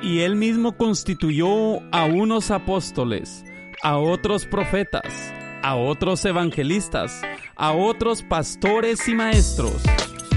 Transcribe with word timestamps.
Y 0.00 0.20
él 0.20 0.36
mismo 0.36 0.76
constituyó 0.76 1.80
a 1.90 2.04
unos 2.04 2.52
apóstoles, 2.52 3.44
a 3.82 3.98
otros 3.98 4.46
profetas, 4.46 5.34
a 5.62 5.74
otros 5.74 6.24
evangelistas, 6.24 7.20
a 7.56 7.72
otros 7.72 8.22
pastores 8.22 9.08
y 9.08 9.14
maestros, 9.14 9.82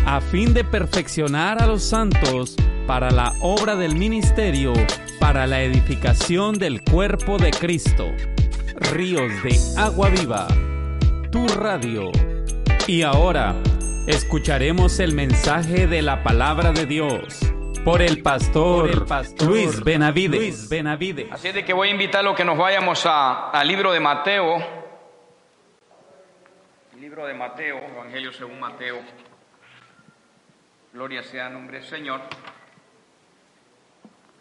a 0.06 0.20
fin 0.20 0.56
de 0.56 0.64
perfeccionar 0.64 1.62
a 1.62 1.68
los 1.68 1.84
santos 1.84 2.56
para 2.88 3.12
la 3.12 3.34
obra 3.42 3.76
del 3.76 3.96
ministerio, 3.96 4.74
para 5.20 5.46
la 5.46 5.62
edificación 5.62 6.58
del 6.58 6.82
cuerpo 6.82 7.38
de 7.38 7.52
Cristo. 7.52 8.08
Ríos 8.92 9.32
de 9.44 9.60
agua 9.78 10.10
viva, 10.10 10.48
tu 11.32 11.48
radio. 11.48 12.12
Y 12.88 13.04
ahora, 13.04 13.56
escucharemos 14.08 15.00
el 15.00 15.14
mensaje 15.14 15.86
de 15.86 16.02
la 16.02 16.24
palabra 16.24 16.72
de 16.72 16.88
Dios 16.88 17.54
por 17.84 18.02
el 18.02 18.22
pastor, 18.22 18.92
Luis, 19.44 19.84
Benavides. 19.84 20.70
Benavides. 20.70 21.32
Así 21.32 21.52
de 21.52 21.66
que 21.66 21.74
voy 21.74 21.90
a 21.90 21.92
invitar 21.92 22.26
a 22.28 22.36
que 22.36 22.46
nos 22.46 22.58
vayamos 22.58 23.06
al 23.06 23.68
libro 23.68 23.92
de 23.92 24.00
Mateo. 24.00 24.58
El 26.94 27.02
libro 27.02 27.26
de 27.26 27.34
Mateo, 27.34 27.78
Evangelio 27.78 28.32
según 28.34 28.60
Mateo. 28.60 29.00
Gloria 30.94 31.24
sea 31.24 31.48
el 31.48 31.54
nombre 31.54 31.80
del 31.80 31.88
Señor. 31.88 32.22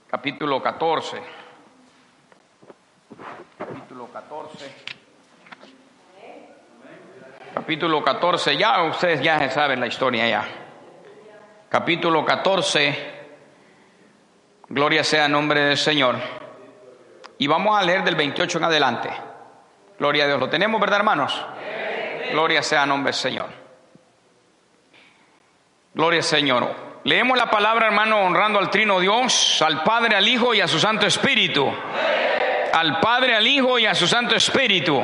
Capítulo 0.08 0.62
14. 0.62 1.22
Capítulo 3.56 4.08
14. 4.12 4.74
Capítulo 7.54 8.04
14. 8.04 8.56
Ya 8.56 8.82
ustedes 8.82 9.22
ya 9.22 9.48
saben 9.50 9.80
la 9.80 9.86
historia 9.86 10.28
ya. 10.28 10.48
Capítulo 11.70 12.24
14. 12.24 13.19
Gloria 14.70 15.02
sea 15.02 15.26
el 15.26 15.32
nombre 15.32 15.60
del 15.62 15.76
Señor. 15.76 16.16
Y 17.38 17.48
vamos 17.48 17.76
a 17.76 17.82
leer 17.82 18.04
del 18.04 18.14
28 18.14 18.58
en 18.58 18.64
adelante. 18.64 19.10
Gloria 19.98 20.24
a 20.24 20.26
Dios. 20.28 20.38
¿Lo 20.38 20.48
tenemos, 20.48 20.80
verdad, 20.80 20.98
hermanos? 20.98 21.44
Gloria 22.30 22.62
sea 22.62 22.84
el 22.84 22.88
nombre 22.88 23.10
del 23.10 23.20
Señor. 23.20 23.46
Gloria 25.92 26.20
al 26.20 26.24
Señor. 26.24 26.74
Leemos 27.02 27.36
la 27.36 27.50
palabra, 27.50 27.88
hermano, 27.88 28.20
honrando 28.20 28.60
al 28.60 28.70
Trino 28.70 29.00
Dios, 29.00 29.60
al 29.60 29.82
Padre, 29.82 30.14
al 30.14 30.28
Hijo 30.28 30.54
y 30.54 30.60
a 30.60 30.68
su 30.68 30.78
Santo 30.78 31.04
Espíritu. 31.04 31.68
Al 32.72 33.00
Padre, 33.00 33.34
al 33.34 33.46
Hijo 33.48 33.76
y 33.76 33.86
a 33.86 33.94
su 33.96 34.06
Santo 34.06 34.36
Espíritu. 34.36 35.02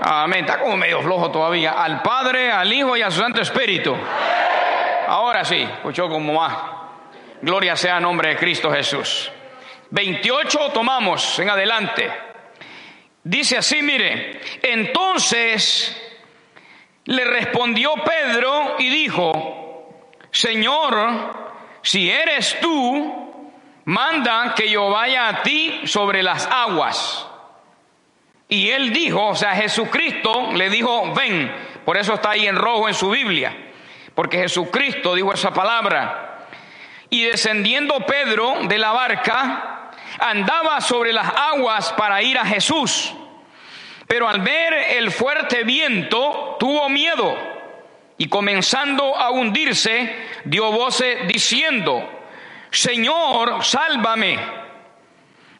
Amén. 0.00 0.46
Está 0.46 0.58
como 0.58 0.78
medio 0.78 1.02
flojo 1.02 1.30
todavía. 1.30 1.72
Al 1.72 2.00
Padre, 2.00 2.50
al 2.50 2.72
Hijo 2.72 2.96
y 2.96 3.02
a 3.02 3.10
su 3.10 3.20
Santo 3.20 3.42
Espíritu. 3.42 3.94
Ahora 5.06 5.44
sí, 5.44 5.60
escuchó 5.60 6.08
como 6.08 6.32
más. 6.32 6.83
Gloria 7.44 7.76
sea 7.76 7.98
el 7.98 8.02
nombre 8.02 8.30
de 8.30 8.36
Cristo 8.36 8.72
Jesús. 8.72 9.30
28 9.90 10.70
tomamos 10.72 11.38
en 11.38 11.50
adelante. 11.50 12.10
Dice 13.22 13.58
así, 13.58 13.82
mire, 13.82 14.40
entonces 14.62 15.94
le 17.04 17.22
respondió 17.26 17.96
Pedro 17.96 18.76
y 18.78 18.88
dijo, 18.88 20.08
Señor, 20.30 21.78
si 21.82 22.10
eres 22.10 22.58
tú, 22.62 23.52
manda 23.84 24.54
que 24.56 24.70
yo 24.70 24.88
vaya 24.88 25.28
a 25.28 25.42
ti 25.42 25.82
sobre 25.84 26.22
las 26.22 26.46
aguas. 26.46 27.28
Y 28.48 28.70
él 28.70 28.90
dijo, 28.90 29.28
o 29.28 29.34
sea, 29.34 29.54
Jesucristo 29.54 30.50
le 30.54 30.70
dijo, 30.70 31.12
ven, 31.12 31.54
por 31.84 31.98
eso 31.98 32.14
está 32.14 32.30
ahí 32.30 32.46
en 32.46 32.56
rojo 32.56 32.88
en 32.88 32.94
su 32.94 33.10
Biblia, 33.10 33.54
porque 34.14 34.38
Jesucristo 34.38 35.14
dijo 35.14 35.34
esa 35.34 35.52
palabra. 35.52 36.30
Y 37.14 37.22
descendiendo 37.22 38.00
Pedro 38.00 38.56
de 38.64 38.76
la 38.76 38.90
barca, 38.90 39.92
andaba 40.18 40.80
sobre 40.80 41.12
las 41.12 41.28
aguas 41.28 41.92
para 41.92 42.20
ir 42.20 42.36
a 42.36 42.44
Jesús. 42.44 43.14
Pero 44.08 44.28
al 44.28 44.40
ver 44.40 44.72
el 44.96 45.12
fuerte 45.12 45.62
viento, 45.62 46.56
tuvo 46.58 46.88
miedo 46.88 47.36
y 48.18 48.26
comenzando 48.28 49.16
a 49.16 49.30
hundirse, 49.30 50.12
dio 50.44 50.72
voces 50.72 51.28
diciendo, 51.28 52.02
Señor, 52.72 53.64
sálvame. 53.64 54.36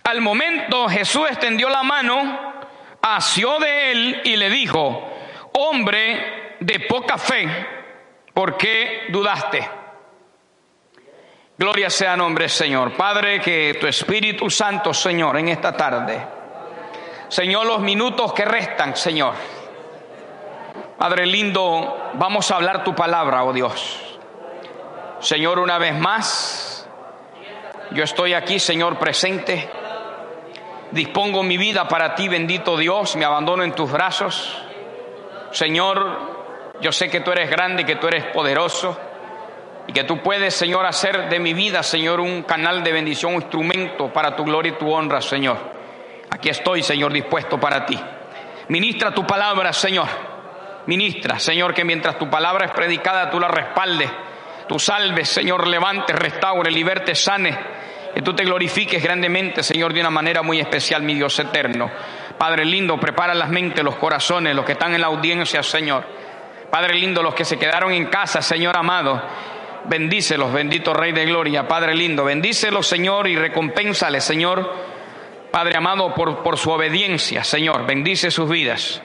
Al 0.03 0.21
momento 0.23 0.89
Jesús 0.89 1.29
extendió 1.31 1.69
la 1.69 1.85
mano, 1.85 2.53
asió 3.01 3.61
de 3.61 3.93
él 3.93 4.23
y 4.25 4.35
le 4.35 4.51
dijo, 4.51 5.09
hombre 5.53 6.57
de 6.59 6.81
poca 6.81 7.17
fe, 7.17 7.47
¿por 8.33 8.57
qué 8.57 9.05
dudaste? 9.11 9.84
Gloria 11.57 11.89
sea 11.89 12.17
nombre 12.17 12.49
Señor. 12.49 12.95
Padre, 12.95 13.41
que 13.41 13.77
tu 13.81 13.87
Espíritu 13.87 14.51
Santo, 14.51 14.93
Señor, 14.93 15.37
en 15.37 15.49
esta 15.49 15.77
tarde. 15.77 16.27
Señor, 17.29 17.67
los 17.67 17.81
minutos 17.81 18.33
que 18.33 18.45
restan, 18.45 18.97
Señor. 18.97 19.35
Padre 20.99 21.27
lindo, 21.27 22.11
vamos 22.15 22.51
a 22.51 22.57
hablar 22.57 22.83
tu 22.83 22.95
palabra, 22.95 23.45
oh 23.45 23.53
Dios. 23.53 24.19
Señor, 25.21 25.61
una 25.61 25.79
vez 25.79 25.97
más, 25.97 26.89
yo 27.93 28.03
estoy 28.03 28.35
aquí, 28.35 28.59
Señor, 28.59 28.99
presente. 28.99 29.71
Dispongo 30.91 31.45
mi 31.45 31.57
vida 31.57 31.87
para 31.87 32.17
ti, 32.17 32.29
bendito 32.29 32.77
Dios, 32.77 33.15
me 33.15 33.25
abandono 33.25 33.63
en 33.63 33.73
tus 33.73 33.93
brazos. 33.93 34.61
Señor, 35.53 36.75
yo 36.81 36.91
sé 36.91 37.09
que 37.09 37.21
tú 37.21 37.31
eres 37.31 37.49
grande 37.49 37.87
que 37.87 37.95
tú 37.95 38.09
eres 38.09 38.25
poderoso 38.25 38.99
y 39.87 39.93
que 39.93 40.05
tú 40.05 40.23
puedes, 40.23 40.55
Señor, 40.55 40.87
hacer 40.87 41.29
de 41.29 41.39
mi 41.39 41.53
vida, 41.53 41.83
Señor, 41.83 42.21
un 42.21 42.43
canal 42.43 42.83
de 42.83 42.93
bendición, 42.93 43.35
un 43.35 43.43
instrumento 43.43 44.13
para 44.13 44.35
tu 44.35 44.45
gloria 44.45 44.73
y 44.73 44.79
tu 44.79 44.91
honra, 44.91 45.21
Señor. 45.21 45.59
Aquí 46.31 46.49
estoy, 46.49 46.83
Señor, 46.83 47.13
dispuesto 47.13 47.61
para 47.61 47.85
ti. 47.85 47.99
Ministra 48.69 49.13
tu 49.13 49.27
palabra, 49.27 49.73
Señor. 49.73 50.09
Ministra, 50.87 51.39
Señor, 51.39 51.75
que 51.75 51.85
mientras 51.85 52.19
tu 52.19 52.31
palabra 52.31 52.67
es 52.67 52.73
predicada, 52.73 53.31
tú 53.31 53.39
la 53.39 53.49
respaldes. 53.49 54.11
Tú 54.67 54.79
salves, 54.79 55.29
Señor, 55.29 55.67
levante, 55.69 56.15
restaure, 56.15 56.71
liberte, 56.71 57.15
sane. 57.15 57.57
Que 58.15 58.23
tú 58.23 58.33
te 58.35 58.45
glorifiques 58.45 59.03
grandemente, 59.03 59.63
Señor, 59.63 59.93
de 59.93 60.01
una 60.01 60.11
manera 60.11 60.41
muy 60.41 60.61
especial, 60.61 61.03
mi 61.03 61.15
Dios 61.15 61.39
eterno. 61.39 61.91
Padre 62.39 62.65
lindo, 62.65 62.99
prepara 62.99 63.35
las 63.35 63.51
mentes, 63.51 63.85
los 63.85 63.97
corazones, 63.97 64.55
los 64.55 64.65
que 64.65 64.73
están 64.73 64.95
en 64.95 65.03
la 65.03 65.09
audiencia, 65.09 65.63
Señor. 65.63 66.05
Padre 66.71 66.95
lindo, 66.95 67.23
los 67.23 67.35
que 67.35 67.45
se 67.45 67.59
quedaron 67.59 67.93
en 67.93 68.07
casa, 68.07 68.41
Señor 68.41 68.77
amado 68.77 69.23
bendícelos, 69.85 70.53
bendito 70.53 70.93
Rey 70.95 71.13
de 71.13 71.27
Gloria, 71.27 71.69
Padre 71.69 71.95
lindo, 71.95 72.25
bendícelos, 72.25 72.87
Señor, 72.87 73.29
y 73.29 73.37
recompénsale, 73.37 74.21
Señor, 74.21 74.73
Padre 75.51 75.77
amado, 75.77 76.15
por, 76.15 76.43
por 76.43 76.59
su 76.59 76.71
obediencia, 76.71 77.45
Señor, 77.45 77.87
bendice 77.87 78.31
sus 78.31 78.49
vidas. 78.49 79.03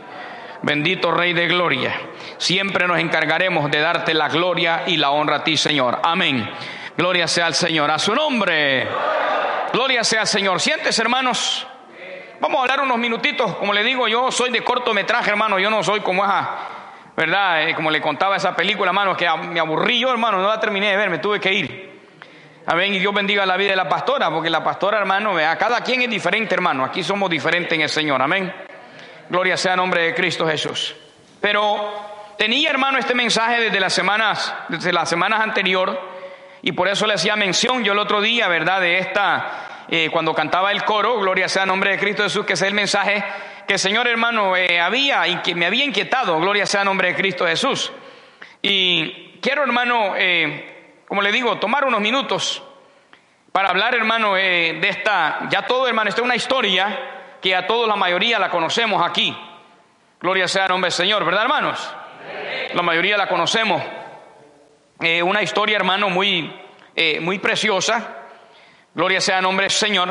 Bendito 0.61 1.11
Rey 1.11 1.33
de 1.33 1.47
Gloria, 1.47 1.93
siempre 2.37 2.85
nos 2.85 2.99
encargaremos 2.99 3.71
de 3.71 3.79
darte 3.79 4.13
la 4.13 4.27
gloria 4.27 4.83
y 4.87 4.97
la 4.97 5.11
honra 5.11 5.37
a 5.37 5.43
ti, 5.43 5.55
Señor. 5.55 5.99
Amén. 6.03 6.49
Gloria 6.97 7.27
sea 7.27 7.45
al 7.45 7.53
Señor, 7.53 7.89
a 7.89 7.97
su 7.97 8.13
nombre. 8.13 8.85
Gloria 9.71 10.03
sea 10.03 10.21
al 10.21 10.27
Señor. 10.27 10.59
Sientes, 10.59 10.99
hermanos. 10.99 11.65
Vamos 12.41 12.59
a 12.59 12.61
hablar 12.63 12.81
unos 12.81 12.97
minutitos. 12.97 13.55
Como 13.55 13.71
le 13.71 13.83
digo, 13.83 14.07
yo 14.09 14.31
soy 14.31 14.49
de 14.49 14.61
cortometraje, 14.63 15.29
hermano. 15.29 15.59
Yo 15.59 15.69
no 15.69 15.81
soy 15.81 16.01
como 16.01 16.25
esa 16.25 16.78
¿verdad? 17.19 17.67
Eh, 17.67 17.75
como 17.75 17.91
le 17.91 17.99
contaba 17.99 18.37
esa 18.37 18.55
película, 18.55 18.91
hermano, 18.91 19.17
que 19.17 19.27
me 19.49 19.59
aburrí 19.59 19.99
yo, 19.99 20.09
hermano, 20.09 20.37
no 20.37 20.47
la 20.47 20.57
terminé 20.57 20.91
de 20.91 20.95
ver, 20.95 21.09
me 21.09 21.17
tuve 21.17 21.37
que 21.37 21.51
ir. 21.51 21.99
Amén, 22.65 22.93
y 22.93 22.99
Dios 22.99 23.13
bendiga 23.13 23.45
la 23.45 23.57
vida 23.57 23.71
de 23.71 23.75
la 23.75 23.89
pastora, 23.89 24.29
porque 24.29 24.49
la 24.49 24.63
pastora, 24.63 24.99
hermano, 24.99 25.33
vea, 25.33 25.57
cada 25.57 25.81
quien 25.81 26.01
es 26.01 26.09
diferente, 26.09 26.55
hermano, 26.55 26.85
aquí 26.85 27.03
somos 27.03 27.29
diferentes 27.29 27.73
en 27.73 27.81
el 27.81 27.89
Señor, 27.89 28.21
amén. 28.21 28.53
Gloria 29.27 29.57
sea 29.57 29.73
el 29.73 29.77
nombre 29.79 30.03
de 30.03 30.15
Cristo 30.15 30.47
Jesús. 30.47 30.95
Pero 31.41 32.35
tenía, 32.37 32.69
hermano, 32.69 32.97
este 32.97 33.13
mensaje 33.13 33.63
desde 33.63 33.81
las 33.81 33.91
semanas, 33.91 34.55
desde 34.69 34.93
las 34.93 35.09
semanas 35.09 35.41
anteriores, 35.41 35.97
y 36.61 36.71
por 36.71 36.87
eso 36.87 37.05
le 37.05 37.15
hacía 37.15 37.35
mención 37.35 37.83
yo 37.83 37.91
el 37.91 37.99
otro 37.99 38.21
día, 38.21 38.47
¿verdad? 38.47 38.79
De 38.79 38.97
esta, 38.97 39.85
eh, 39.89 40.09
cuando 40.09 40.33
cantaba 40.33 40.71
el 40.71 40.85
coro, 40.85 41.19
Gloria 41.19 41.49
sea 41.49 41.63
el 41.63 41.67
nombre 41.67 41.91
de 41.91 41.99
Cristo 41.99 42.23
Jesús, 42.23 42.45
que 42.45 42.53
es 42.53 42.61
el 42.61 42.73
mensaje 42.73 43.25
que 43.69 43.77
Señor 43.77 44.07
hermano 44.07 44.57
eh, 44.57 44.79
había 44.79 45.27
y 45.27 45.43
que 45.43 45.53
me 45.53 45.67
había 45.67 45.85
inquietado, 45.85 46.39
gloria 46.39 46.65
sea 46.65 46.83
nombre 46.83 47.09
de 47.09 47.15
Cristo 47.15 47.45
Jesús. 47.45 47.91
Y 48.63 49.37
quiero 49.43 49.61
hermano, 49.61 50.15
eh, 50.17 50.95
como 51.07 51.21
le 51.21 51.31
digo, 51.31 51.59
tomar 51.59 51.85
unos 51.85 52.01
minutos 52.01 52.63
para 53.51 53.69
hablar, 53.69 53.93
hermano, 53.93 54.35
eh, 54.35 54.79
de 54.81 54.89
esta, 54.89 55.47
ya 55.51 55.67
todo, 55.67 55.87
hermano, 55.87 56.09
esta 56.09 56.21
es 56.21 56.25
una 56.25 56.35
historia 56.35 57.37
que 57.43 57.55
a 57.55 57.67
todos 57.67 57.87
la 57.87 57.95
mayoría 57.95 58.39
la 58.39 58.49
conocemos 58.49 59.07
aquí. 59.07 59.37
Gloria 60.19 60.47
sea 60.47 60.67
nombre 60.67 60.87
del 60.87 60.93
Señor, 60.97 61.23
¿verdad, 61.23 61.43
hermanos? 61.43 61.95
La 62.73 62.81
mayoría 62.81 63.17
la 63.17 63.27
conocemos. 63.27 63.83
Una 65.23 65.43
historia, 65.43 65.77
hermano, 65.77 66.09
muy, 66.09 66.51
muy 67.21 67.37
preciosa. 67.37 68.17
Gloria 68.95 69.21
sea 69.21 69.39
nombre 69.41 69.65
del 69.65 69.71
Señor. 69.71 70.09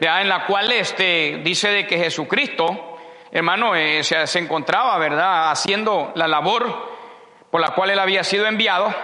En 0.00 0.28
la 0.28 0.46
cual 0.46 0.70
este, 0.70 1.40
dice 1.42 1.70
de 1.70 1.86
que 1.86 1.98
Jesucristo, 1.98 2.98
hermano, 3.32 3.74
eh, 3.74 4.04
se, 4.04 4.38
encontraba, 4.38 4.96
¿verdad?, 4.98 5.50
haciendo 5.50 6.12
la 6.14 6.28
labor 6.28 6.96
por 7.50 7.60
la 7.60 7.70
cual 7.70 7.90
él 7.90 7.98
había 7.98 8.22
sido 8.22 8.46
enviado. 8.46 8.94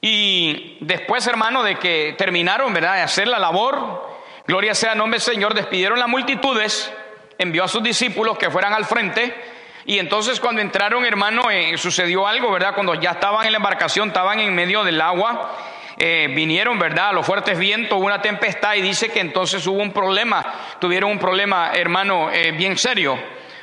Y 0.00 0.78
después, 0.80 1.26
hermano, 1.26 1.62
de 1.62 1.76
que 1.76 2.14
terminaron, 2.16 2.72
¿verdad?, 2.72 2.94
de 2.94 3.00
hacer 3.00 3.26
la 3.26 3.38
labor, 3.38 4.16
gloria 4.46 4.74
sea 4.74 4.92
al 4.92 4.98
nombre 4.98 5.18
del 5.18 5.34
Señor, 5.34 5.54
despidieron 5.54 5.98
las 5.98 6.08
multitudes, 6.08 6.92
envió 7.38 7.64
a 7.64 7.68
sus 7.68 7.82
discípulos 7.82 8.38
que 8.38 8.50
fueran 8.50 8.74
al 8.74 8.84
frente. 8.84 9.34
Y 9.86 9.98
entonces 9.98 10.38
cuando 10.38 10.62
entraron, 10.62 11.04
hermano, 11.04 11.50
eh, 11.50 11.76
sucedió 11.78 12.26
algo, 12.26 12.52
¿verdad? 12.52 12.74
Cuando 12.74 12.94
ya 12.94 13.12
estaban 13.12 13.44
en 13.44 13.52
la 13.52 13.58
embarcación, 13.58 14.08
estaban 14.08 14.38
en 14.40 14.54
medio 14.54 14.84
del 14.84 15.00
agua, 15.00 15.56
eh, 15.96 16.28
vinieron, 16.34 16.78
¿verdad? 16.78 17.12
Los 17.12 17.24
fuertes 17.24 17.56
vientos, 17.56 18.00
una 18.00 18.20
tempestad 18.20 18.74
y 18.74 18.82
dice 18.82 19.10
que 19.10 19.20
entonces 19.20 19.64
hubo 19.66 19.80
un 19.80 19.92
problema, 19.92 20.44
tuvieron 20.80 21.10
un 21.10 21.18
problema, 21.18 21.70
hermano, 21.72 22.30
eh, 22.32 22.50
bien 22.52 22.76
serio, 22.76 23.16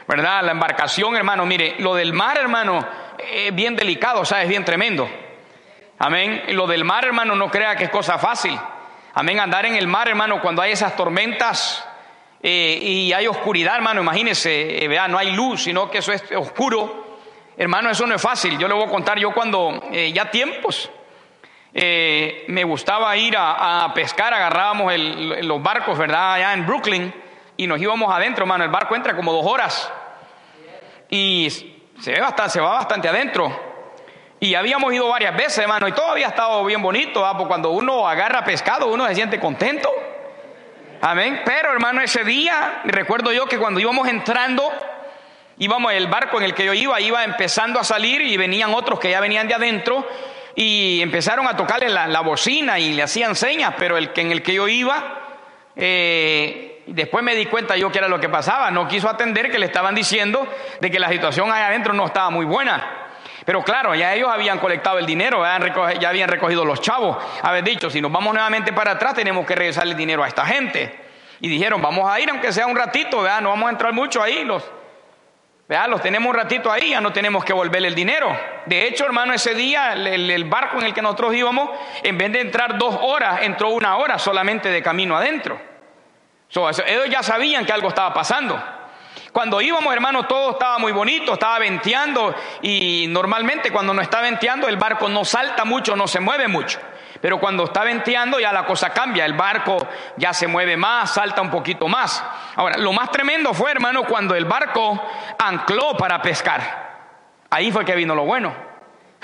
¿verdad? 0.07 0.41
La 0.43 0.51
embarcación, 0.51 1.15
hermano, 1.15 1.45
mire, 1.45 1.75
lo 1.79 1.93
del 1.93 2.13
mar, 2.13 2.37
hermano, 2.37 2.87
es 3.17 3.53
bien 3.53 3.75
delicado, 3.75 4.21
o 4.21 4.23
es 4.23 4.47
bien 4.47 4.63
tremendo. 4.63 5.09
Amén. 5.99 6.43
Lo 6.49 6.67
del 6.67 6.85
mar, 6.85 7.05
hermano, 7.05 7.35
no 7.35 7.51
crea 7.51 7.75
que 7.75 7.83
es 7.83 7.89
cosa 7.89 8.17
fácil. 8.17 8.57
Amén. 9.13 9.39
Andar 9.39 9.65
en 9.65 9.75
el 9.75 9.87
mar, 9.87 10.07
hermano, 10.07 10.41
cuando 10.41 10.61
hay 10.61 10.71
esas 10.71 10.95
tormentas 10.95 11.85
eh, 12.41 12.79
y 12.81 13.13
hay 13.13 13.27
oscuridad, 13.27 13.75
hermano, 13.75 14.01
imagínese, 14.01 14.85
eh, 14.85 15.07
no 15.09 15.17
hay 15.17 15.31
luz, 15.31 15.63
sino 15.63 15.91
que 15.91 15.97
eso 15.97 16.13
es 16.13 16.23
oscuro. 16.35 17.19
Hermano, 17.57 17.89
eso 17.89 18.07
no 18.07 18.15
es 18.15 18.21
fácil. 18.21 18.57
Yo 18.57 18.67
le 18.67 18.73
voy 18.73 18.85
a 18.85 18.89
contar, 18.89 19.19
yo 19.19 19.31
cuando 19.33 19.81
ya 19.91 20.31
tiempos 20.31 20.89
eh, 21.73 22.43
me 22.49 22.63
gustaba 22.63 23.15
ir 23.15 23.35
a, 23.37 23.89
pescar, 23.95 24.33
agarrábamos 24.33 24.93
los 24.97 25.63
barcos, 25.63 25.97
¿verdad? 25.97 26.33
Allá 26.33 26.53
en 26.53 26.65
Brooklyn 26.65 27.13
y 27.55 27.67
nos 27.67 27.79
íbamos 27.79 28.13
adentro, 28.13 28.43
hermano. 28.43 28.63
El 28.63 28.69
barco 28.69 28.95
entra 28.95 29.15
como 29.15 29.31
dos 29.31 29.45
horas 29.45 29.91
y 31.09 31.49
se, 31.99 32.11
ve 32.11 32.19
bastante, 32.19 32.51
se 32.53 32.59
va 32.59 32.73
bastante 32.73 33.07
adentro. 33.07 33.71
Y 34.39 34.55
habíamos 34.55 34.91
ido 34.91 35.07
varias 35.07 35.35
veces, 35.35 35.59
hermano, 35.59 35.87
y 35.87 35.91
todo 35.91 36.11
había 36.11 36.27
estado 36.27 36.65
bien 36.65 36.81
bonito, 36.81 37.23
porque 37.33 37.47
cuando 37.47 37.69
uno 37.69 38.07
agarra 38.07 38.43
pescado, 38.43 38.87
uno 38.87 39.07
se 39.07 39.15
siente 39.15 39.39
contento. 39.39 39.89
Amén. 41.01 41.41
Pero, 41.45 41.71
hermano, 41.71 42.01
ese 42.01 42.23
día, 42.23 42.81
recuerdo 42.85 43.31
yo 43.31 43.45
que 43.45 43.59
cuando 43.59 43.79
íbamos 43.79 44.07
entrando, 44.07 44.67
íbamos, 45.59 45.93
el 45.93 46.07
barco 46.07 46.37
en 46.37 46.43
el 46.43 46.53
que 46.55 46.65
yo 46.65 46.73
iba, 46.73 46.99
iba 46.99 47.23
empezando 47.23 47.79
a 47.79 47.83
salir 47.83 48.21
y 48.21 48.35
venían 48.35 48.73
otros 48.73 48.99
que 48.99 49.11
ya 49.11 49.19
venían 49.19 49.47
de 49.47 49.53
adentro 49.53 50.05
y 50.55 51.01
empezaron 51.01 51.47
a 51.47 51.55
tocarle 51.55 51.89
la, 51.89 52.21
bocina 52.21 52.79
y 52.79 52.93
le 52.93 53.03
hacían 53.03 53.35
señas, 53.35 53.75
pero 53.77 53.97
el 53.97 54.11
que 54.13 54.21
en 54.21 54.31
el 54.31 54.41
que 54.41 54.53
yo 54.53 54.67
iba, 54.67 55.19
eh, 55.75 56.83
después 56.87 57.23
me 57.23 57.35
di 57.35 57.45
cuenta 57.45 57.77
yo 57.77 57.91
que 57.91 57.99
era 57.99 58.07
lo 58.07 58.19
que 58.19 58.29
pasaba, 58.29 58.71
no 58.71 58.87
quiso 58.87 59.09
atender 59.09 59.51
que 59.51 59.59
le 59.59 59.65
estaban 59.67 59.95
diciendo 59.95 60.47
de 60.79 60.91
que 60.91 60.99
la 60.99 61.09
situación 61.09 61.51
ahí 61.51 61.63
adentro 61.63 61.93
no 61.93 62.05
estaba 62.05 62.29
muy 62.29 62.45
buena. 62.45 62.97
Pero 63.45 63.63
claro, 63.63 63.95
ya 63.95 64.13
ellos 64.13 64.29
habían 64.31 64.59
colectado 64.59 64.99
el 64.99 65.05
dinero, 65.05 65.43
ya 65.99 66.09
habían 66.09 66.29
recogido 66.29 66.63
los 66.63 66.79
chavos. 66.79 67.17
Habían 67.41 67.65
dicho, 67.65 67.89
si 67.89 67.99
nos 67.99 68.11
vamos 68.11 68.33
nuevamente 68.33 68.71
para 68.71 68.91
atrás, 68.91 69.15
tenemos 69.15 69.47
que 69.47 69.55
regresar 69.55 69.87
el 69.87 69.95
dinero 69.95 70.23
a 70.23 70.27
esta 70.27 70.45
gente. 70.45 70.95
Y 71.39 71.49
dijeron, 71.49 71.81
vamos 71.81 72.07
a 72.09 72.19
ir, 72.19 72.29
aunque 72.29 72.51
sea 72.51 72.67
un 72.67 72.75
ratito, 72.75 73.23
no 73.41 73.49
vamos 73.49 73.67
a 73.67 73.71
entrar 73.71 73.93
mucho 73.93 74.21
ahí. 74.21 74.45
Los, 74.45 74.63
los 75.87 76.01
tenemos 76.01 76.29
un 76.29 76.35
ratito 76.35 76.69
ahí, 76.69 76.89
ya 76.89 76.99
no 76.99 77.13
tenemos 77.13 77.45
que 77.45 77.53
volver 77.53 77.85
el 77.85 77.95
dinero. 77.95 78.37
De 78.65 78.87
hecho, 78.87 79.05
hermano, 79.05 79.33
ese 79.33 79.55
día 79.55 79.93
el, 79.93 80.43
barco 80.45 80.77
en 80.77 80.85
el 80.85 80.93
que 80.93 81.01
nosotros 81.01 81.33
íbamos, 81.33 81.69
en 82.03 82.17
vez 82.17 82.31
de 82.33 82.41
entrar 82.41 82.77
dos 82.77 82.97
horas, 83.01 83.41
entró 83.43 83.69
una 83.69 83.95
hora 83.95 84.19
solamente 84.19 84.69
de 84.69 84.83
camino 84.83 85.15
adentro. 85.15 85.61
ellos 86.53 87.09
ya 87.09 87.23
sabían 87.23 87.65
que 87.65 87.71
algo 87.71 87.87
estaba 87.87 88.13
pasando. 88.13 88.61
Cuando 89.31 89.61
íbamos, 89.61 89.93
hermano, 89.93 90.23
todo 90.23 90.51
estaba 90.51 90.77
muy 90.77 90.91
bonito, 90.91 91.33
estaba 91.33 91.57
venteando 91.59 92.35
y 92.61 93.05
normalmente 93.07 93.71
cuando 93.71 93.93
no 93.93 94.01
está 94.01 94.19
venteando 94.19 94.67
el 94.67 94.75
barco 94.75 95.07
no 95.07 95.23
salta 95.23 95.63
mucho, 95.63 95.95
no 95.95 96.05
se 96.05 96.19
mueve 96.19 96.49
mucho. 96.49 96.79
Pero 97.21 97.39
cuando 97.39 97.65
está 97.65 97.83
venteando 97.83 98.39
ya 98.39 98.51
la 98.51 98.65
cosa 98.65 98.89
cambia, 98.89 99.25
el 99.25 99.33
barco 99.33 99.77
ya 100.17 100.33
se 100.33 100.47
mueve 100.47 100.75
más, 100.75 101.13
salta 101.13 101.41
un 101.41 101.51
poquito 101.51 101.87
más. 101.87 102.23
Ahora, 102.55 102.77
lo 102.77 102.91
más 102.93 103.11
tremendo 103.11 103.53
fue, 103.53 103.71
hermano, 103.71 104.03
cuando 104.03 104.35
el 104.35 104.45
barco 104.45 105.01
ancló 105.37 105.95
para 105.95 106.21
pescar. 106.21 106.91
Ahí 107.49 107.71
fue 107.71 107.85
que 107.85 107.95
vino 107.95 108.15
lo 108.15 108.23
bueno. 108.23 108.71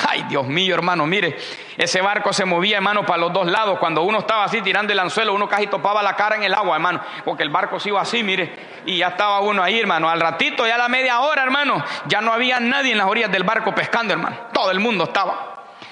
Ay, 0.05 0.25
Dios 0.29 0.45
mío, 0.45 0.75
hermano, 0.75 1.07
mire, 1.07 1.37
ese 1.75 2.01
barco 2.01 2.31
se 2.31 2.45
movía, 2.45 2.77
hermano, 2.77 3.03
para 3.03 3.17
los 3.17 3.33
dos 3.33 3.47
lados. 3.47 3.79
Cuando 3.79 4.03
uno 4.03 4.19
estaba 4.19 4.43
así 4.43 4.61
tirando 4.61 4.93
el 4.93 4.99
anzuelo, 4.99 5.33
uno 5.33 5.49
casi 5.49 5.65
topaba 5.65 6.03
la 6.03 6.15
cara 6.15 6.35
en 6.35 6.43
el 6.43 6.53
agua, 6.53 6.75
hermano, 6.75 7.01
porque 7.25 7.41
el 7.41 7.49
barco 7.49 7.79
se 7.79 7.89
iba 7.89 7.99
así, 7.99 8.21
mire, 8.21 8.83
y 8.85 8.97
ya 8.97 9.07
estaba 9.07 9.39
uno 9.39 9.63
ahí, 9.63 9.79
hermano. 9.79 10.07
Al 10.07 10.21
ratito, 10.21 10.67
ya 10.67 10.75
a 10.75 10.77
la 10.77 10.87
media 10.87 11.21
hora, 11.21 11.41
hermano, 11.41 11.83
ya 12.05 12.21
no 12.21 12.31
había 12.31 12.59
nadie 12.59 12.91
en 12.91 12.99
las 12.99 13.07
orillas 13.07 13.31
del 13.31 13.43
barco 13.43 13.73
pescando, 13.73 14.13
hermano. 14.13 14.37
Todo 14.53 14.69
el 14.69 14.79
mundo 14.79 15.05
estaba. 15.05 15.46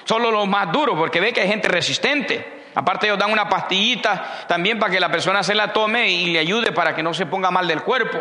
Solo 0.06 0.30
los 0.30 0.48
más 0.48 0.72
duros, 0.72 0.96
porque 0.96 1.20
ve 1.20 1.34
que 1.34 1.42
hay 1.42 1.48
gente 1.48 1.68
resistente. 1.68 2.64
Aparte 2.74 3.06
ellos 3.06 3.18
dan 3.18 3.30
una 3.30 3.48
pastillita 3.48 4.46
también 4.48 4.78
para 4.78 4.90
que 4.90 4.98
la 4.98 5.10
persona 5.10 5.42
se 5.42 5.54
la 5.54 5.72
tome 5.72 6.08
y 6.08 6.32
le 6.32 6.38
ayude 6.38 6.72
para 6.72 6.94
que 6.94 7.02
no 7.02 7.12
se 7.12 7.26
ponga 7.26 7.50
mal 7.50 7.68
del 7.68 7.82
cuerpo. 7.82 8.18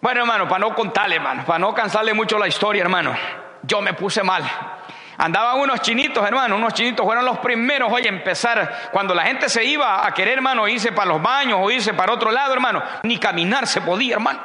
Bueno, 0.00 0.20
hermano, 0.20 0.46
para 0.46 0.60
no 0.60 0.74
contarle, 0.74 1.16
hermano, 1.16 1.44
para 1.44 1.58
no 1.58 1.74
cansarle 1.74 2.14
mucho 2.14 2.38
la 2.38 2.46
historia, 2.46 2.82
hermano 2.82 3.14
yo 3.66 3.80
me 3.80 3.94
puse 3.94 4.22
mal. 4.22 4.44
Andaban 5.16 5.60
unos 5.60 5.80
chinitos, 5.80 6.26
hermano, 6.26 6.56
unos 6.56 6.74
chinitos 6.74 7.06
fueron 7.06 7.24
los 7.24 7.38
primeros 7.38 7.92
hoy 7.92 8.04
a 8.04 8.08
empezar. 8.08 8.90
Cuando 8.90 9.14
la 9.14 9.22
gente 9.22 9.48
se 9.48 9.64
iba 9.64 10.04
a 10.04 10.12
querer, 10.12 10.34
hermano, 10.34 10.66
irse 10.66 10.92
para 10.92 11.08
los 11.08 11.22
baños 11.22 11.58
o 11.62 11.70
irse 11.70 11.94
para 11.94 12.12
otro 12.12 12.32
lado, 12.32 12.52
hermano, 12.52 12.82
ni 13.04 13.18
caminar 13.18 13.66
se 13.66 13.80
podía, 13.80 14.14
hermano. 14.14 14.40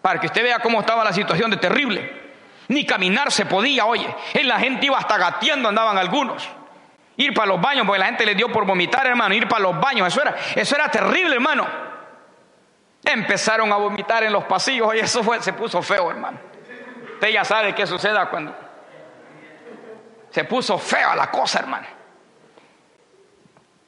Para 0.00 0.18
que 0.18 0.26
usted 0.26 0.42
vea 0.42 0.60
cómo 0.60 0.80
estaba 0.80 1.04
la 1.04 1.12
situación 1.12 1.50
de 1.50 1.58
terrible. 1.58 2.17
Ni 2.68 2.84
caminar 2.84 3.32
se 3.32 3.46
podía, 3.46 3.86
oye. 3.86 4.14
En 4.34 4.46
la 4.46 4.58
gente 4.58 4.86
iba 4.86 4.98
hasta 4.98 5.16
gateando, 5.16 5.68
andaban 5.68 5.98
algunos. 5.98 6.48
Ir 7.16 7.34
para 7.34 7.48
los 7.48 7.60
baños, 7.60 7.86
porque 7.86 7.98
la 7.98 8.06
gente 8.06 8.24
le 8.24 8.34
dio 8.34 8.52
por 8.52 8.64
vomitar, 8.64 9.06
hermano, 9.06 9.34
ir 9.34 9.48
para 9.48 9.62
los 9.62 9.80
baños, 9.80 10.06
eso 10.06 10.22
era, 10.22 10.36
eso 10.54 10.76
era 10.76 10.88
terrible, 10.88 11.34
hermano. 11.34 11.66
Empezaron 13.04 13.72
a 13.72 13.76
vomitar 13.76 14.22
en 14.22 14.32
los 14.32 14.44
pasillos, 14.44 14.94
y 14.94 14.98
eso 14.98 15.24
fue, 15.24 15.42
se 15.42 15.52
puso 15.52 15.82
feo, 15.82 16.10
hermano. 16.10 16.38
Usted 17.14 17.28
ya 17.30 17.44
sabe 17.44 17.74
qué 17.74 17.86
suceda 17.86 18.26
cuando 18.26 18.54
se 20.30 20.44
puso 20.44 20.78
fea 20.78 21.16
la 21.16 21.30
cosa, 21.30 21.60
hermano. 21.60 21.86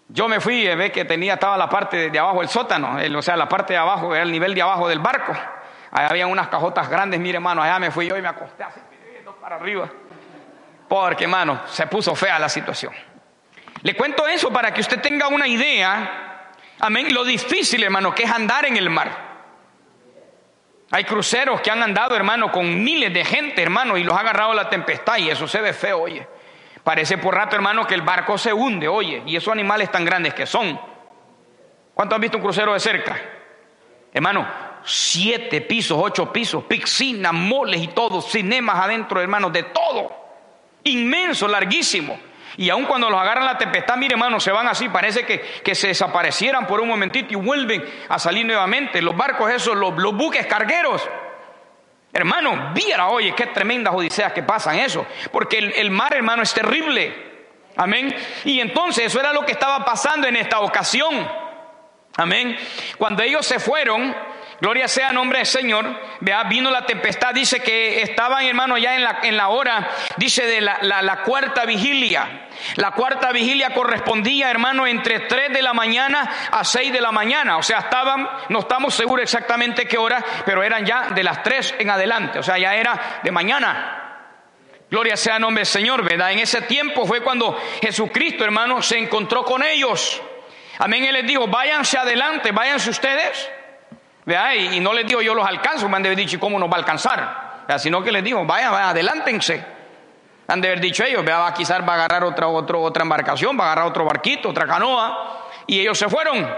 Yo 0.09 0.27
me 0.27 0.41
fui, 0.41 0.67
eh, 0.67 0.75
ve 0.75 0.91
que 0.91 1.05
tenía, 1.05 1.35
estaba 1.35 1.57
la 1.57 1.69
parte 1.69 2.11
de 2.11 2.19
abajo 2.19 2.41
del 2.41 2.49
sótano, 2.49 2.97
o 3.17 3.23
sea, 3.23 3.37
la 3.37 3.49
parte 3.49 3.75
de 3.75 3.79
abajo, 3.79 4.13
era 4.13 4.25
el 4.25 4.33
nivel 4.33 4.55
de 4.55 4.63
abajo 4.63 4.89
del 4.89 4.99
barco. 4.99 5.33
Ahí 5.93 6.07
había 6.09 6.27
unas 6.27 6.49
cajotas 6.49 6.89
grandes, 6.89 7.19
mire, 7.19 7.37
hermano, 7.37 7.63
allá 7.63 7.79
me 7.79 7.91
fui 7.91 8.09
yo 8.09 8.17
y 8.17 8.23
me 8.23 8.29
acosté 8.29 8.63
así, 8.63 8.81
para 9.41 9.57
arriba. 9.57 9.89
Porque, 10.89 11.25
hermano, 11.25 11.63
se 11.67 11.87
puso 11.87 12.15
fea 12.15 12.39
la 12.39 12.49
situación. 12.49 12.93
Le 13.83 13.97
cuento 13.97 14.27
eso 14.27 14.53
para 14.53 14.73
que 14.73 14.81
usted 14.81 15.01
tenga 15.01 15.29
una 15.29 15.49
idea, 15.49 16.51
amén, 16.81 17.13
lo 17.13 17.25
difícil, 17.25 17.83
hermano, 17.83 18.15
que 18.15 18.25
es 18.25 18.31
andar 18.31 18.67
en 18.67 18.77
el 18.77 18.91
mar. 18.91 19.31
Hay 20.93 21.05
cruceros 21.05 21.61
que 21.61 21.71
han 21.71 21.83
andado, 21.83 22.17
hermano, 22.17 22.51
con 22.51 22.83
miles 22.83 23.15
de 23.15 23.25
gente, 23.25 23.63
hermano, 23.63 23.97
y 23.97 24.05
los 24.05 24.15
ha 24.17 24.21
agarrado 24.21 24.53
la 24.53 24.69
tempestad 24.69 25.19
y 25.19 25.31
eso 25.31 25.47
se 25.47 25.61
ve 25.61 25.73
feo, 25.73 26.01
oye. 26.01 26.27
Parece 26.83 27.19
por 27.19 27.35
rato, 27.35 27.57
hermano, 27.57 27.87
que 27.87 27.95
el 27.95 28.03
barco 28.03 28.37
se 28.39 28.53
hunde, 28.53 28.89
oye, 28.89 29.23
y 29.27 29.37
esos 29.37 29.53
animales 29.53 29.91
tan 29.91 30.05
grandes 30.05 30.35
que 30.35 30.47
son. 30.47 30.81
¿Cuánto 31.95 32.15
han 32.15 32.21
visto 32.21 32.39
un 32.39 32.43
crucero 32.43 32.73
de 32.73 32.81
cerca? 32.81 33.17
Hermano, 34.13 34.47
siete 34.85 35.61
pisos, 35.61 35.99
ocho 36.01 36.33
pisos, 36.33 36.65
piscinas, 36.65 37.33
moles 37.33 37.81
y 37.81 37.89
todo, 37.89 38.21
cinemas 38.21 38.77
adentro, 38.77 39.21
hermano, 39.21 39.51
de 39.51 39.65
todo. 39.65 40.13
Inmenso, 40.85 41.47
larguísimo. 41.49 42.19
Y 42.57 42.69
aun 42.69 42.85
cuando 42.85 43.09
los 43.09 43.21
agarran 43.21 43.47
la 43.47 43.57
tempestad, 43.57 43.97
mire 43.97 44.15
hermano, 44.15 44.41
se 44.41 44.51
van 44.51 44.67
así, 44.67 44.89
parece 44.89 45.25
que, 45.25 45.41
que, 45.41 45.75
se 45.75 45.89
desaparecieran 45.89 46.67
por 46.67 46.81
un 46.81 46.89
momentito 46.89 47.33
y 47.33 47.37
vuelven 47.37 47.85
a 48.09 48.19
salir 48.19 48.45
nuevamente. 48.45 49.01
Los 49.01 49.17
barcos 49.17 49.51
esos, 49.51 49.77
los, 49.77 49.95
buques 49.95 50.47
cargueros. 50.47 51.09
Hermano, 52.13 52.73
viera, 52.75 53.09
oye, 53.09 53.35
qué 53.35 53.47
tremendas 53.47 53.95
odiseas 53.95 54.33
que 54.33 54.43
pasan 54.43 54.77
eso. 54.77 55.07
Porque 55.31 55.59
el, 55.59 55.73
el 55.75 55.91
mar, 55.91 56.13
hermano, 56.15 56.43
es 56.43 56.53
terrible. 56.53 57.31
Amén. 57.77 58.15
Y 58.45 58.61
entonces 58.61 59.07
eso 59.07 59.21
era 59.21 59.33
lo 59.33 59.47
que 59.47 59.53
estaba 59.53 59.85
pasando 59.85 60.27
en 60.27 60.37
esta 60.37 60.61
ocasión. 60.61 61.29
Amén. 62.17 62.57
Cuando 62.99 63.23
ellos 63.23 63.47
se 63.47 63.61
fueron, 63.61 64.15
Gloria 64.61 64.89
sea 64.89 65.11
nombre 65.11 65.39
del 65.39 65.47
Señor. 65.47 65.87
Vea, 66.21 66.45
vino 66.45 66.71
la 66.71 66.85
tempestad. 66.85 67.33
Dice 67.33 67.61
que 67.61 68.03
estaban, 68.03 68.45
hermano, 68.45 68.77
ya 68.77 68.95
en 68.95 69.03
la, 69.03 69.21
en 69.23 69.37
la 69.37 69.49
hora, 69.49 69.89
dice 70.19 70.47
de 70.47 70.61
la, 70.61 70.79
la, 70.83 71.23
cuarta 71.23 71.65
vigilia. 71.65 72.49
La 72.77 72.91
cuarta 72.91 73.33
vigilia 73.33 73.73
correspondía, 73.73 74.51
hermano, 74.51 74.87
entre 74.87 75.21
3 75.21 75.53
de 75.53 75.63
la 75.63 75.73
mañana 75.73 76.31
a 76.51 76.63
6 76.63 76.93
de 76.93 77.01
la 77.01 77.11
mañana. 77.11 77.57
O 77.57 77.63
sea, 77.63 77.79
estaban, 77.79 78.29
no 78.51 78.59
estamos 78.59 78.95
seguros 78.95 79.23
exactamente 79.23 79.87
qué 79.87 79.97
hora, 79.97 80.23
pero 80.45 80.63
eran 80.63 80.85
ya 80.85 81.09
de 81.09 81.23
las 81.25 81.43
3 81.43 81.77
en 81.79 81.89
adelante. 81.89 82.39
O 82.39 82.43
sea, 82.43 82.59
ya 82.59 82.75
era 82.75 83.21
de 83.23 83.31
mañana. 83.31 84.09
Gloria 84.91 85.17
sea 85.17 85.39
nombre 85.39 85.61
del 85.61 85.67
Señor, 85.67 86.05
¿verdad? 86.05 86.33
En 86.33 86.41
ese 86.41 86.61
tiempo 86.63 87.07
fue 87.07 87.23
cuando 87.23 87.59
Jesucristo, 87.81 88.45
hermano, 88.45 88.83
se 88.83 88.99
encontró 88.99 89.43
con 89.43 89.63
ellos. 89.63 90.21
Amén. 90.79 91.05
Él 91.05 91.15
les 91.15 91.27
dijo, 91.27 91.47
váyanse 91.47 91.97
adelante, 91.97 92.53
váyanse 92.53 92.91
ustedes. 92.91 93.51
Y, 94.57 94.81
no 94.81 94.93
les 94.93 95.07
digo 95.07 95.23
yo 95.23 95.35
los 95.35 95.47
alcanzo, 95.47 95.89
me 95.89 95.97
han 95.97 96.03
de 96.03 96.09
haber 96.09 96.19
dicho, 96.19 96.39
¿cómo 96.39 96.59
nos 96.59 96.69
va 96.69 96.75
a 96.75 96.79
alcanzar? 96.79 97.51
Sino 97.79 98.03
que 98.03 98.11
les 98.11 98.25
digo, 98.25 98.45
vayan, 98.45 98.73
vayan, 98.73 98.89
adelántense. 98.89 99.65
Han 100.49 100.61
de 100.61 100.69
haber 100.69 100.81
dicho 100.81 101.05
ellos, 101.05 101.25
vea, 101.25 101.53
quizás 101.57 101.81
va 101.87 101.93
a 101.93 101.95
agarrar 101.95 102.25
otra, 102.25 102.49
otra 102.49 103.03
embarcación, 103.03 103.57
va 103.59 103.65
a 103.65 103.67
agarrar 103.67 103.87
otro 103.87 104.05
barquito, 104.05 104.49
otra 104.49 104.67
canoa. 104.67 105.47
Y 105.67 105.81
ellos 105.81 105.97
se 105.97 106.09
fueron. 106.09 106.49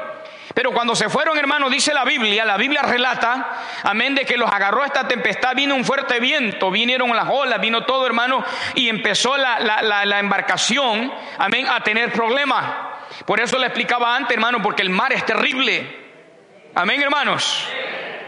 Pero 0.54 0.72
cuando 0.72 0.94
se 0.94 1.08
fueron, 1.08 1.38
hermano, 1.38 1.68
dice 1.70 1.92
la 1.92 2.04
Biblia, 2.04 2.44
la 2.44 2.56
Biblia 2.56 2.82
relata, 2.82 3.52
amén, 3.84 4.14
de 4.14 4.24
que 4.24 4.36
los 4.36 4.50
agarró 4.50 4.84
esta 4.84 5.06
tempestad, 5.06 5.54
vino 5.54 5.74
un 5.74 5.84
fuerte 5.84 6.20
viento, 6.20 6.70
vinieron 6.70 7.14
las 7.14 7.28
olas, 7.30 7.60
vino 7.60 7.84
todo, 7.84 8.06
hermano, 8.06 8.44
y 8.74 8.88
empezó 8.88 9.36
la, 9.36 9.60
la, 9.60 10.04
la 10.04 10.18
embarcación, 10.18 11.12
amén, 11.38 11.66
a 11.68 11.80
tener 11.80 12.12
problemas. 12.12 12.64
Por 13.26 13.40
eso 13.40 13.58
le 13.58 13.66
explicaba 13.66 14.16
antes, 14.16 14.34
hermano, 14.34 14.60
porque 14.62 14.82
el 14.82 14.90
mar 14.90 15.12
es 15.12 15.24
terrible. 15.24 16.01
Amén, 16.74 17.02
hermanos. 17.02 17.68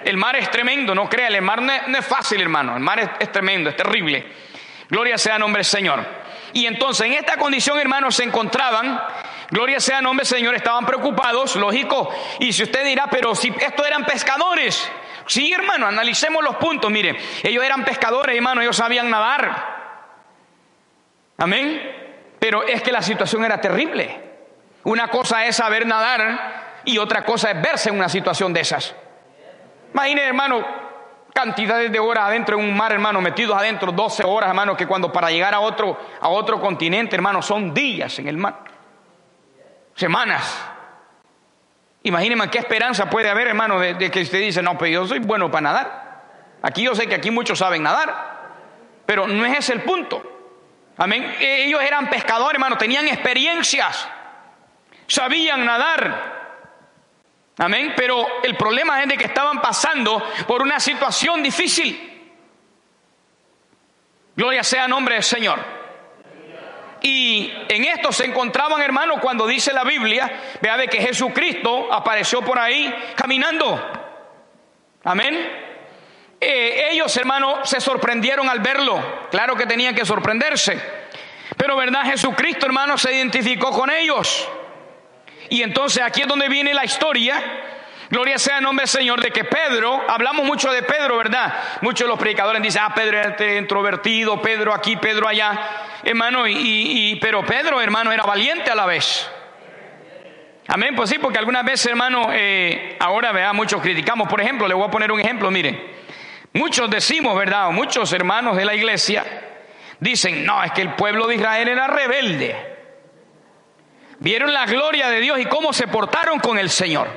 El 0.04 0.18
mar 0.18 0.36
es 0.36 0.50
tremendo, 0.50 0.94
no 0.94 1.08
crea, 1.08 1.28
el 1.28 1.40
mar 1.40 1.62
no 1.62 1.98
es, 1.98 2.04
fácil, 2.04 2.42
hermano. 2.42 2.76
El 2.76 2.82
mar 2.82 3.16
es, 3.18 3.32
tremendo, 3.32 3.70
es 3.70 3.76
terrible. 3.76 4.26
Gloria 4.90 5.16
sea 5.16 5.38
nombre 5.38 5.60
del 5.60 5.64
Señor. 5.64 6.04
Y 6.52 6.66
entonces 6.66 7.06
en 7.06 7.14
esta 7.14 7.38
condición, 7.38 7.78
hermanos, 7.78 8.16
se 8.16 8.24
encontraban. 8.24 9.00
Gloria 9.50 9.80
sea 9.80 10.02
nombre 10.02 10.26
Señor, 10.26 10.54
estaban 10.54 10.84
preocupados, 10.84 11.56
lógico. 11.56 12.14
Y 12.38 12.52
si 12.52 12.64
usted 12.64 12.84
dirá, 12.84 13.06
pero 13.10 13.34
si 13.34 13.52
estos 13.58 13.86
eran 13.86 14.04
pescadores. 14.04 14.90
Sí, 15.26 15.50
hermano, 15.50 15.86
analicemos 15.86 16.44
los 16.44 16.56
puntos. 16.56 16.90
Mire, 16.90 17.16
ellos 17.42 17.64
eran 17.64 17.82
pescadores, 17.82 18.36
hermano, 18.36 18.60
ellos 18.60 18.76
sabían 18.76 19.08
nadar. 19.08 19.74
Amén. 21.38 22.36
Pero 22.38 22.62
es 22.64 22.82
que 22.82 22.92
la 22.92 23.00
situación 23.00 23.42
era 23.42 23.58
terrible. 23.58 24.20
Una 24.82 25.08
cosa 25.08 25.46
es 25.46 25.56
saber 25.56 25.86
nadar 25.86 26.73
y 26.84 26.98
otra 26.98 27.24
cosa 27.24 27.50
es 27.50 27.62
verse 27.62 27.90
en 27.90 27.96
una 27.96 28.08
situación 28.08 28.52
de 28.52 28.60
esas. 28.60 28.94
Imagine, 29.92 30.22
hermano, 30.22 30.64
cantidades 31.32 31.90
de 31.90 31.98
horas 31.98 32.24
adentro 32.24 32.58
en 32.58 32.64
un 32.64 32.76
mar, 32.76 32.92
hermano, 32.92 33.20
metidos 33.20 33.56
adentro, 33.56 33.92
12 33.92 34.24
horas, 34.24 34.48
hermano, 34.48 34.76
que 34.76 34.86
cuando 34.86 35.12
para 35.12 35.30
llegar 35.30 35.54
a 35.54 35.60
otro, 35.60 35.98
a 36.20 36.28
otro 36.28 36.60
continente, 36.60 37.16
hermano, 37.16 37.42
son 37.42 37.74
días 37.74 38.18
en 38.18 38.28
el 38.28 38.36
mar. 38.36 38.60
Semanas. 39.94 40.70
Imagínense 42.02 42.50
qué 42.50 42.58
esperanza 42.58 43.08
puede 43.08 43.28
haber, 43.28 43.48
hermano, 43.48 43.80
de, 43.80 43.94
de 43.94 44.10
que 44.10 44.22
usted 44.22 44.38
dice, 44.40 44.62
no, 44.62 44.76
pero 44.76 44.90
yo 44.90 45.06
soy 45.06 45.20
bueno 45.20 45.50
para 45.50 45.62
nadar. 45.62 46.04
Aquí 46.62 46.82
yo 46.82 46.94
sé 46.94 47.06
que 47.06 47.14
aquí 47.14 47.30
muchos 47.30 47.58
saben 47.58 47.82
nadar, 47.82 48.50
pero 49.06 49.26
no 49.26 49.44
es 49.44 49.58
ese 49.58 49.74
el 49.74 49.82
punto. 49.82 50.22
Amén. 50.96 51.34
Ellos 51.40 51.82
eran 51.82 52.08
pescadores, 52.08 52.54
hermano, 52.54 52.78
tenían 52.78 53.06
experiencias, 53.08 54.08
sabían 55.06 55.64
nadar. 55.64 56.33
Amén. 57.58 57.94
Pero 57.96 58.26
el 58.42 58.56
problema 58.56 59.02
es 59.02 59.08
de 59.08 59.16
que 59.16 59.26
estaban 59.26 59.60
pasando 59.60 60.22
por 60.46 60.62
una 60.62 60.80
situación 60.80 61.42
difícil. 61.42 62.10
Gloria 64.36 64.64
sea 64.64 64.88
nombre 64.88 65.14
del 65.14 65.24
Señor. 65.24 65.84
Y 67.00 67.52
en 67.68 67.84
esto 67.84 68.10
se 68.12 68.24
encontraban, 68.24 68.80
hermanos, 68.80 69.18
cuando 69.20 69.46
dice 69.46 69.72
la 69.72 69.84
Biblia, 69.84 70.56
vea 70.60 70.76
de 70.78 70.88
que 70.88 71.02
Jesucristo 71.02 71.92
apareció 71.92 72.40
por 72.42 72.58
ahí 72.58 72.92
caminando. 73.14 73.78
Amén. 75.04 75.64
Eh, 76.40 76.88
ellos, 76.92 77.14
hermanos, 77.18 77.68
se 77.68 77.80
sorprendieron 77.80 78.48
al 78.48 78.60
verlo. 78.60 79.28
Claro 79.30 79.54
que 79.54 79.66
tenían 79.66 79.94
que 79.94 80.06
sorprenderse. 80.06 80.80
Pero, 81.56 81.76
¿verdad? 81.76 82.04
Jesucristo, 82.04 82.66
hermanos, 82.66 83.02
se 83.02 83.14
identificó 83.14 83.70
con 83.70 83.90
ellos. 83.90 84.48
Y 85.48 85.62
entonces 85.62 86.02
aquí 86.02 86.22
es 86.22 86.28
donde 86.28 86.48
viene 86.48 86.74
la 86.74 86.84
historia. 86.84 87.42
Gloria 88.10 88.38
sea 88.38 88.58
el 88.58 88.64
nombre 88.64 88.82
del 88.82 88.88
Señor, 88.88 89.20
de 89.20 89.30
que 89.30 89.44
Pedro, 89.44 90.04
hablamos 90.08 90.44
mucho 90.44 90.70
de 90.70 90.82
Pedro, 90.82 91.16
¿verdad? 91.16 91.52
Muchos 91.80 92.06
de 92.06 92.08
los 92.08 92.18
predicadores 92.18 92.62
dicen, 92.62 92.82
ah, 92.84 92.94
Pedro 92.94 93.18
era 93.18 93.58
introvertido, 93.58 94.40
Pedro 94.40 94.74
aquí, 94.74 94.96
Pedro 94.96 95.26
allá, 95.26 95.58
hermano, 96.04 96.46
y, 96.46 97.18
pero 97.20 97.44
Pedro, 97.44 97.80
hermano, 97.80 98.12
era 98.12 98.22
valiente 98.22 98.70
a 98.70 98.74
la 98.74 98.86
vez. 98.86 99.28
Amén, 100.68 100.94
pues 100.94 101.10
sí, 101.10 101.18
porque 101.18 101.38
algunas 101.38 101.64
veces, 101.64 101.86
hermano, 101.86 102.28
eh, 102.32 102.96
ahora, 103.00 103.32
vea, 103.32 103.52
muchos 103.52 103.82
criticamos, 103.82 104.28
por 104.28 104.40
ejemplo, 104.40 104.68
le 104.68 104.74
voy 104.74 104.86
a 104.86 104.90
poner 104.90 105.10
un 105.10 105.20
ejemplo, 105.20 105.50
mire, 105.50 105.94
muchos 106.52 106.88
decimos, 106.88 107.36
¿verdad? 107.36 107.70
muchos 107.70 108.12
hermanos 108.12 108.56
de 108.56 108.64
la 108.64 108.74
iglesia 108.74 109.24
dicen, 109.98 110.44
no, 110.44 110.62
es 110.62 110.72
que 110.72 110.82
el 110.82 110.94
pueblo 110.94 111.26
de 111.26 111.34
Israel 111.36 111.68
era 111.68 111.86
rebelde. 111.86 112.73
Vieron 114.18 114.52
la 114.52 114.66
gloria 114.66 115.08
de 115.08 115.20
Dios 115.20 115.38
y 115.40 115.46
cómo 115.46 115.72
se 115.72 115.86
portaron 115.88 116.38
con 116.38 116.58
el 116.58 116.70
Señor. 116.70 117.08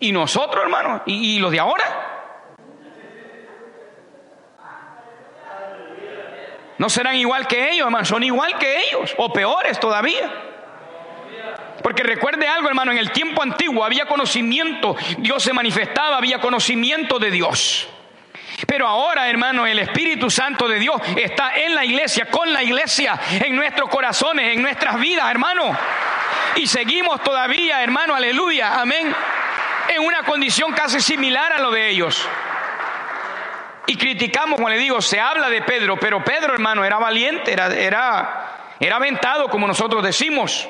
¿Y 0.00 0.12
nosotros, 0.12 0.62
hermano? 0.62 1.02
¿Y, 1.06 1.38
los 1.38 1.50
de 1.50 1.58
ahora? 1.58 2.04
No 6.78 6.88
serán 6.88 7.16
igual 7.16 7.48
que 7.48 7.70
ellos, 7.72 7.86
hermano, 7.86 8.04
son 8.04 8.22
igual 8.22 8.56
que 8.58 8.82
ellos, 8.82 9.12
o 9.16 9.32
peores 9.32 9.80
todavía. 9.80 10.30
Porque 11.82 12.04
recuerde 12.04 12.46
algo, 12.46 12.68
hermano, 12.68 12.92
en 12.92 12.98
el 12.98 13.10
tiempo 13.10 13.42
antiguo 13.42 13.84
había 13.84 14.06
conocimiento, 14.06 14.96
Dios 15.18 15.42
se 15.42 15.52
manifestaba, 15.52 16.16
había 16.16 16.40
conocimiento 16.40 17.18
de 17.18 17.30
Dios. 17.30 17.88
Pero 18.68 18.86
ahora, 18.86 19.30
hermano, 19.30 19.66
el 19.66 19.78
Espíritu 19.78 20.28
Santo 20.28 20.68
de 20.68 20.78
Dios 20.78 21.00
está 21.16 21.54
en 21.56 21.74
la 21.74 21.86
iglesia, 21.86 22.26
con 22.26 22.52
la 22.52 22.62
iglesia, 22.62 23.18
en 23.42 23.56
nuestros 23.56 23.88
corazones, 23.88 24.52
en 24.54 24.60
nuestras 24.60 25.00
vidas, 25.00 25.30
hermano. 25.30 25.74
Y 26.54 26.66
seguimos 26.66 27.22
todavía, 27.22 27.82
hermano, 27.82 28.14
aleluya, 28.14 28.78
amén, 28.78 29.10
en 29.88 30.04
una 30.04 30.22
condición 30.22 30.74
casi 30.74 31.00
similar 31.00 31.50
a 31.54 31.60
lo 31.60 31.70
de 31.70 31.88
ellos. 31.88 32.28
Y 33.86 33.96
criticamos, 33.96 34.56
como 34.56 34.68
le 34.68 34.76
digo, 34.76 35.00
se 35.00 35.18
habla 35.18 35.48
de 35.48 35.62
Pedro, 35.62 35.98
pero 35.98 36.22
Pedro, 36.22 36.52
hermano, 36.52 36.84
era 36.84 36.98
valiente, 36.98 37.50
era, 37.50 37.74
era, 37.74 38.74
era 38.78 38.96
aventado, 38.96 39.48
como 39.48 39.66
nosotros 39.66 40.02
decimos. 40.02 40.68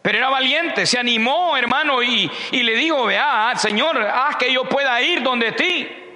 Pero 0.00 0.16
era 0.16 0.30
valiente, 0.30 0.86
se 0.86 0.98
animó, 0.98 1.58
hermano, 1.58 2.02
y, 2.02 2.30
y 2.52 2.62
le 2.62 2.74
dijo, 2.74 3.04
vea, 3.04 3.52
Señor, 3.56 4.00
haz 4.00 4.36
que 4.36 4.50
yo 4.50 4.64
pueda 4.64 5.02
ir 5.02 5.22
donde 5.22 5.52
ti. 5.52 6.06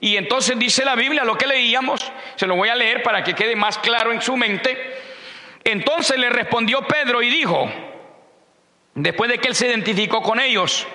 Y 0.00 0.16
entonces 0.16 0.58
dice 0.58 0.84
la 0.84 0.94
Biblia, 0.94 1.24
lo 1.24 1.36
que 1.36 1.46
leíamos, 1.46 2.00
se 2.36 2.46
lo 2.46 2.56
voy 2.56 2.70
a 2.70 2.74
leer 2.74 3.02
para 3.02 3.22
que 3.22 3.34
quede 3.34 3.54
más 3.54 3.78
claro 3.78 4.12
en 4.12 4.22
su 4.22 4.36
mente. 4.36 4.98
Entonces 5.62 6.18
le 6.18 6.30
respondió 6.30 6.86
Pedro 6.86 7.22
y 7.22 7.28
dijo, 7.28 7.70
después 8.94 9.30
de 9.30 9.38
que 9.38 9.48
él 9.48 9.54
se 9.54 9.66
identificó 9.66 10.22
con 10.22 10.40
ellos, 10.40 10.86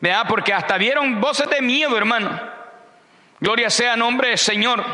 ¿verdad? 0.00 0.26
Porque 0.28 0.52
hasta 0.52 0.78
vieron 0.78 1.20
voces 1.20 1.50
de 1.50 1.60
miedo, 1.60 1.96
hermano. 1.96 2.40
Gloria 3.40 3.68
sea 3.68 3.96
nombre 3.96 4.28
del 4.28 4.38
Señor. 4.38 4.84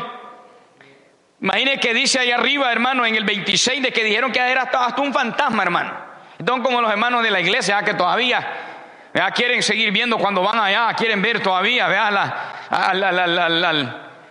Imagine 1.39 1.79
que 1.79 1.93
dice 1.93 2.19
ahí 2.19 2.31
arriba, 2.31 2.71
hermano, 2.71 3.05
en 3.05 3.15
el 3.15 3.23
26, 3.23 3.83
de 3.83 3.91
que 3.91 4.03
dijeron 4.03 4.31
que 4.31 4.39
era 4.39 4.63
hasta 4.63 5.01
un 5.01 5.13
fantasma, 5.13 5.61
hermano. 5.61 5.93
Entonces, 6.39 6.65
como 6.65 6.81
los 6.81 6.89
hermanos 6.89 7.21
de 7.21 7.29
la 7.29 7.39
iglesia, 7.39 7.83
que 7.83 7.93
todavía 7.93 8.72
quieren 9.35 9.61
seguir 9.61 9.91
viendo 9.91 10.17
cuando 10.17 10.41
van 10.41 10.59
allá, 10.59 10.93
quieren 10.95 11.21
ver 11.21 11.41
todavía, 11.41 11.87
vea 11.87 12.09
la, 12.09 12.93
la, 12.93 13.27
la, 13.27 13.73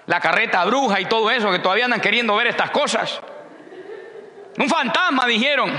la, 0.06 0.20
carreta 0.20 0.64
bruja 0.64 1.00
y 1.00 1.04
todo 1.04 1.30
eso, 1.30 1.50
que 1.52 1.60
todavía 1.60 1.84
andan 1.84 2.00
queriendo 2.00 2.34
ver 2.34 2.48
estas 2.48 2.70
cosas. 2.70 3.20
Un 4.58 4.68
fantasma, 4.68 5.26
dijeron. 5.26 5.72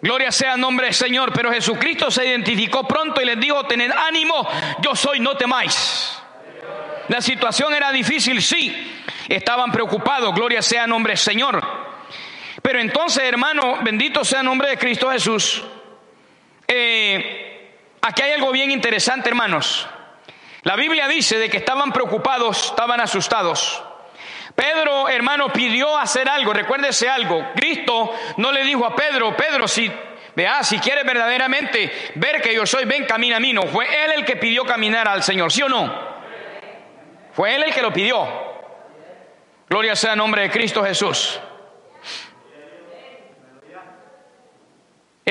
Gloria 0.00 0.32
sea 0.32 0.56
nombre 0.56 0.86
del 0.86 0.94
Señor, 0.94 1.32
pero 1.32 1.52
Jesucristo 1.52 2.10
se 2.10 2.26
identificó 2.26 2.88
pronto 2.88 3.22
y 3.22 3.24
les 3.24 3.38
dijo, 3.38 3.64
tened 3.66 3.92
ánimo, 3.92 4.48
yo 4.80 4.96
soy, 4.96 5.20
no 5.20 5.36
temáis. 5.36 6.20
La 7.06 7.20
situación 7.20 7.72
era 7.72 7.92
difícil, 7.92 8.42
sí, 8.42 9.04
estaban 9.28 9.70
preocupados, 9.70 10.34
gloria 10.34 10.60
sea 10.60 10.88
nombre 10.88 11.12
del 11.12 11.18
Señor. 11.18 11.62
Pero 12.60 12.80
entonces, 12.80 13.22
hermano, 13.22 13.78
bendito 13.82 14.24
sea 14.24 14.40
el 14.40 14.46
nombre 14.46 14.70
de 14.70 14.78
Cristo 14.78 15.08
Jesús. 15.08 15.62
Eh, 16.66 17.76
aquí 18.00 18.22
hay 18.22 18.32
algo 18.32 18.50
bien 18.52 18.70
interesante, 18.70 19.28
hermanos. 19.28 19.86
La 20.62 20.76
Biblia 20.76 21.08
dice 21.08 21.38
de 21.38 21.48
que 21.50 21.58
estaban 21.58 21.92
preocupados, 21.92 22.66
estaban 22.66 23.00
asustados. 23.00 23.82
Pedro, 24.54 25.08
hermano, 25.08 25.52
pidió 25.52 25.96
hacer 25.96 26.28
algo, 26.28 26.52
recuérdese 26.52 27.08
algo. 27.08 27.52
Cristo 27.54 28.12
no 28.36 28.52
le 28.52 28.64
dijo 28.64 28.84
a 28.84 28.94
Pedro, 28.94 29.36
Pedro, 29.36 29.66
si 29.66 29.90
Vea, 30.34 30.62
si 30.62 30.78
quieres 30.78 31.04
verdaderamente 31.04 32.12
ver 32.14 32.40
que 32.40 32.54
yo 32.54 32.64
soy, 32.64 32.86
ven, 32.86 33.04
camina 33.04 33.36
a 33.36 33.40
mí. 33.40 33.52
No, 33.52 33.64
fue 33.64 33.86
él 34.04 34.12
el 34.16 34.24
que 34.24 34.36
pidió 34.36 34.64
caminar 34.64 35.06
al 35.06 35.22
Señor, 35.22 35.52
¿sí 35.52 35.62
o 35.62 35.68
no? 35.68 35.92
Fue 37.34 37.54
él 37.54 37.64
el 37.64 37.74
que 37.74 37.82
lo 37.82 37.92
pidió. 37.92 38.26
Gloria 39.68 39.94
sea 39.94 40.12
el 40.12 40.18
nombre 40.18 40.42
de 40.42 40.50
Cristo 40.50 40.82
Jesús. 40.82 41.38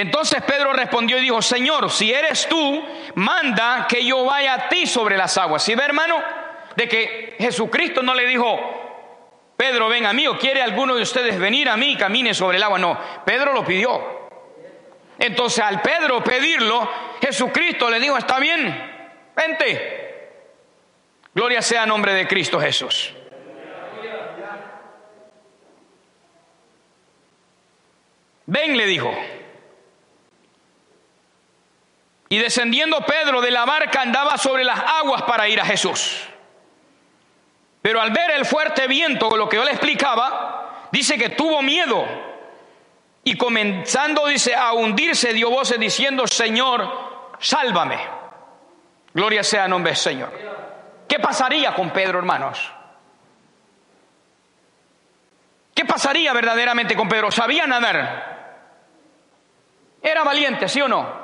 Entonces 0.01 0.41
Pedro 0.41 0.73
respondió 0.73 1.19
y 1.19 1.21
dijo, 1.21 1.43
Señor, 1.43 1.91
si 1.91 2.11
eres 2.11 2.47
tú, 2.49 2.83
manda 3.13 3.85
que 3.87 4.03
yo 4.03 4.25
vaya 4.25 4.55
a 4.55 4.67
ti 4.67 4.87
sobre 4.87 5.15
las 5.15 5.37
aguas. 5.37 5.61
¿Sí 5.61 5.75
ve, 5.75 5.83
hermano? 5.83 6.19
De 6.75 6.87
que 6.87 7.35
Jesucristo 7.37 8.01
no 8.01 8.15
le 8.15 8.25
dijo, 8.25 9.53
Pedro, 9.55 9.89
ven 9.89 10.07
a 10.07 10.13
mí, 10.13 10.25
o 10.25 10.39
quiere 10.39 10.63
alguno 10.63 10.95
de 10.95 11.03
ustedes 11.03 11.37
venir 11.37 11.69
a 11.69 11.77
mí 11.77 11.91
y 11.91 11.97
camine 11.97 12.33
sobre 12.33 12.57
el 12.57 12.63
agua. 12.63 12.79
No, 12.79 12.99
Pedro 13.23 13.53
lo 13.53 13.63
pidió. 13.63 14.27
Entonces 15.19 15.63
al 15.63 15.83
Pedro 15.83 16.23
pedirlo, 16.23 16.89
Jesucristo 17.21 17.87
le 17.87 17.99
dijo, 17.99 18.17
está 18.17 18.39
bien, 18.39 19.29
vente. 19.35 20.31
Gloria 21.35 21.61
sea 21.61 21.83
a 21.83 21.85
nombre 21.85 22.15
de 22.15 22.27
Cristo 22.27 22.59
Jesús. 22.59 23.13
Ven, 28.47 28.75
le 28.75 28.87
dijo. 28.87 29.15
Y 32.31 32.37
descendiendo 32.37 33.05
Pedro 33.05 33.41
de 33.41 33.51
la 33.51 33.65
barca 33.65 34.03
andaba 34.03 34.37
sobre 34.37 34.63
las 34.63 34.79
aguas 34.79 35.23
para 35.23 35.49
ir 35.49 35.59
a 35.59 35.65
Jesús. 35.65 36.29
Pero 37.81 37.99
al 37.99 38.11
ver 38.11 38.31
el 38.31 38.45
fuerte 38.45 38.87
viento, 38.87 39.35
lo 39.35 39.49
que 39.49 39.57
yo 39.57 39.65
le 39.65 39.71
explicaba, 39.71 40.87
dice 40.93 41.17
que 41.17 41.31
tuvo 41.31 41.61
miedo. 41.61 42.05
Y 43.25 43.37
comenzando, 43.37 44.27
dice, 44.27 44.55
a 44.55 44.71
hundirse, 44.71 45.33
dio 45.33 45.49
voces 45.49 45.77
diciendo, 45.77 46.25
Señor, 46.25 47.35
sálvame. 47.37 47.99
Gloria 49.13 49.43
sea 49.43 49.67
nombre 49.67 49.91
del 49.91 49.97
Señor. 49.97 50.31
¿Qué 51.09 51.19
pasaría 51.19 51.73
con 51.73 51.89
Pedro, 51.89 52.19
hermanos? 52.19 52.71
¿Qué 55.75 55.83
pasaría 55.83 56.31
verdaderamente 56.31 56.95
con 56.95 57.09
Pedro? 57.09 57.29
¿Sabía 57.29 57.67
nadar? 57.67 58.61
¿Era 60.01 60.23
valiente, 60.23 60.69
sí 60.69 60.79
o 60.79 60.87
no? 60.87 61.20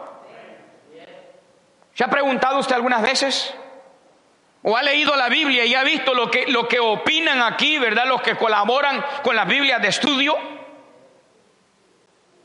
¿Se 1.97 2.03
ha 2.03 2.09
preguntado 2.11 2.59
usted 2.59 2.75
algunas 2.75 3.01
veces? 3.01 3.55
¿O 4.61 4.77
ha 4.77 4.83
leído 4.83 5.15
la 5.15 5.29
Biblia 5.29 5.65
y 5.65 5.73
ha 5.73 5.83
visto 5.83 6.13
lo 6.13 6.29
que, 6.29 6.45
lo 6.45 6.67
que 6.67 6.79
opinan 6.79 7.41
aquí, 7.41 7.79
verdad? 7.79 8.05
Los 8.05 8.21
que 8.21 8.35
colaboran 8.35 9.03
con 9.23 9.35
las 9.35 9.47
Biblias 9.47 9.81
de 9.81 9.87
estudio. 9.87 10.35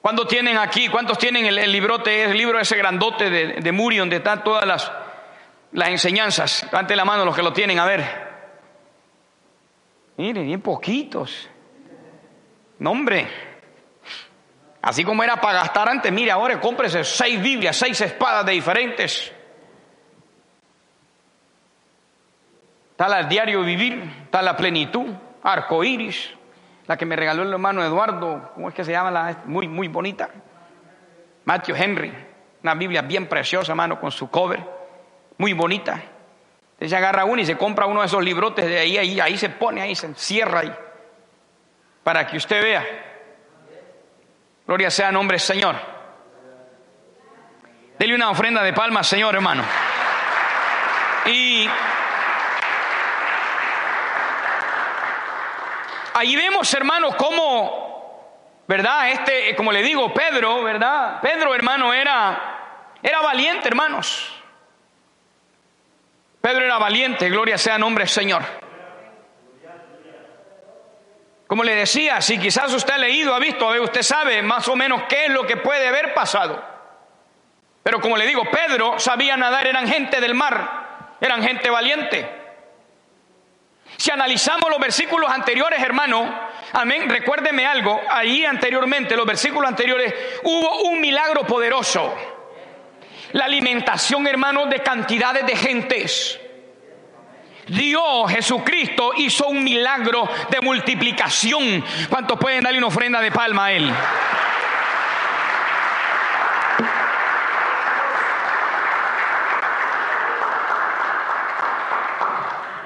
¿Cuántos 0.01 0.27
tienen 0.27 0.57
aquí? 0.57 0.89
¿Cuántos 0.89 1.19
tienen 1.19 1.45
el, 1.45 1.71
librote, 1.71 2.25
el 2.25 2.35
libro 2.39 2.59
ese 2.59 2.79
grandote 2.79 3.29
de, 3.29 3.47
de 3.61 3.73
Muri 3.73 3.99
donde 3.99 4.17
están 4.17 4.43
todas 4.43 4.65
las, 4.65 4.91
las 5.73 5.91
enseñanzas? 5.91 6.63
Levante 6.63 6.97
la 6.97 7.05
mano 7.05 7.27
los 7.27 7.37
que 7.37 7.43
lo 7.43 7.53
tienen, 7.53 7.79
a 7.79 7.85
ver. 7.85 8.29
Miren, 10.17 10.47
bien 10.47 10.63
poquitos. 10.63 11.51
No, 12.79 12.93
hombre. 12.93 13.29
Así 14.81 15.05
como 15.05 15.23
era 15.23 15.39
para 15.39 15.59
gastar 15.59 15.91
antes, 15.91 16.11
mire, 16.11 16.31
ahora 16.31 16.59
cómprese 16.59 17.05
seis 17.05 17.39
Biblias, 17.43 17.77
seis 17.77 18.01
espadas 18.01 18.47
de 18.47 18.53
diferentes. 18.53 19.35
Está 23.03 23.17
la 23.17 23.25
diario 23.25 23.63
vivir, 23.63 24.01
está 24.23 24.41
la 24.43 24.57
plenitud, 24.57 25.07
arco 25.43 25.83
iris, 25.83 26.31
la 26.87 26.97
que 26.97 27.05
me 27.05 27.17
regaló 27.17 27.43
el 27.43 27.53
hermano 27.53 27.83
Eduardo, 27.83 28.53
¿cómo 28.55 28.69
es 28.69 28.77
que 28.77 28.85
se 28.85 28.93
llama? 28.93 29.11
La, 29.11 29.39
muy, 29.45 29.67
muy 29.67 29.89
bonita. 29.89 30.29
Matthew 31.45 31.75
Henry, 31.75 32.15
una 32.63 32.75
Biblia 32.77 33.03
bien 33.03 33.27
preciosa, 33.27 33.73
hermano, 33.73 33.99
con 33.99 34.13
su 34.13 34.31
cover, 34.31 34.65
muy 35.37 35.53
bonita. 35.53 36.01
Se 36.81 36.95
agarra 36.95 37.25
uno 37.25 37.43
y 37.43 37.45
se 37.45 37.57
compra 37.57 37.87
uno 37.87 38.03
de 38.03 38.07
esos 38.07 38.23
librotes 38.23 38.67
de 38.67 38.79
ahí, 38.79 38.97
ahí, 38.97 39.19
ahí 39.19 39.37
se 39.37 39.49
pone, 39.49 39.83
ahí 39.83 39.97
se 39.97 40.07
encierra 40.07 40.61
ahí, 40.61 40.73
para 42.05 42.25
que 42.29 42.37
usted 42.37 42.63
vea. 42.63 42.87
Gloria 44.65 44.93
sea 44.93 45.11
nombre 45.11 45.41
Señor. 45.41 45.75
Dele 47.99 48.15
una 48.15 48.31
ofrenda 48.31 48.63
de 48.63 48.73
palmas, 48.73 49.09
Señor, 49.09 49.35
hermano. 49.35 49.65
Y 51.27 51.69
Ahí 56.15 56.37
vemos, 56.37 56.73
hermano, 56.75 57.17
cómo, 57.17 58.65
¿verdad? 58.67 59.11
Este, 59.11 59.55
como 59.57 59.73
le 59.73 59.83
digo, 59.83 60.13
Pedro, 60.13 60.63
¿verdad? 60.63 61.21
Pedro, 61.21 61.55
hermano, 61.55 61.93
era, 61.93 62.99
era 63.03 63.21
valiente, 63.21 63.69
hermanos. 63.69 64.33
Pedro 66.41 66.65
era 66.65 66.79
valiente, 66.79 67.31
gloria 67.31 67.57
sea 67.57 67.79
nombre 67.79 68.07
Señor. 68.07 68.43
Como 71.47 71.65
le 71.65 71.75
decía, 71.75 72.21
si 72.21 72.39
quizás 72.39 72.73
usted 72.73 72.95
ha 72.95 72.99
leído, 72.99 73.35
ha 73.35 73.39
visto, 73.39 73.69
usted 73.83 74.03
sabe 74.03 74.43
más 74.43 74.67
o 74.69 74.75
menos 74.75 75.03
qué 75.09 75.27
es 75.27 75.31
lo 75.31 75.47
que 75.47 75.59
puede 75.59 75.87
haber 75.87 76.15
pasado. 76.15 76.63
Pero 77.83 78.01
como 78.01 78.17
le 78.17 78.27
digo, 78.27 78.43
Pedro 78.51 78.99
sabía 78.99 79.37
nadar, 79.37 79.67
eran 79.67 79.87
gente 79.87 80.21
del 80.21 80.35
mar, 80.35 81.17
eran 81.21 81.43
gente 81.43 81.69
valiente. 81.69 82.42
Si 84.03 84.11
analizamos 84.11 84.69
los 84.69 84.81
versículos 84.81 85.31
anteriores, 85.31 85.81
hermano, 85.81 86.29
amén, 86.73 87.09
recuérdeme 87.09 87.65
algo, 87.65 88.01
ahí 88.11 88.45
anteriormente, 88.45 89.17
los 89.17 89.25
versículos 89.25 89.69
anteriores, 89.69 90.13
hubo 90.43 90.89
un 90.89 91.01
milagro 91.01 91.47
poderoso. 91.47 92.13
La 93.31 93.45
alimentación, 93.45 94.27
hermano, 94.27 94.67
de 94.67 94.81
cantidades 94.81 95.47
de 95.47 95.55
gentes. 95.55 96.41
Dios 97.69 98.29
Jesucristo 98.29 99.13
hizo 99.19 99.47
un 99.47 99.63
milagro 99.63 100.29
de 100.51 100.61
multiplicación. 100.63 101.85
¿Cuántos 102.11 102.41
pueden 102.41 102.65
darle 102.65 102.79
una 102.79 102.89
ofrenda 102.89 103.21
de 103.21 103.31
palma 103.31 103.67
a 103.67 103.73
Él? 103.73 103.89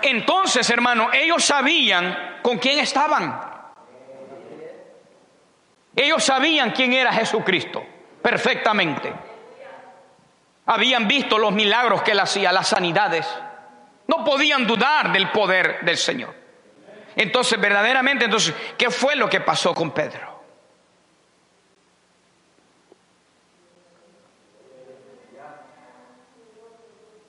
Entonces, 0.07 0.71
hermano, 0.71 1.11
ellos 1.13 1.45
sabían 1.45 2.39
con 2.41 2.59
quién 2.59 2.79
estaban. 2.79 3.41
Ellos 5.97 6.23
sabían 6.23 6.71
quién 6.71 6.93
era 6.93 7.13
Jesucristo 7.13 7.85
perfectamente. 8.23 9.13
Habían 10.67 11.09
visto 11.09 11.39
los 11.39 11.53
milagros 11.53 12.03
que 12.03 12.13
él 12.13 12.21
hacía, 12.21 12.53
las 12.53 12.69
sanidades. 12.69 13.27
No 14.07 14.25
podían 14.25 14.67
dudar 14.67 15.13
del 15.13 15.31
poder 15.31 15.81
del 15.83 15.97
Señor. 15.97 16.35
Entonces, 17.17 17.61
verdaderamente, 17.61 18.27
entonces, 18.27 18.55
¿qué 18.79 18.91
fue 18.91 19.17
lo 19.17 19.29
que 19.29 19.41
pasó 19.41 19.75
con 19.75 19.91
Pedro? 19.91 20.37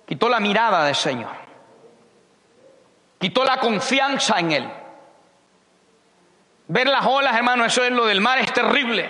Quitó 0.06 0.30
la 0.30 0.40
mirada 0.40 0.86
del 0.86 0.96
Señor. 0.96 1.47
Quitó 3.20 3.44
la 3.44 3.58
confianza 3.58 4.40
en 4.40 4.52
Él. 4.52 4.70
Ver 6.68 6.88
las 6.88 7.06
olas, 7.06 7.36
hermano, 7.36 7.66
eso 7.66 7.84
es 7.84 7.92
lo 7.92 8.06
del 8.06 8.22
mar, 8.22 8.40
es 8.40 8.52
terrible. 8.52 9.10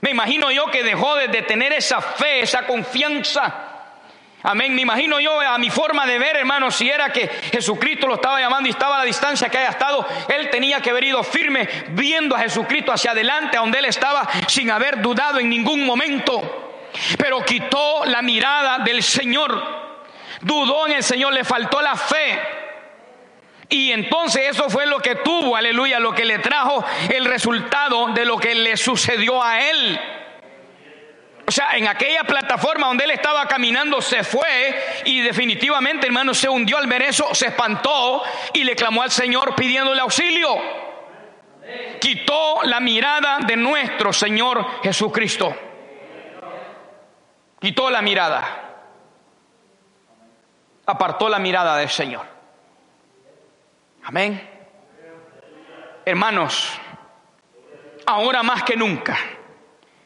Me 0.00 0.10
imagino 0.10 0.50
yo 0.50 0.66
que 0.66 0.82
dejó 0.82 1.16
de 1.16 1.28
tener 1.42 1.72
esa 1.72 2.00
fe, 2.00 2.40
esa 2.40 2.66
confianza. 2.66 3.72
Amén. 4.44 4.74
Me 4.74 4.82
imagino 4.82 5.20
yo 5.20 5.40
a 5.40 5.58
mi 5.58 5.70
forma 5.70 6.04
de 6.06 6.18
ver, 6.18 6.36
hermano, 6.36 6.70
si 6.70 6.88
era 6.88 7.12
que 7.12 7.28
Jesucristo 7.28 8.08
lo 8.08 8.14
estaba 8.14 8.40
llamando 8.40 8.68
y 8.68 8.72
estaba 8.72 8.96
a 8.96 8.98
la 8.98 9.04
distancia 9.04 9.48
que 9.48 9.58
haya 9.58 9.70
estado, 9.70 10.04
él 10.28 10.50
tenía 10.50 10.80
que 10.80 10.90
haber 10.90 11.04
ido 11.04 11.22
firme 11.22 11.68
viendo 11.90 12.34
a 12.34 12.40
Jesucristo 12.40 12.92
hacia 12.92 13.12
adelante, 13.12 13.56
a 13.56 13.60
donde 13.60 13.78
él 13.78 13.84
estaba, 13.84 14.28
sin 14.48 14.70
haber 14.70 15.00
dudado 15.00 15.38
en 15.38 15.48
ningún 15.48 15.86
momento. 15.86 16.88
Pero 17.16 17.44
quitó 17.44 18.04
la 18.04 18.22
mirada 18.22 18.78
del 18.80 19.02
Señor. 19.02 19.62
Dudó 20.40 20.88
en 20.88 20.94
el 20.94 21.02
Señor, 21.04 21.32
le 21.32 21.44
faltó 21.44 21.80
la 21.80 21.94
fe. 21.94 22.61
Y 23.72 23.90
entonces 23.90 24.50
eso 24.50 24.68
fue 24.68 24.84
lo 24.84 24.98
que 24.98 25.14
tuvo, 25.16 25.56
aleluya, 25.56 25.98
lo 25.98 26.14
que 26.14 26.26
le 26.26 26.38
trajo 26.40 26.84
el 27.08 27.24
resultado 27.24 28.08
de 28.08 28.26
lo 28.26 28.36
que 28.36 28.54
le 28.54 28.76
sucedió 28.76 29.42
a 29.42 29.62
él. 29.62 29.98
O 31.46 31.50
sea, 31.50 31.70
en 31.78 31.88
aquella 31.88 32.22
plataforma 32.24 32.88
donde 32.88 33.04
él 33.04 33.12
estaba 33.12 33.46
caminando 33.46 34.02
se 34.02 34.24
fue 34.24 35.02
y 35.06 35.22
definitivamente, 35.22 36.06
hermano, 36.06 36.34
se 36.34 36.50
hundió 36.50 36.76
al 36.76 36.86
ver 36.86 37.00
eso, 37.00 37.34
se 37.34 37.46
espantó 37.46 38.22
y 38.52 38.62
le 38.62 38.76
clamó 38.76 39.02
al 39.02 39.10
Señor 39.10 39.54
pidiéndole 39.54 40.02
auxilio. 40.02 40.54
Quitó 41.98 42.62
la 42.64 42.78
mirada 42.78 43.38
de 43.38 43.56
nuestro 43.56 44.12
Señor 44.12 44.82
Jesucristo. 44.82 45.56
Quitó 47.58 47.88
la 47.88 48.02
mirada. 48.02 48.70
Apartó 50.84 51.30
la 51.30 51.38
mirada 51.38 51.78
del 51.78 51.88
Señor. 51.88 52.31
Amén. 54.04 54.48
Hermanos, 56.04 56.72
ahora 58.06 58.42
más 58.42 58.64
que 58.64 58.76
nunca, 58.76 59.16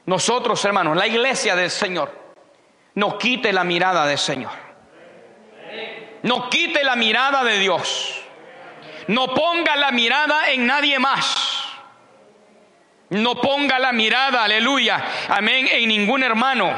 nosotros 0.05 0.63
hermanos, 0.65 0.97
la 0.97 1.07
iglesia 1.07 1.57
del 1.57 1.71
Señor, 1.71 2.13
no 2.95 3.19
quite 3.19 3.53
la 3.53 3.65
mirada 3.65 4.07
del 4.07 4.19
Señor. 4.19 4.67
No 6.23 6.49
quite 6.51 6.83
la 6.83 6.97
mirada 6.97 7.45
de 7.45 7.59
Dios. 7.59 8.23
No 9.09 9.29
ponga 9.29 9.77
la 9.77 9.91
mirada 9.93 10.51
en 10.51 10.67
nadie 10.67 10.99
más. 10.99 11.63
No 13.11 13.41
ponga 13.41 13.79
la 13.79 13.93
mirada, 13.93 14.43
aleluya, 14.43 15.05
amén, 15.29 15.69
en 15.71 15.89
ningún 15.89 16.25
hermano. 16.25 16.75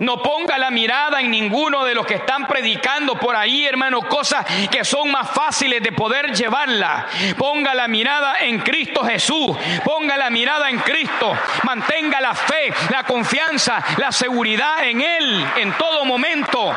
No 0.00 0.22
ponga 0.22 0.58
la 0.58 0.70
mirada 0.70 1.20
en 1.20 1.30
ninguno 1.30 1.84
de 1.84 1.94
los 1.94 2.06
que 2.06 2.14
están 2.14 2.46
predicando 2.46 3.16
por 3.16 3.34
ahí, 3.34 3.66
hermano, 3.66 4.02
cosas 4.02 4.44
que 4.70 4.84
son 4.84 5.10
más 5.10 5.30
fáciles 5.30 5.82
de 5.82 5.92
poder 5.92 6.32
llevarla. 6.32 7.06
Ponga 7.36 7.74
la 7.74 7.88
mirada 7.88 8.36
en 8.40 8.60
Cristo 8.60 9.04
Jesús. 9.04 9.56
Ponga 9.84 10.16
la 10.16 10.30
mirada 10.30 10.70
en 10.70 10.78
Cristo. 10.78 11.36
Mantenga 11.64 12.20
la 12.20 12.34
fe, 12.34 12.72
la 12.90 13.02
confianza, 13.02 13.82
la 13.96 14.12
seguridad 14.12 14.84
en 14.84 15.00
Él 15.00 15.46
en 15.56 15.72
todo 15.72 16.04
momento. 16.04 16.74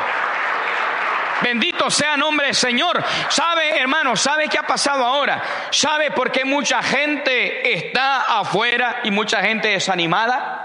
Bendito 1.42 1.90
sea 1.90 2.16
nombre 2.16 2.46
del 2.46 2.54
Señor. 2.54 3.04
¿Sabe, 3.28 3.78
hermano? 3.78 4.14
¿Sabe 4.16 4.48
qué 4.48 4.58
ha 4.58 4.66
pasado 4.66 5.04
ahora? 5.04 5.42
¿Sabe 5.70 6.12
por 6.12 6.30
qué 6.30 6.44
mucha 6.44 6.82
gente 6.82 7.72
está 7.74 8.38
afuera 8.40 9.00
y 9.02 9.10
mucha 9.10 9.42
gente 9.42 9.68
desanimada? 9.68 10.61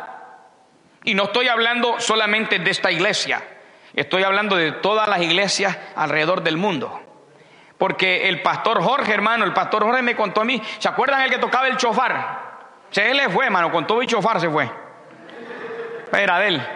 Y 1.07 1.13
no 1.13 1.23
estoy 1.23 1.47
hablando 1.47 2.01
solamente 2.01 2.59
de 2.59 2.69
esta 2.69 2.91
iglesia, 2.91 3.41
estoy 3.93 4.23
hablando 4.23 4.57
de 4.57 4.73
todas 4.73 5.07
las 5.07 5.21
iglesias 5.21 5.77
alrededor 5.95 6.43
del 6.43 6.57
mundo. 6.57 7.01
Porque 7.77 8.27
el 8.27 8.41
pastor 8.41 8.83
Jorge, 8.83 9.13
hermano, 9.13 9.45
el 9.45 9.53
pastor 9.53 9.85
Jorge 9.85 10.01
me 10.01 10.17
contó 10.17 10.41
a 10.41 10.43
mí, 10.43 10.61
¿se 10.79 10.89
acuerdan 10.89 11.21
el 11.21 11.29
que 11.29 11.37
tocaba 11.37 11.69
el 11.69 11.77
chofar? 11.77 12.57
Se 12.89 13.09
él 13.09 13.15
le 13.15 13.29
fue, 13.29 13.45
hermano, 13.45 13.71
con 13.71 13.87
todo 13.87 14.01
el 14.01 14.07
chofar 14.07 14.41
se 14.41 14.49
fue. 14.49 14.69
Era 16.11 16.39
de 16.39 16.47
él. 16.49 16.67